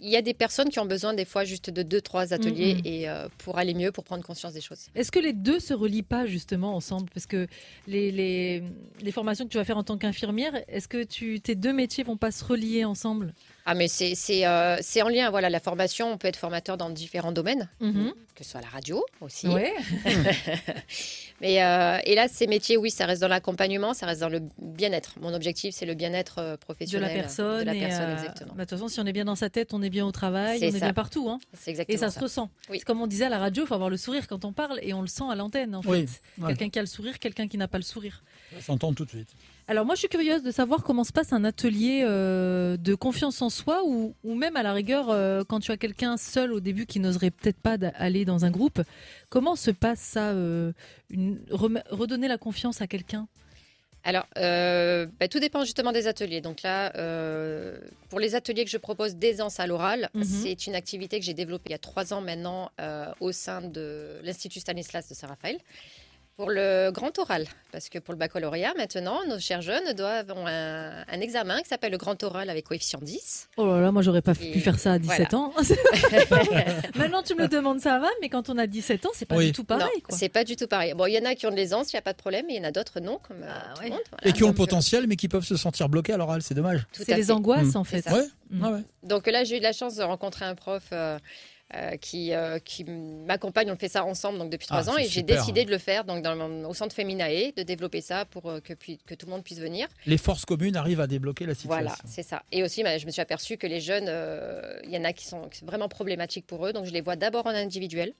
il 0.00 0.08
y 0.08 0.14
a 0.16 0.22
des 0.22 0.34
personnes 0.34 0.68
qui 0.68 0.78
ont 0.78 0.86
besoin 0.86 1.14
des 1.14 1.24
fois 1.24 1.42
juste 1.42 1.68
de 1.68 1.82
deux, 1.82 2.00
trois 2.00 2.32
ateliers 2.32 2.74
Mhm. 2.76 2.80
et 2.84 3.08
euh, 3.08 3.26
pour 3.38 3.58
aller 3.58 3.74
mieux, 3.74 3.90
pour 3.90 4.04
prendre 4.04 4.22
conscience 4.22 4.52
des 4.52 4.60
choses. 4.60 4.86
Est-ce 4.94 5.10
que 5.10 5.18
les 5.18 5.32
deux 5.32 5.58
se 5.58 5.74
relient 5.74 6.04
pas 6.04 6.26
justement 6.26 6.76
ensemble? 6.76 7.10
Parce 7.12 7.26
que 7.26 7.48
les, 7.88 8.12
les, 8.12 8.62
les 9.00 9.10
formations 9.10 9.44
que 9.44 9.50
tu 9.50 9.58
vas 9.58 9.64
faire 9.64 9.76
en 9.76 9.82
tant 9.82 9.98
qu'infirmière, 9.98 10.52
est-ce 10.68 10.86
que 10.86 11.02
tu, 11.02 11.40
tes 11.40 11.56
deux 11.56 11.72
métiers 11.72 12.04
vont 12.04 12.16
pas 12.16 12.30
se 12.30 12.44
relier 12.44 12.84
ensemble? 12.84 13.34
Ah, 13.66 13.74
mais 13.74 13.88
c'est 13.88 14.14
c'est, 14.14 14.46
euh, 14.46 14.76
c'est 14.82 15.00
en 15.02 15.08
lien. 15.08 15.30
Voilà, 15.30 15.48
la 15.48 15.60
formation, 15.60 16.12
on 16.12 16.18
peut 16.18 16.28
être 16.28 16.36
formateur 16.36 16.76
dans 16.76 16.90
différents 16.90 17.32
domaines, 17.32 17.68
Mhm. 17.80 18.12
que 18.34 18.44
ce 18.44 18.50
soit 18.50 18.60
la 18.60 18.68
radio 18.68 19.04
aussi. 19.22 19.48
Ouais. 19.48 19.72
Mais, 21.40 21.62
euh, 21.62 21.98
et 22.04 22.14
là, 22.14 22.28
ces 22.28 22.46
métiers, 22.46 22.76
oui, 22.76 22.90
ça 22.90 23.06
reste 23.06 23.20
dans 23.20 23.28
l'accompagnement, 23.28 23.92
ça 23.92 24.06
reste 24.06 24.20
dans 24.20 24.28
le 24.28 24.40
bien-être. 24.58 25.14
Mon 25.20 25.34
objectif, 25.34 25.74
c'est 25.74 25.84
le 25.84 25.94
bien-être 25.94 26.38
euh, 26.38 26.52
De 26.52 26.56
professionnel. 26.56 27.08
la 27.14 27.22
personne. 27.22 27.60
De 27.60 27.64
la 27.66 27.74
et, 27.74 27.80
personne, 27.80 28.02
euh, 28.10 28.14
exactement. 28.14 28.52
bah, 28.54 28.64
De 28.64 28.68
toute 28.70 28.78
façon, 28.78 28.88
si 28.88 29.00
on 29.00 29.06
est 29.06 29.12
bien 29.12 29.24
dans 29.24 29.34
sa 29.34 29.50
tête, 29.50 29.74
on 29.74 29.82
est 29.82 29.90
bien 29.90 30.06
au 30.06 30.12
travail, 30.12 30.60
C'est 30.60 30.70
on 30.72 30.76
est 30.76 30.80
bien 30.80 30.92
partout. 30.92 31.28
Hein. 31.28 31.40
C'est 31.52 31.70
Et 31.70 31.72
exactement 31.72 31.98
ça 31.98 32.10
ça. 32.10 32.18
se 32.20 32.24
ressent. 32.24 32.50
Oui. 32.70 32.78
C'est 32.78 32.84
comme 32.84 33.00
on 33.02 33.06
disait 33.08 33.24
à 33.24 33.28
la 33.30 33.38
radio, 33.38 33.64
il 33.64 33.66
faut 33.66 33.74
avoir 33.74 33.90
le 33.90 33.96
sourire 33.96 34.28
quand 34.28 34.44
on 34.44 34.52
parle 34.52 34.78
et 34.82 34.92
on 34.94 35.00
le 35.02 35.08
sent 35.08 35.24
à 35.30 35.34
l'antenne 35.34 35.74
en 35.74 35.82
fait. 35.82 35.88
Oui, 35.88 36.06
ouais. 36.38 36.48
Quelqu'un 36.48 36.70
qui 36.70 36.78
a 36.78 36.82
le 36.82 36.86
sourire, 36.88 37.18
quelqu'un 37.18 37.48
qui 37.48 37.58
n'a 37.58 37.66
pas 37.68 37.78
le 37.78 37.84
sourire. 37.84 38.22
Ça 38.54 38.62
s'entend 38.62 38.92
tout 38.94 39.04
de 39.04 39.10
suite. 39.10 39.30
Alors 39.66 39.86
moi 39.86 39.94
je 39.94 40.00
suis 40.00 40.08
curieuse 40.08 40.42
de 40.42 40.50
savoir 40.50 40.82
comment 40.82 41.04
se 41.04 41.12
passe 41.12 41.32
un 41.32 41.42
atelier 41.42 42.02
euh, 42.04 42.76
de 42.76 42.94
confiance 42.94 43.40
en 43.40 43.48
soi 43.48 43.82
ou, 43.86 44.14
ou 44.22 44.34
même 44.34 44.56
à 44.56 44.62
la 44.62 44.74
rigueur 44.74 45.08
euh, 45.08 45.42
quand 45.48 45.58
tu 45.60 45.72
as 45.72 45.78
quelqu'un 45.78 46.18
seul 46.18 46.52
au 46.52 46.60
début 46.60 46.84
qui 46.84 47.00
n'oserait 47.00 47.30
peut-être 47.30 47.56
pas 47.58 47.76
aller 47.94 48.26
dans 48.26 48.44
un 48.44 48.50
groupe. 48.50 48.82
Comment 49.30 49.56
se 49.56 49.70
passe 49.70 50.00
ça 50.00 50.30
euh, 50.32 50.72
une- 51.08 51.40
Redonner 51.90 52.28
la 52.28 52.36
confiance 52.36 52.82
à 52.82 52.86
quelqu'un? 52.86 53.26
Alors, 54.06 54.26
euh, 54.36 55.06
bah, 55.18 55.28
tout 55.28 55.40
dépend 55.40 55.64
justement 55.64 55.90
des 55.92 56.06
ateliers. 56.08 56.42
Donc 56.42 56.60
là, 56.60 56.92
euh, 56.96 57.78
pour 58.10 58.20
les 58.20 58.34
ateliers 58.34 58.66
que 58.66 58.70
je 58.70 58.76
propose 58.76 59.16
d'aisance 59.16 59.60
à 59.60 59.66
l'oral, 59.66 60.10
Mhm. 60.12 60.24
c'est 60.24 60.66
une 60.66 60.74
activité 60.74 61.18
que 61.18 61.24
j'ai 61.24 61.32
développée 61.32 61.70
il 61.70 61.72
y 61.72 61.74
a 61.74 61.78
trois 61.78 62.12
ans 62.12 62.20
maintenant 62.20 62.70
euh, 62.82 63.06
au 63.20 63.32
sein 63.32 63.62
de 63.62 64.20
l'Institut 64.22 64.60
Stanislas 64.60 65.08
de 65.08 65.14
Saint-Raphaël. 65.14 65.56
Pour 66.36 66.50
le 66.50 66.90
grand 66.90 67.16
oral, 67.20 67.46
parce 67.70 67.88
que 67.88 68.00
pour 68.00 68.12
le 68.12 68.18
baccalauréat, 68.18 68.74
maintenant, 68.76 69.20
nos 69.28 69.38
chers 69.38 69.62
jeunes 69.62 69.92
doivent 69.96 70.28
avoir 70.28 70.46
un, 70.48 71.04
un 71.08 71.20
examen 71.20 71.60
qui 71.62 71.68
s'appelle 71.68 71.92
le 71.92 71.96
grand 71.98 72.20
oral 72.24 72.50
avec 72.50 72.64
coefficient 72.66 72.98
10. 73.00 73.50
Oh 73.56 73.66
là 73.68 73.80
là, 73.80 73.92
moi 73.92 74.02
j'aurais 74.02 74.20
pas 74.20 74.34
pu 74.34 74.58
faire 74.58 74.80
ça 74.80 74.94
à 74.94 74.98
17 74.98 75.28
voilà. 75.30 75.44
ans. 75.44 75.52
Maintenant 76.96 77.22
tu 77.22 77.36
me 77.36 77.42
le 77.42 77.48
demandes, 77.48 77.80
ça 77.80 77.98
va, 78.00 78.08
mais 78.20 78.28
quand 78.28 78.48
on 78.50 78.58
a 78.58 78.66
17 78.66 79.06
ans, 79.06 79.10
c'est 79.14 79.26
pas 79.26 79.36
Oui. 79.36 79.46
du 79.46 79.52
tout 79.52 79.62
pareil. 79.64 79.88
c'est 80.08 80.28
pas 80.28 80.42
du 80.42 80.56
tout 80.56 80.66
pareil. 80.66 80.94
Bon, 80.94 81.06
il 81.06 81.12
y 81.14 81.18
en 81.18 81.24
a 81.24 81.34
qui 81.36 81.46
ont 81.46 81.50
de 81.50 81.56
l'aisance, 81.56 81.92
il 81.92 81.96
n'y 81.96 82.00
a 82.00 82.02
pas 82.02 82.12
de 82.12 82.18
problème, 82.18 82.46
mais 82.48 82.54
il 82.54 82.56
y 82.56 82.60
en 82.60 82.68
a 82.68 82.72
d'autres 82.72 82.98
non, 82.98 83.18
comme 83.26 83.42
euh, 83.42 83.48
Ah 83.48 83.74
tout 83.74 83.80
ouais. 83.82 83.88
le 83.90 83.94
monde. 83.94 84.02
voilà. 84.10 84.28
Et 84.28 84.32
qui 84.32 84.42
ont 84.42 84.48
le 84.48 84.52
Donc, 84.54 84.60
euh, 84.60 84.64
potentiel, 84.64 85.06
mais 85.06 85.16
qui 85.16 85.28
peuvent 85.28 85.44
se 85.44 85.56
sentir 85.56 85.88
bloqués 85.88 86.14
à 86.14 86.16
l'oral, 86.16 86.42
c'est 86.42 86.54
dommage. 86.54 86.84
C'est 86.92 87.06
les 87.16 87.22
fait. 87.24 87.30
angoisses 87.30 87.74
Mm. 87.74 87.76
en 87.76 87.84
fait. 87.84 88.02
C'est 88.02 88.10
ça. 88.10 88.16
Ouais. 88.16 88.80
Donc 89.04 89.26
là, 89.28 89.44
j'ai 89.44 89.56
eu 89.56 89.58
de 89.58 89.64
la 89.64 89.72
chance 89.72 89.94
de 89.96 90.02
rencontrer 90.02 90.44
un 90.44 90.54
prof 90.54 90.82
euh, 90.92 91.18
euh, 91.74 91.96
qui, 91.96 92.32
euh, 92.32 92.58
qui 92.58 92.84
m'accompagne. 92.84 93.70
On 93.70 93.76
fait 93.76 93.88
ça 93.88 94.04
ensemble 94.04 94.38
donc 94.38 94.50
depuis 94.50 94.66
trois 94.66 94.88
Ah, 94.88 94.92
ans 94.92 94.94
c'est 94.96 95.06
et 95.06 95.08
j'ai 95.08 95.22
décidé 95.22 95.64
de 95.64 95.70
le 95.70 95.78
faire 95.78 96.04
donc 96.04 96.22
dans 96.22 96.64
au 96.64 96.74
centre 96.74 96.94
Féminae, 96.94 97.52
de 97.56 97.62
développer 97.62 98.00
ça 98.00 98.24
pour 98.26 98.48
euh, 98.50 98.60
que, 98.60 98.74
tout 98.74 99.26
le 99.26 99.30
monde 99.30 99.42
puisse 99.42 99.58
venir. 99.58 99.88
Les 100.06 100.18
forces 100.18 100.44
communes 100.44 100.76
arrivent 100.76 101.00
à 101.00 101.06
débloquer 101.06 101.46
la 101.46 101.54
situation. 101.54 101.82
Voilà, 101.82 101.96
c'est 102.06 102.22
ça. 102.22 102.42
Et 102.52 102.62
aussi, 102.62 102.82
bah, 102.82 102.98
je 102.98 103.06
me 103.06 103.10
suis 103.10 103.22
aperçue 103.22 103.56
que 103.56 103.66
les 103.66 103.80
jeunes, 103.80 104.06
euh, 104.08 104.78
il 104.84 104.90
y 104.90 104.98
en 104.98 105.04
a 105.04 105.12
qui 105.12 105.26
sont 105.26 105.48
qui 105.48 105.58
sont 105.58 105.66
vraiment 105.66 105.88
problématiques 105.88 106.46
pour 106.46 106.66
eux. 106.66 106.72
Donc 106.72 106.84
je 106.84 106.92
les 106.92 107.00
vois 107.00 107.16
d'abord 107.16 107.46
en 107.46 107.50
individuel 107.50 108.14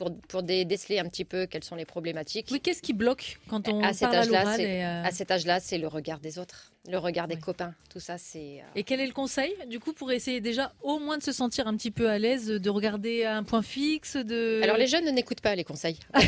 pour, 0.00 0.16
pour 0.28 0.42
dé- 0.42 0.64
déceler 0.64 0.98
un 0.98 1.04
petit 1.04 1.26
peu 1.26 1.44
quelles 1.44 1.62
sont 1.62 1.76
les 1.76 1.84
problématiques. 1.84 2.48
Oui, 2.50 2.58
qu'est-ce 2.62 2.80
qui 2.80 2.94
bloque 2.94 3.38
quand 3.50 3.68
on 3.68 3.82
À 3.82 3.92
cet 3.92 4.08
âge-là, 4.14 4.56
euh, 4.58 5.02
À 5.04 5.10
cet 5.10 5.30
âge-là, 5.30 5.60
c'est 5.60 5.76
le 5.76 5.88
regard 5.88 6.20
des 6.20 6.38
autres, 6.38 6.72
le 6.88 6.96
regard 6.96 7.28
des 7.28 7.36
copains. 7.36 7.74
Tout 7.92 8.00
ça, 8.00 8.16
c'est. 8.16 8.60
euh, 8.62 8.76
Et 8.76 8.82
quel 8.82 8.98
est 9.00 9.06
le 9.06 9.12
conseil, 9.12 9.52
du 9.68 9.78
coup, 9.78 9.92
pour 9.92 10.10
essayer 10.10 10.40
déjà 10.40 10.72
au 10.80 10.98
moins 11.00 11.18
de 11.18 11.22
se 11.22 11.32
sentir 11.32 11.66
un 11.68 11.76
petit 11.76 11.90
peu 11.90 12.08
à 12.08 12.18
l'aise, 12.18 12.46
de 12.46 12.70
regarder 12.70 13.26
un 13.26 13.42
point 13.44 13.60
fixe, 13.60 14.16
de... 14.16 14.60
Alors 14.62 14.78
les 14.78 14.86
jeunes 14.86 15.04
ne 15.04 15.10
n'écoutent 15.10 15.42
pas 15.42 15.54
les 15.54 15.64
conseils. 15.64 15.98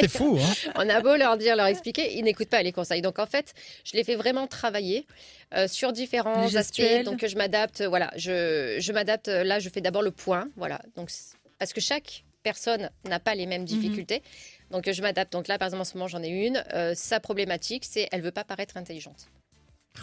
C'est 0.00 0.08
fou, 0.08 0.38
hein 0.40 0.70
On 0.76 0.88
a 0.88 1.00
beau 1.00 1.16
leur 1.16 1.36
dire, 1.36 1.56
leur 1.56 1.66
expliquer, 1.66 2.16
ils 2.16 2.22
n'écoutent 2.22 2.48
pas 2.50 2.62
les 2.62 2.70
conseils. 2.72 3.02
Donc 3.02 3.18
en 3.18 3.26
fait, 3.26 3.52
je 3.84 3.96
les 3.96 4.04
fais 4.04 4.14
vraiment 4.14 4.46
travailler 4.46 5.06
euh, 5.54 5.66
sur 5.66 5.92
différents 5.92 6.42
Les 6.46 6.56
aspects. 6.56 6.76
gestuels. 6.76 7.04
Donc 7.04 7.26
je 7.26 7.36
m'adapte, 7.36 7.82
voilà, 7.82 8.12
je, 8.16 8.76
je 8.78 8.92
m'adapte. 8.92 9.26
Là, 9.26 9.58
je 9.58 9.68
fais 9.68 9.80
d'abord 9.80 10.02
le 10.02 10.12
point, 10.12 10.48
voilà. 10.56 10.80
Donc 10.96 11.10
parce 11.58 11.72
que 11.72 11.80
chaque 11.80 12.22
personne 12.42 12.90
n'a 13.04 13.18
pas 13.20 13.34
les 13.34 13.46
mêmes 13.46 13.64
difficultés. 13.64 14.22
Donc 14.70 14.90
je 14.90 15.02
m'adapte. 15.02 15.32
Donc 15.32 15.48
là, 15.48 15.58
par 15.58 15.66
exemple, 15.66 15.82
en 15.82 15.84
ce 15.84 15.94
moment, 15.94 16.08
j'en 16.08 16.22
ai 16.22 16.28
une. 16.28 16.62
Euh, 16.74 16.94
sa 16.94 17.20
problématique, 17.20 17.84
c'est 17.88 18.08
elle 18.12 18.20
veut 18.22 18.30
pas 18.30 18.44
paraître 18.44 18.76
intelligente. 18.76 19.26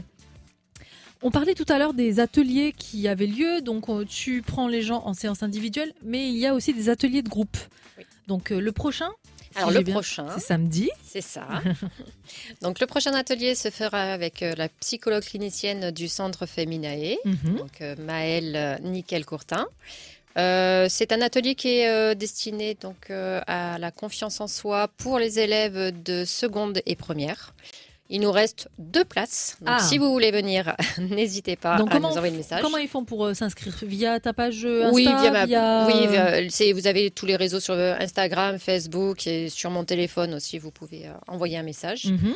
On 1.22 1.30
parlait 1.30 1.54
tout 1.54 1.68
à 1.70 1.78
l'heure 1.78 1.94
des 1.94 2.20
ateliers 2.20 2.74
qui 2.76 3.08
avaient 3.08 3.28
lieu, 3.28 3.62
donc 3.62 3.90
euh, 3.90 4.06
tu 4.06 4.42
prends 4.42 4.68
les 4.68 4.82
gens 4.82 5.04
en 5.06 5.14
séance 5.14 5.44
individuelle, 5.44 5.94
mais 6.02 6.30
il 6.30 6.38
y 6.38 6.48
a 6.48 6.56
aussi 6.56 6.74
des 6.74 6.90
ateliers 6.90 7.22
de 7.22 7.30
groupe. 7.30 7.58
Oui. 8.00 8.06
Donc 8.26 8.52
euh, 8.52 8.60
le 8.60 8.72
prochain, 8.72 9.12
Alors 9.56 9.72
le 9.72 9.82
bien- 9.82 9.94
prochain, 9.94 10.28
c'est 10.36 10.46
samedi. 10.46 10.90
c'est 11.04 11.22
ça. 11.22 11.48
Donc 12.62 12.80
le 12.80 12.88
prochain 12.88 13.14
atelier 13.14 13.56
se 13.56 13.70
fera 13.70 14.02
avec 14.14 14.42
euh, 14.44 14.54
la 14.58 14.70
psychologue 14.70 15.24
clinicienne 15.24 15.92
du 15.92 16.08
centre 16.08 16.46
Feminae, 16.46 17.18
Mhm. 17.26 17.58
donc 17.58 17.82
euh, 17.82 17.96
Maëlle 18.00 18.56
euh, 18.56 18.78
Nickel-Courtin. 18.80 19.68
Euh, 20.38 20.88
c'est 20.90 21.12
un 21.12 21.22
atelier 21.22 21.56
qui 21.56 21.80
est 21.80 21.90
euh, 21.90 22.16
destiné 22.16 22.76
donc 22.76 23.10
euh, 23.10 23.42
à 23.48 23.78
la 23.78 23.92
confiance 23.92 24.40
en 24.40 24.48
soi 24.48 24.88
pour 24.98 25.20
les 25.20 25.40
élèves 25.40 25.92
de 26.04 26.24
seconde 26.24 26.82
et 26.86 26.96
première. 26.96 27.54
Il 28.14 28.22
nous 28.22 28.32
reste 28.32 28.68
deux 28.78 29.06
places. 29.06 29.56
Donc, 29.62 29.76
Ah. 29.80 29.80
si 29.80 29.98
vous 29.98 30.12
voulez 30.12 30.32
venir, 30.32 30.76
n'hésitez 31.00 31.56
pas 31.56 31.78
Donc, 31.78 31.90
à 31.90 31.94
comment 31.96 32.10
nous 32.10 32.16
envoyer 32.18 32.32
le 32.34 32.38
message. 32.38 32.62
Comment 32.62 32.78
ils 32.78 32.88
font 32.90 33.06
pour 33.06 33.26
euh, 33.26 33.34
s'inscrire? 33.34 33.74
Via 33.84 34.20
ta 34.20 34.34
page 34.34 34.66
euh, 34.66 34.84
Insta 34.86 34.94
oui, 34.94 35.04
via 35.06 35.32
ma- 35.32 35.46
via- 35.46 35.88
oui, 35.88 36.08
via- 36.08 36.50
c'est- 36.50 36.74
vous 36.74 36.88
avez 36.88 37.10
tous 37.10 37.26
les 37.26 37.36
réseaux 37.38 37.60
sur 37.62 37.74
euh, 37.74 37.96
Instagram, 38.00 38.60
Facebook 38.60 39.26
et 39.28 39.50
sur 39.50 39.72
mon 39.72 39.84
téléphone 39.86 40.34
aussi, 40.34 40.60
vous 40.60 40.72
pouvez 40.72 41.08
euh, 41.08 41.14
envoyer 41.28 41.58
un 41.58 41.64
message. 41.64 42.06
Mhm. 42.08 42.34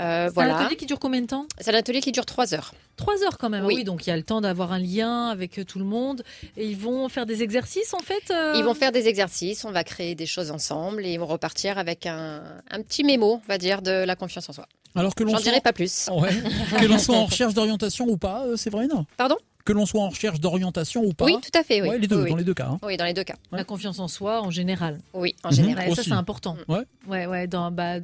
Euh, 0.00 0.28
C'est 0.34 0.40
un 0.42 0.54
atelier 0.56 0.76
qui 0.76 0.86
dure 0.86 0.98
combien 0.98 1.20
de 1.20 1.26
temps? 1.26 1.46
C'est 1.60 1.70
un 1.72 1.78
atelier 1.78 2.00
qui 2.00 2.10
dure 2.10 2.26
trois 2.26 2.52
heures. 2.52 2.74
Trois 2.96 3.22
heures 3.22 3.38
quand 3.38 3.48
même. 3.48 3.64
Oui. 3.64 3.74
Oui. 3.76 3.84
donc 3.84 4.06
il 4.06 4.10
y 4.10 4.12
a 4.12 4.16
le 4.16 4.24
temps 4.24 4.40
d'avoir 4.40 4.72
un 4.72 4.78
lien 4.80 5.28
avec 5.28 5.60
tout 5.66 5.78
le 5.78 5.84
monde. 5.84 6.22
Et 6.56 6.66
ils 6.66 6.76
vont 6.76 7.08
faire 7.08 7.26
des 7.26 7.42
exercices 7.44 7.94
en 7.94 8.00
fait. 8.00 8.30
euh, 8.32 8.54
Ils 8.56 8.64
vont 8.64 8.74
faire 8.74 8.90
des 8.92 9.06
exercices, 9.06 9.64
on 9.64 9.70
va 9.70 9.84
créer 9.84 10.14
des 10.16 10.26
choses 10.26 10.50
ensemble 10.50 11.06
et 11.06 11.12
ils 11.12 11.18
vont 11.20 11.26
repartir 11.26 11.78
avec 11.78 12.06
un, 12.06 12.42
un 12.70 12.82
petit 12.82 13.04
mémo, 13.04 13.40
on 13.44 13.48
va 13.48 13.56
dire, 13.56 13.82
de 13.82 14.04
la 14.04 14.16
confiance 14.16 14.48
en 14.48 14.52
soi. 14.52 14.66
Alors 14.94 15.14
que 15.14 15.24
l'on 15.24 15.30
J'en 15.30 15.36
soit, 15.38 15.44
dirai 15.50 15.60
pas 15.60 15.72
plus. 15.72 16.08
Ouais. 16.12 16.30
que 16.80 16.84
l'on 16.86 16.98
soit 16.98 17.16
en 17.16 17.24
recherche 17.26 17.54
d'orientation 17.54 18.06
ou 18.08 18.16
pas, 18.16 18.44
euh, 18.46 18.56
Séverine 18.56 19.04
Pardon? 19.16 19.36
Que 19.64 19.72
l'on 19.72 19.86
soit 19.86 20.02
en 20.02 20.10
recherche 20.10 20.40
d'orientation 20.40 21.02
ou 21.04 21.12
pas 21.14 21.24
Oui, 21.24 21.36
tout 21.42 21.58
à 21.58 21.62
fait, 21.64 21.80
oui. 21.80 21.88
Ouais, 21.88 21.98
les 21.98 22.06
deux, 22.06 22.22
oui, 22.22 22.30
dans 22.30 22.36
les 22.36 22.44
deux 22.44 22.52
cas. 22.54 22.68
hein. 22.72 22.78
Oui, 22.82 22.96
dans 22.98 23.06
les 23.06 23.14
deux 23.14 23.24
cas. 23.24 23.36
La 23.50 23.64
confiance 23.64 23.98
en 23.98 24.08
soi 24.08 24.42
en 24.42 24.50
général. 24.50 25.00
Oui, 25.14 25.34
en 25.42 25.48
Mhm. 25.48 25.54
général. 25.54 25.88
Ouais, 25.88 25.94
ça 25.94 26.02
c'est 26.02 26.12
important. 26.12 26.56
Ouais. 26.68 26.82
Ouais, 27.08 27.26
ouais, 27.26 27.46
dans, 27.46 27.70
bah, 27.70 27.94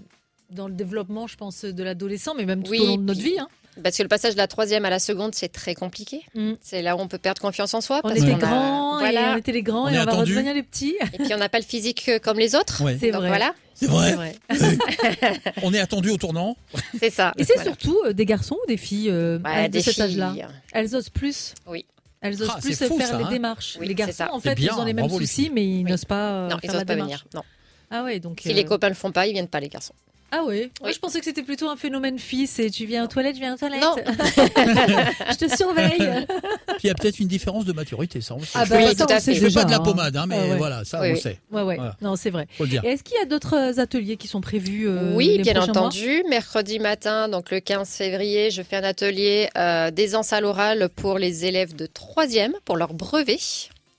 dans 0.51 0.68
le 0.68 0.74
développement, 0.74 1.26
je 1.26 1.36
pense, 1.36 1.64
de 1.64 1.82
l'adolescent, 1.82 2.34
mais 2.34 2.47
même 2.47 2.62
tout 2.62 2.70
Oui, 2.70 2.80
au 2.80 2.86
long 2.86 2.97
de 2.97 3.03
notre 3.03 3.20
puis- 3.20 3.32
vie. 3.32 3.38
hein. 3.38 3.49
Parce 3.83 3.97
que 3.97 4.03
le 4.03 4.09
passage 4.09 4.33
de 4.33 4.39
la 4.39 4.47
troisième 4.47 4.85
à 4.85 4.91
la 4.91 4.99
seconde, 4.99 5.35
c'est 5.35 5.49
très 5.51 5.74
compliqué. 5.74 6.22
Mm. 6.35 6.53
C'est 6.61 6.83
là 6.83 6.97
où 6.97 7.01
on 7.01 7.09
peut 7.09 7.18
perdre 7.18 7.41
confiance 7.41 7.74
en 7.74 7.81
soi. 7.81 8.01
On 8.05 8.09
parce 8.09 8.20
était 8.20 8.31
qu'on 8.31 8.37
a- 8.37 8.39
grands, 8.39 9.01
et 9.01 9.18
on 9.18 9.37
était 9.37 9.53
les 9.53 9.62
grands, 9.62 9.85
On 9.85 9.89
et 9.89 9.99
on 9.99 10.05
va 10.05 10.12
redevenir 10.12 10.55
les 10.55 10.62
petits. 10.62 10.97
Et 11.14 11.18
puis 11.18 11.33
on 11.35 11.39
n'a 11.39 11.49
pas 11.49 11.59
le 11.59 11.64
physique 11.64 12.09
euh, 12.09 12.18
comme 12.18 12.39
les 12.39 12.55
autres. 12.55 12.83
Ouais. 12.83 12.97
C'est 13.01 13.11
vrai. 13.11 13.28
voilà, 13.28 13.55
C'est 13.74 13.87
C'est 13.87 13.91
vrai. 13.93 14.12
vrai. 14.14 14.35
On 15.62 15.72
est 15.72 15.81
attendu 15.81 16.11
au 16.11 16.16
tournant. 16.16 16.57
c'est 16.99 17.11
ça. 17.11 17.33
Et 17.39 17.45
c'est 17.45 17.55
Voilà. 17.55 17.70
surtout 17.70 17.99
euh, 18.07 18.12
des 18.12 18.26
garçons 18.26 18.57
ou 18.62 18.66
des 18.66 18.76
filles 18.76 19.09
euh, 19.11 19.39
Ouais, 19.39 19.51
à- 19.51 19.68
de 19.68 19.72
des 19.72 19.83
cet 19.83 20.01
âge-là. 20.01 20.35
Elles 20.72 20.95
osent 20.95 21.09
plus. 21.09 21.55
Oui. 21.66 21.87
Elles 22.20 22.43
osent 22.43 22.51
Ah, 22.55 22.59
plus 22.61 22.76
fou, 22.76 22.99
faire 22.99 23.07
ça, 23.09 23.18
les 23.18 23.24
hein. 23.24 23.31
démarches. 23.31 23.78
Oui, 23.81 23.87
les 23.89 23.95
garçons, 23.95 24.24
en 24.31 24.41
fait, 24.41 24.55
bien, 24.55 24.72
ils 24.76 24.81
ont 24.81 24.85
les 24.85 24.93
mêmes 24.93 25.09
soucis, 25.09 25.51
mais 25.53 25.64
ils 25.66 25.85
n'osent 25.85 26.05
pas 26.05 26.31
euh, 26.33 26.49
Non, 26.51 26.57
ils 26.57 26.61
faire 26.66 26.70
n'osent 26.72 26.81
la 26.81 26.85
pas 26.85 26.95
démarche. 26.95 27.11
venir. 27.12 27.24
Non. 27.35 27.43
Ah 27.91 28.05
ouais, 28.05 28.20
donc. 28.20 28.41
Si 28.43 28.51
euh, 28.51 28.53
les 28.53 28.64
copains 28.64 28.91
le 28.91 28.95
font 28.95 29.11
pas, 29.11 29.26
ils 29.26 29.33
viennent 29.33 29.49
pas 29.49 29.59
les 29.61 29.68
garçons. 29.70 29.95
Ah 30.33 30.45
ouais. 30.45 30.70
Moi, 30.81 30.89
Oui. 30.89 30.93
je 30.95 30.99
pensais 31.01 31.18
que 31.18 31.24
c'était 31.24 31.43
plutôt 31.43 31.68
un 31.68 31.76
phénomène 31.76 32.18
fils 32.18 32.59
et 32.61 32.70
tu 32.70 32.87
viens 32.87 33.05
aux 33.05 33.09
toilettes, 33.09 33.35
je 33.35 33.41
viens 33.41 33.55
aux 33.55 33.59
toilettes. 33.59 33.83
Non. 33.83 33.97
je 35.31 35.37
te 35.37 35.57
surveille. 35.57 35.99
Puis 35.99 36.85
il 36.85 36.87
y 36.87 36.91
a 36.91 36.95
peut-être 36.95 37.18
une 37.18 37.26
différence 37.28 37.64
de 37.64 37.72
maturité, 37.72 38.20
ça 38.20 38.35
on 38.35 38.39
le 38.39 38.45
sait. 38.45 38.53
Ah 38.55 38.64
je 38.64 38.70
bah, 38.70 38.76
Oui, 38.78 38.95
tout 38.97 39.07
à 39.09 39.20
fait. 39.20 39.35
je 39.35 39.47
fais 39.47 39.53
pas 39.53 39.64
de 39.64 39.70
la 39.70 39.78
hein. 39.78 39.81
pommade, 39.81 40.16
hein, 40.16 40.26
mais 40.28 40.37
Ah 40.39 40.49
ouais. 40.49 40.57
voilà, 40.57 40.85
ça 40.85 41.01
Oui, 41.01 41.07
on 41.09 41.11
le 41.11 41.14
oui. 41.16 41.20
sait. 41.20 41.39
Ouais, 41.51 41.62
ouais. 41.62 41.76
Voilà. 41.76 41.97
Non, 42.01 42.16
c'est 42.16 42.31
vrai. 42.31 42.47
Faut 42.57 42.64
le 42.64 42.70
dire. 42.70 42.85
Et 42.85 42.89
Est-ce 42.91 43.03
qu'il 43.03 43.16
y 43.16 43.20
a 43.20 43.24
d'autres 43.24 43.81
ateliers 43.81 44.16
qui 44.16 44.28
sont 44.28 44.41
prévus 44.41 44.89
euh, 44.89 45.12
oui, 45.14 45.37
les 45.39 45.43
bien 45.43 45.61
entendu. 45.61 46.22
Mercredi 46.28 46.78
matin, 46.78 47.28
donc 47.28 47.51
le 47.51 47.61
15 47.61 47.89
février, 47.89 48.51
je 48.51 48.62
fais 48.62 48.76
un 48.76 48.85
atelier 48.85 49.49
euh, 49.57 49.91
d'aisance 49.91 50.33
à 50.33 50.41
l'oral 50.41 50.89
pour 50.95 51.18
les 51.18 51.45
élèves 51.45 51.74
de 51.74 51.87
troisième 51.87 52.53
pour 52.64 52.76
leur 52.76 52.95
brevet. 52.95 53.39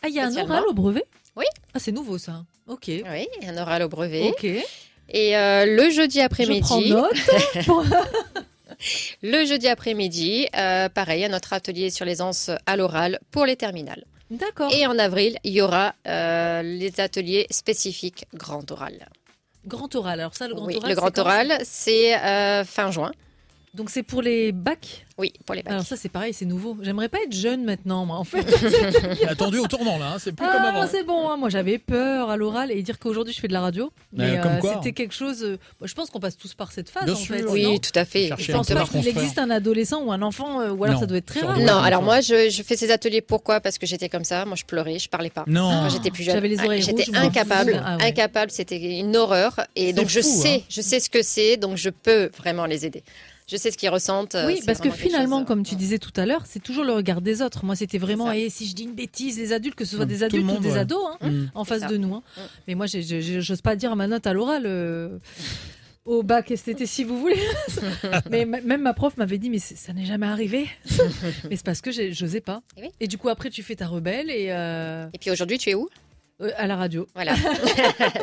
Ah, 0.02 0.08
il 0.08 0.16
y 0.16 0.20
a 0.20 0.28
un 0.28 0.36
oral 0.38 0.64
au 0.70 0.74
brevet? 0.74 1.04
Oui. 1.36 1.46
Ah, 1.74 1.80
c'est 1.80 1.92
nouveau 1.92 2.18
ça. 2.18 2.44
Ok. 2.68 2.86
Oui, 2.88 3.28
un 3.48 3.58
oral 3.58 3.84
au 3.84 3.90
brevet. 3.90 4.30
Ok. 4.30 4.46
Et 5.10 5.36
euh, 5.38 5.66
le 5.66 5.90
jeudi 5.90 6.20
Je 6.20 6.26
après-midi, 6.26 6.90
note. 6.92 7.12
Pour- 7.66 7.84
le 9.22 9.46
jeudi 9.46 9.68
après-midi, 9.68 10.48
euh, 10.58 10.90
pareil, 10.90 11.26
un 11.26 11.34
autre 11.36 11.54
atelier 11.54 11.90
sur 11.90 12.06
l'aisance 12.06 12.50
à 12.66 12.76
l'oral 12.78 13.20
pour 13.32 13.46
les 13.46 13.56
terminales. 13.56 14.06
D'accord. 14.32 14.72
Et 14.74 14.88
en 14.88 14.98
avril, 14.98 15.38
il 15.44 15.54
y 15.54 15.62
aura 15.62 15.94
euh, 16.08 16.62
les 16.64 17.00
ateliers 17.02 17.46
spécifiques 17.52 18.26
grand 18.34 18.70
oral. 18.72 19.08
Grand 19.68 19.94
oral. 19.96 20.20
Alors 20.22 20.34
ça, 20.36 20.48
le 20.48 20.56
grand 20.56 20.66
oui, 20.66 20.78
oral. 20.78 20.90
le 20.90 20.96
grand 20.96 21.18
oral, 21.20 21.58
c'est 21.64 22.18
euh, 22.18 22.64
fin 22.64 22.90
juin. 22.92 23.12
Donc 23.74 23.90
c'est 23.90 24.04
pour 24.04 24.22
les 24.22 24.52
bacs. 24.52 25.06
Oui, 25.18 25.32
pour 25.46 25.56
les 25.56 25.64
bacs. 25.64 25.72
Alors 25.72 25.86
ça, 25.86 25.96
c'est 25.96 26.10
pareil, 26.10 26.34
c'est 26.34 26.46
nouveau. 26.46 26.76
J'aimerais 26.82 27.08
pas 27.08 27.20
être 27.24 27.32
jeune 27.34 27.64
maintenant, 27.64 28.06
moi, 28.06 28.18
en 28.18 28.24
fait. 28.26 28.46
Attendu 29.30 29.60
au 29.60 29.68
tournant 29.68 29.98
là, 29.98 30.14
hein, 30.14 30.18
c'est 30.20 30.32
plus 30.34 30.46
comme 30.46 30.56
Ah, 30.62 30.70
avant. 30.70 30.88
c'est 30.92 31.04
bon. 31.04 31.30
hein. 31.30 31.38
Moi, 31.38 31.50
j'avais 31.50 31.78
peur 31.78 32.30
à 32.30 32.36
l'oral 32.38 32.72
et 32.72 32.82
dire 32.84 33.00
qu'aujourd'hui 33.00 33.34
je 33.34 33.40
fais 33.40 33.48
de 33.48 33.54
la 33.54 33.62
radio. 33.62 33.94
Mais 34.12 34.32
Mais 34.36 34.42
comme 34.42 34.52
euh, 34.54 34.58
quoi. 34.60 34.74
c'était 34.76 34.92
quelque 34.94 35.14
chose. 35.14 35.44
euh, 35.44 35.58
moi, 35.80 35.88
je 35.88 35.94
pense 35.94 36.10
qu'on 36.10 36.20
passe 36.20 36.38
tous 36.38 36.54
par 36.54 36.72
cette 36.74 36.90
phase, 36.90 37.06
Bien 37.06 37.14
en 37.14 37.18
sûr. 37.18 37.36
fait. 37.36 37.44
oui, 37.46 37.80
tout 37.80 37.92
à 37.98 38.04
fait. 38.04 38.30
Je 38.38 38.52
pense 38.52 38.68
pas 38.68 38.84
qu'il 38.86 39.08
existe 39.08 39.38
un 39.40 39.50
adolescent 39.50 40.02
ou 40.04 40.12
un 40.12 40.22
enfant, 40.22 40.60
euh, 40.60 40.72
ou 40.72 40.84
alors 40.84 40.96
Non, 40.96 41.00
ça 41.02 41.06
doit 41.06 41.18
être 41.18 41.26
très 41.28 41.42
rare. 41.42 41.58
Non, 41.60 41.78
alors 41.78 42.00
comme 42.00 42.06
moi, 42.08 42.20
je, 42.22 42.50
je 42.50 42.64
fais 42.64 42.76
ces 42.76 42.92
ateliers 42.92 43.22
pourquoi? 43.22 43.62
Parce 43.62 43.78
que 43.78 43.86
j'étais 43.86 44.10
comme 44.10 44.24
ça. 44.26 44.44
Moi, 44.46 44.56
je 44.58 44.66
pleurais, 44.66 45.00
je 45.00 45.08
parlais 45.08 45.30
pas. 45.30 45.46
Non. 45.48 45.70
Quand 45.70 45.90
j'étais 45.90 46.12
plus 46.12 46.24
jeune, 46.24 46.36
J'avais 46.36 46.48
les 46.50 46.60
Ah, 46.60 46.66
oreilles 46.66 46.82
j'étais 46.82 47.16
incapable, 47.16 47.82
Ah 47.86 47.96
ouais. 47.98 48.04
incapable. 48.06 48.52
C'était 48.52 49.00
une 49.00 49.16
horreur. 49.16 49.62
Et 49.78 49.94
donc 49.94 50.10
je 50.10 50.20
sais, 50.20 50.56
hein. 50.62 50.66
je 50.68 50.82
sais 50.82 51.00
ce 51.00 51.10
que 51.10 51.22
c'est, 51.22 51.56
donc 51.58 51.78
je 51.78 51.90
peux 51.90 52.30
vraiment 52.38 52.66
les 52.66 52.86
aider. 52.86 53.04
Je 53.52 53.58
sais 53.58 53.70
ce 53.72 53.78
qu'ils 53.78 53.90
ressentent. 53.90 54.36
euh, 54.36 54.48
Oui, 54.48 54.62
parce 54.66 54.80
que 54.80 54.90
finalement, 54.90 55.40
chose, 55.40 55.48
comme 55.48 55.60
euh, 55.60 55.64
tu 55.64 55.76
disais 55.76 56.00
tout 56.00 56.14
à 56.16 56.26
l'heure, 56.26 56.44
c'est 56.48 56.62
toujours 56.64 56.86
le 56.86 56.94
regard 56.94 57.20
des 57.22 57.42
autres. 57.42 57.66
Moi, 57.66 57.76
c'était 57.76 57.98
vraiment, 57.98 58.32
et 58.32 58.50
si 58.50 58.66
je 58.66 58.74
dis 58.74 58.84
une 58.84 58.94
bêtise, 58.96 59.38
les 59.38 59.52
adultes, 59.52 59.76
que 59.76 59.84
ce 59.86 59.96
soit 59.96 60.04
Hum, 60.04 60.10
des 60.10 60.24
adultes 60.24 60.46
monde, 60.46 60.58
ou 60.60 60.62
des 60.62 60.72
ouais. 60.72 60.78
ados, 60.80 61.04
hein, 61.20 61.30
Mm. 61.30 61.46
en 61.54 61.64
face 61.66 61.82
ça. 61.82 61.88
de 61.88 61.98
nous. 61.98 62.14
hein. 62.16 62.24
Hum. 62.38 62.44
Mais 62.68 62.76
moi, 62.76 62.86
j'ose 62.88 63.62
pas 63.62 63.76
dire 63.76 63.92
à 63.92 63.96
ma 63.96 64.08
note 64.08 64.26
à 64.26 64.34
l'oral. 64.34 64.64
euh, 64.66 65.18
Au 66.06 66.24
bac 66.24 66.50
STT, 66.56 66.86
si 66.88 67.04
vous 67.04 67.20
voulez. 67.20 67.38
mais 68.32 68.46
même 68.46 68.82
ma 68.82 68.94
prof 68.94 69.18
m'avait 69.18 69.38
dit, 69.38 69.50
mais 69.52 69.60
ça 69.60 69.94
n'est 69.94 70.06
jamais 70.06 70.26
arrivé. 70.26 70.68
mais 71.50 71.56
c'est 71.58 71.64
parce 71.66 71.82
que 71.82 71.92
j'osais 72.12 72.42
pas. 72.42 72.62
Eh 72.78 72.82
oui. 72.84 72.90
Et 73.00 73.08
du 73.08 73.18
coup, 73.20 73.30
après, 73.30 73.50
tu 73.52 73.62
fais 73.64 73.76
ta 73.76 73.86
rebelle 73.88 74.30
et 74.32 74.48
euh, 74.50 75.06
Et 75.14 75.20
puis 75.20 75.30
aujourd'hui, 75.30 75.58
tu 75.60 75.70
es 75.70 75.76
où? 75.76 75.90
Euh, 76.42 76.50
à 76.58 76.68
la 76.68 76.76
radio. 76.76 77.08
Voilà. 77.16 77.36
Ce 77.36 77.42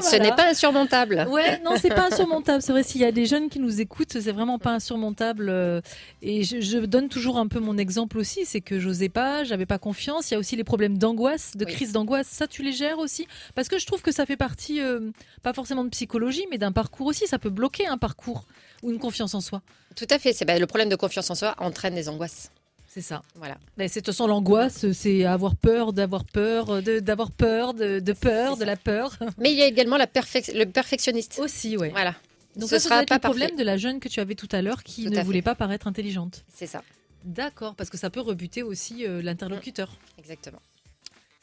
Voilà. 0.01 0.19
n'est 0.25 0.35
pas 0.37 0.49
insurmontable. 0.51 1.27
Ouais, 1.31 1.61
non, 1.65 1.73
c'est 1.81 1.89
pas 1.95 2.07
insurmontable. 2.13 2.63
C'est 2.63 2.73
vrai, 2.73 2.83
s'il 2.83 3.01
y 3.01 3.05
a 3.05 3.13
des 3.13 3.27
jeunes 3.27 3.49
qui 3.49 3.59
nous 3.61 3.81
écoutent, 3.81 4.19
c'est 4.21 4.33
vraiment 4.33 4.59
pas 4.59 4.73
insurmontable. 4.73 5.49
euh, 5.49 5.81
Et 6.23 6.43
je, 6.45 6.61
je 6.61 6.79
donne 6.79 7.09
toujours 7.09 7.39
un 7.39 7.47
peu 7.47 7.61
mon 7.61 7.79
exemple 7.79 8.19
aussi, 8.19 8.45
c'est 8.45 8.61
que 8.61 8.79
j'osais 8.81 9.09
pas, 9.09 9.45
j'avais 9.45 9.67
pas 9.67 9.79
confiance. 9.79 10.31
Il 10.31 10.35
y 10.35 10.37
a 10.37 10.41
aussi 10.41 10.57
les 10.57 10.65
problèmes 10.65 10.99
d'angoisse, 10.99 11.57
de 11.57 11.65
Oui. 11.65 11.73
crise 11.73 11.93
d'angoisse. 11.93 12.27
Ça, 12.29 12.47
tu 12.47 12.63
les 12.63 12.73
gères 12.73 12.99
aussi? 12.99 13.27
Parce 13.55 13.69
que 13.69 13.79
je 13.79 13.87
trouve 13.87 14.03
que 14.03 14.13
ça 14.13 14.27
fait 14.27 14.37
partie, 14.37 14.81
euh, 14.81 15.11
pas 15.43 15.53
forcément 15.53 15.85
de 15.85 15.91
psychologie, 15.91 16.47
mais 16.51 16.59
d'un 16.59 16.73
parcours 16.73 17.07
aussi. 17.07 17.27
Ça 17.27 17.39
peut 17.39 17.51
bloquer 17.51 17.87
un 17.87 17.99
parcours 17.99 18.45
ou 18.83 18.91
une 18.91 18.99
confiance 18.99 19.35
en 19.35 19.41
soi. 19.41 19.63
Tout 19.97 20.07
à 20.11 20.19
fait. 20.19 20.33
C'est 20.33 20.45
ben, 20.45 20.61
le 20.61 20.67
problème 20.67 20.89
de 20.89 20.97
confiance 20.97 21.31
en 21.31 21.35
soi 21.35 21.55
entraîne 21.59 21.95
des 21.95 22.09
angoisses. 22.09 22.51
C'est 22.91 23.03
ça. 23.03 23.23
Voilà. 23.37 23.59
Mais 23.77 23.87
c'est 23.87 24.01
de 24.01 24.07
toute 24.07 24.15
façon 24.15 24.27
l'angoisse, 24.27 24.91
c'est 24.93 25.25
avoir 25.25 25.55
peur, 25.57 25.93
d'avoir 25.93 26.25
peur, 26.25 26.83
de- 26.83 27.01
d'avoir 27.01 27.31
peur, 27.31 27.75
de, 27.75 28.01
de 28.01 28.13
peur, 28.15 28.57
de 28.57 28.65
la 28.65 28.77
peur. 28.77 29.17
Mais 29.39 29.53
il 29.53 29.59
y 29.59 29.63
a 29.63 29.67
également 29.67 29.99
la 29.99 30.07
perfec- 30.07 30.53
le 30.57 30.65
perfectionniste. 30.65 31.39
aussi, 31.39 31.77
ouais. 31.77 31.91
Voilà. 31.91 32.15
Donc 32.57 32.71
Ce 32.71 32.77
ça, 32.79 32.81
ça 32.81 32.89
sera 32.89 33.05
pas 33.05 33.15
le 33.17 33.21
problème 33.21 33.49
parfait. 33.51 33.63
de 33.63 33.67
la 33.67 33.77
jeune 33.77 34.01
que 34.01 34.09
tu 34.09 34.21
avais 34.21 34.35
tout 34.35 34.49
à 34.53 34.63
l'heure 34.63 34.83
qui 34.83 35.05
Tout 35.05 35.11
ne 35.11 35.23
voulait 35.23 35.39
fait. 35.39 35.43
pas 35.43 35.55
paraître 35.55 35.87
intelligente. 35.87 36.45
C'est 36.53 36.67
ça. 36.67 36.83
D'accord, 37.25 37.75
parce 37.75 37.91
que 37.91 37.99
ça 37.99 38.11
peut 38.11 38.21
rebuter 38.21 38.63
aussi 38.63 39.05
euh, 39.07 39.21
l'interlocuteur. 39.23 39.91
Exactement. 40.19 40.61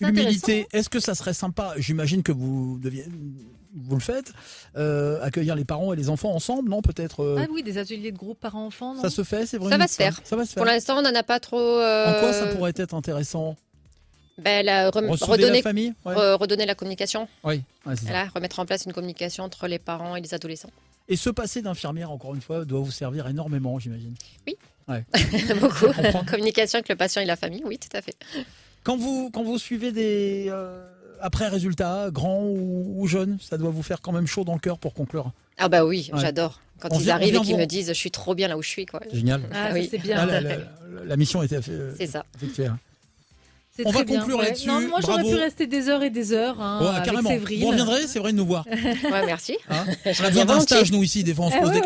Humilité, 0.02 0.68
est-ce 0.74 0.90
que 0.90 1.00
ça 1.00 1.16
serait 1.16 1.34
sympa 1.34 1.74
J'imagine 1.78 2.22
que 2.22 2.32
vous 2.34 2.78
deviez, 2.82 3.06
vous 3.74 3.96
le 3.96 4.02
faites, 4.02 4.34
euh, 4.76 5.22
accueillir 5.24 5.56
les 5.56 5.64
parents 5.66 5.94
et 5.94 5.96
les 5.96 6.10
enfants 6.10 6.34
ensemble, 6.34 6.70
non 6.70 6.82
Peut-être. 6.82 7.22
euh, 7.24 7.38
Ah 7.42 7.48
oui, 7.52 7.64
des 7.64 7.78
ateliers 7.78 8.12
de 8.12 8.18
groupe 8.18 8.40
parents-enfants, 8.40 9.00
ça 9.02 9.10
se 9.10 9.24
fait, 9.24 9.46
c'est 9.46 9.58
vrai. 9.58 9.72
Ça 9.72 9.78
va 9.78 9.88
se 9.88 9.96
faire. 9.96 10.20
Ça 10.24 10.36
va 10.36 10.46
se 10.46 10.52
faire. 10.54 10.62
Pour 10.64 10.66
l'instant, 10.66 10.98
on 10.98 11.02
n'en 11.02 11.16
a 11.16 11.24
pas 11.24 11.40
trop. 11.40 11.58
euh, 11.60 12.08
En 12.18 12.20
quoi 12.20 12.34
ça 12.34 12.48
pourrait 12.48 12.74
être 12.76 12.94
intéressant? 12.94 13.56
Ben, 14.38 14.66
la- 14.66 14.90
rem- 14.90 15.10
redonner, 15.10 15.58
la 15.58 15.62
famille 15.62 15.94
Ouais. 16.04 16.14
re- 16.14 16.34
redonner 16.38 16.66
la 16.66 16.76
communication. 16.76 17.30
Oui, 17.46 17.62
ouais, 17.86 17.96
c'est 17.96 18.02
ça. 18.02 18.12
Voilà, 18.12 18.26
remettre 18.36 18.60
en 18.60 18.66
place 18.66 18.84
une 18.86 18.92
communication 18.92 19.46
entre 19.46 19.68
les 19.68 19.80
parents 19.80 20.18
et 20.18 20.22
les 20.22 20.34
adolescents. 20.34 20.72
Et 21.08 21.16
ce 21.16 21.30
passé 21.30 21.62
d'infirmière, 21.62 22.12
encore 22.12 22.36
une 22.36 22.42
fois, 22.42 22.66
doit 22.66 22.82
vous 22.82 22.92
servir 22.92 23.28
énormément, 23.28 23.80
j'imagine. 23.80 24.14
Beaucoup. 25.62 25.86
comprends. 25.94 26.26
communication 26.26 26.78
avec 26.78 26.90
le 26.90 26.96
patient 26.96 27.22
et 27.22 27.26
la 27.26 27.36
famille, 27.38 27.64
oui, 27.66 27.78
tout 27.80 27.96
à 27.96 28.02
fait. 28.02 28.16
Quand 28.86 28.96
vous, 28.98 29.30
quand 29.34 29.44
vous 29.44 29.58
suivez 29.58 29.92
des 29.92 30.46
euh, 30.50 30.82
après 31.20 31.48
résultats, 31.50 32.10
grands 32.12 32.44
ou, 32.44 32.94
ou 33.02 33.08
jeunes, 33.08 33.38
ça 33.42 33.58
doit 33.58 33.72
vous 33.72 33.84
faire 33.84 34.00
quand 34.02 34.12
même 34.14 34.28
chaud 34.28 34.44
dans 34.46 34.54
le 34.54 34.60
cœur 34.60 34.78
pour 34.78 34.94
conclure. 34.94 35.32
Ah 35.58 35.68
bah 35.70 35.84
oui, 35.86 36.10
Ouais. 36.14 36.20
j'adore. 36.22 36.62
Quand 36.80 36.90
On 36.92 37.00
ils 37.00 37.04
vient- 37.06 37.16
arrivent 37.16 37.36
et 37.36 37.40
qu'ils 37.42 37.58
me 37.58 37.66
disent 37.66 37.88
je 37.88 37.94
suis 37.94 38.12
trop 38.12 38.36
bien 38.36 38.48
là 38.48 38.58
où 38.58 38.62
je 38.62 38.70
suis. 38.70 38.86
quoi. 38.86 39.00
Génial. 39.12 39.42
Ah, 39.54 39.68
Ah 39.70 39.74
oui. 39.74 39.86
ça 39.86 39.90
c'est 39.92 39.98
bien. 39.98 40.18
Ah, 40.20 40.26
la, 40.26 40.40
la- 40.42 40.58
la 41.06 41.18
mission 41.18 41.42
était 41.42 41.60
euh, 41.70 41.94
C'est 41.98 42.08
ça. 42.08 42.26
effectuée. 42.36 42.68
On 43.84 43.92
va 43.92 44.04
bien. 44.04 44.20
conclure 44.20 44.42
là-dessus. 44.42 44.70
Moi 44.70 45.00
j'aurais 45.06 45.24
pu 45.24 45.36
rester 45.36 45.68
des 45.68 45.90
heures 45.90 46.02
et 46.04 46.10
des 46.10 46.32
heures 46.32 46.62
hein, 46.62 46.80
Ouais, 46.82 46.88
avec 46.90 47.04
carrément. 47.04 47.30
Séverine. 47.30 47.60
Vous 47.62 47.68
reviendrez, 47.72 48.08
c'est 48.08 48.20
vrai 48.20 48.32
de 48.32 48.38
nous 48.38 48.46
voir. 48.46 48.66
Ouais, 48.72 49.26
merci. 49.26 49.58
Hein 49.70 49.86
on 50.06 50.24
a 50.24 50.30
besoin 50.30 50.46
d'un 50.46 50.60
stage, 50.62 50.92
nous, 50.92 51.04
ici, 51.04 51.24
des 51.24 51.34
fois, 51.34 51.46
on 51.46 51.50
se 51.52 51.56
Ah 51.58 51.62
pose 51.62 51.72
des. 51.72 51.82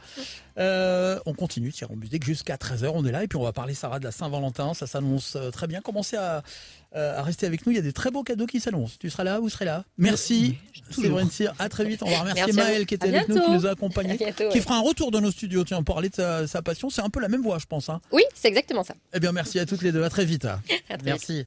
Euh, 0.58 1.18
on 1.26 1.34
continue, 1.34 1.70
tiens, 1.70 1.86
en 1.92 1.96
musique 1.96 2.24
jusqu'à 2.24 2.56
13h, 2.56 2.90
on 2.94 3.04
est 3.04 3.12
là 3.12 3.22
et 3.22 3.28
puis 3.28 3.36
on 3.36 3.42
va 3.42 3.52
parler 3.52 3.74
Sarah 3.74 3.98
de 3.98 4.04
la 4.04 4.10
Saint-Valentin, 4.10 4.72
ça 4.72 4.86
s'annonce 4.86 5.34
euh, 5.36 5.50
très 5.50 5.66
bien. 5.66 5.82
Commencez 5.82 6.16
à, 6.16 6.42
euh, 6.94 7.18
à 7.18 7.22
rester 7.22 7.44
avec 7.44 7.66
nous, 7.66 7.72
il 7.72 7.76
y 7.76 7.78
a 7.78 7.82
des 7.82 7.92
très 7.92 8.10
beaux 8.10 8.22
cadeaux 8.22 8.46
qui 8.46 8.58
s'annoncent. 8.58 8.96
Tu 8.98 9.10
seras 9.10 9.22
là, 9.24 9.38
vous 9.38 9.50
serez 9.50 9.66
là. 9.66 9.84
Merci, 9.98 10.56
Séverine 10.90 11.30
Cyr, 11.30 11.52
à 11.58 11.68
très 11.68 11.84
vite. 11.84 12.02
On 12.02 12.08
va 12.10 12.20
remercier 12.20 12.44
Merci. 12.46 12.56
Maëlle 12.58 12.86
qui 12.86 12.94
était 12.94 13.08
avec 13.08 13.28
nous, 13.28 13.38
qui 13.38 13.50
nous 13.50 13.66
a 13.66 13.70
accompagnés, 13.72 14.16
bientôt. 14.16 14.48
qui 14.48 14.56
ouais. 14.56 14.60
fera 14.62 14.76
un 14.76 14.80
retour 14.80 15.10
dans 15.10 15.20
nos 15.20 15.30
studios. 15.30 15.62
Tiens, 15.64 15.82
parlait 15.82 16.08
de 16.08 16.14
sa, 16.14 16.46
sa 16.46 16.62
passion, 16.62 16.88
c'est 16.88 17.02
un 17.02 17.10
peu 17.10 17.20
la 17.20 17.28
même 17.28 17.42
voix, 17.42 17.58
je 17.58 17.66
pense. 17.66 17.90
Hein. 17.90 18.00
Oui, 18.10 18.22
c'est 18.34 18.48
exactement 18.48 18.82
ça. 18.82 18.94
Eh 19.12 19.20
bien, 19.20 19.32
merci 19.32 19.58
à 19.58 19.66
toutes 19.66 19.82
les 19.82 19.92
deux, 19.92 20.04
à 20.04 20.08
très 20.08 20.24
vite. 20.24 20.46
À 20.88 20.96
très 20.96 20.96
vite. 20.96 21.04
Merci. 21.04 21.44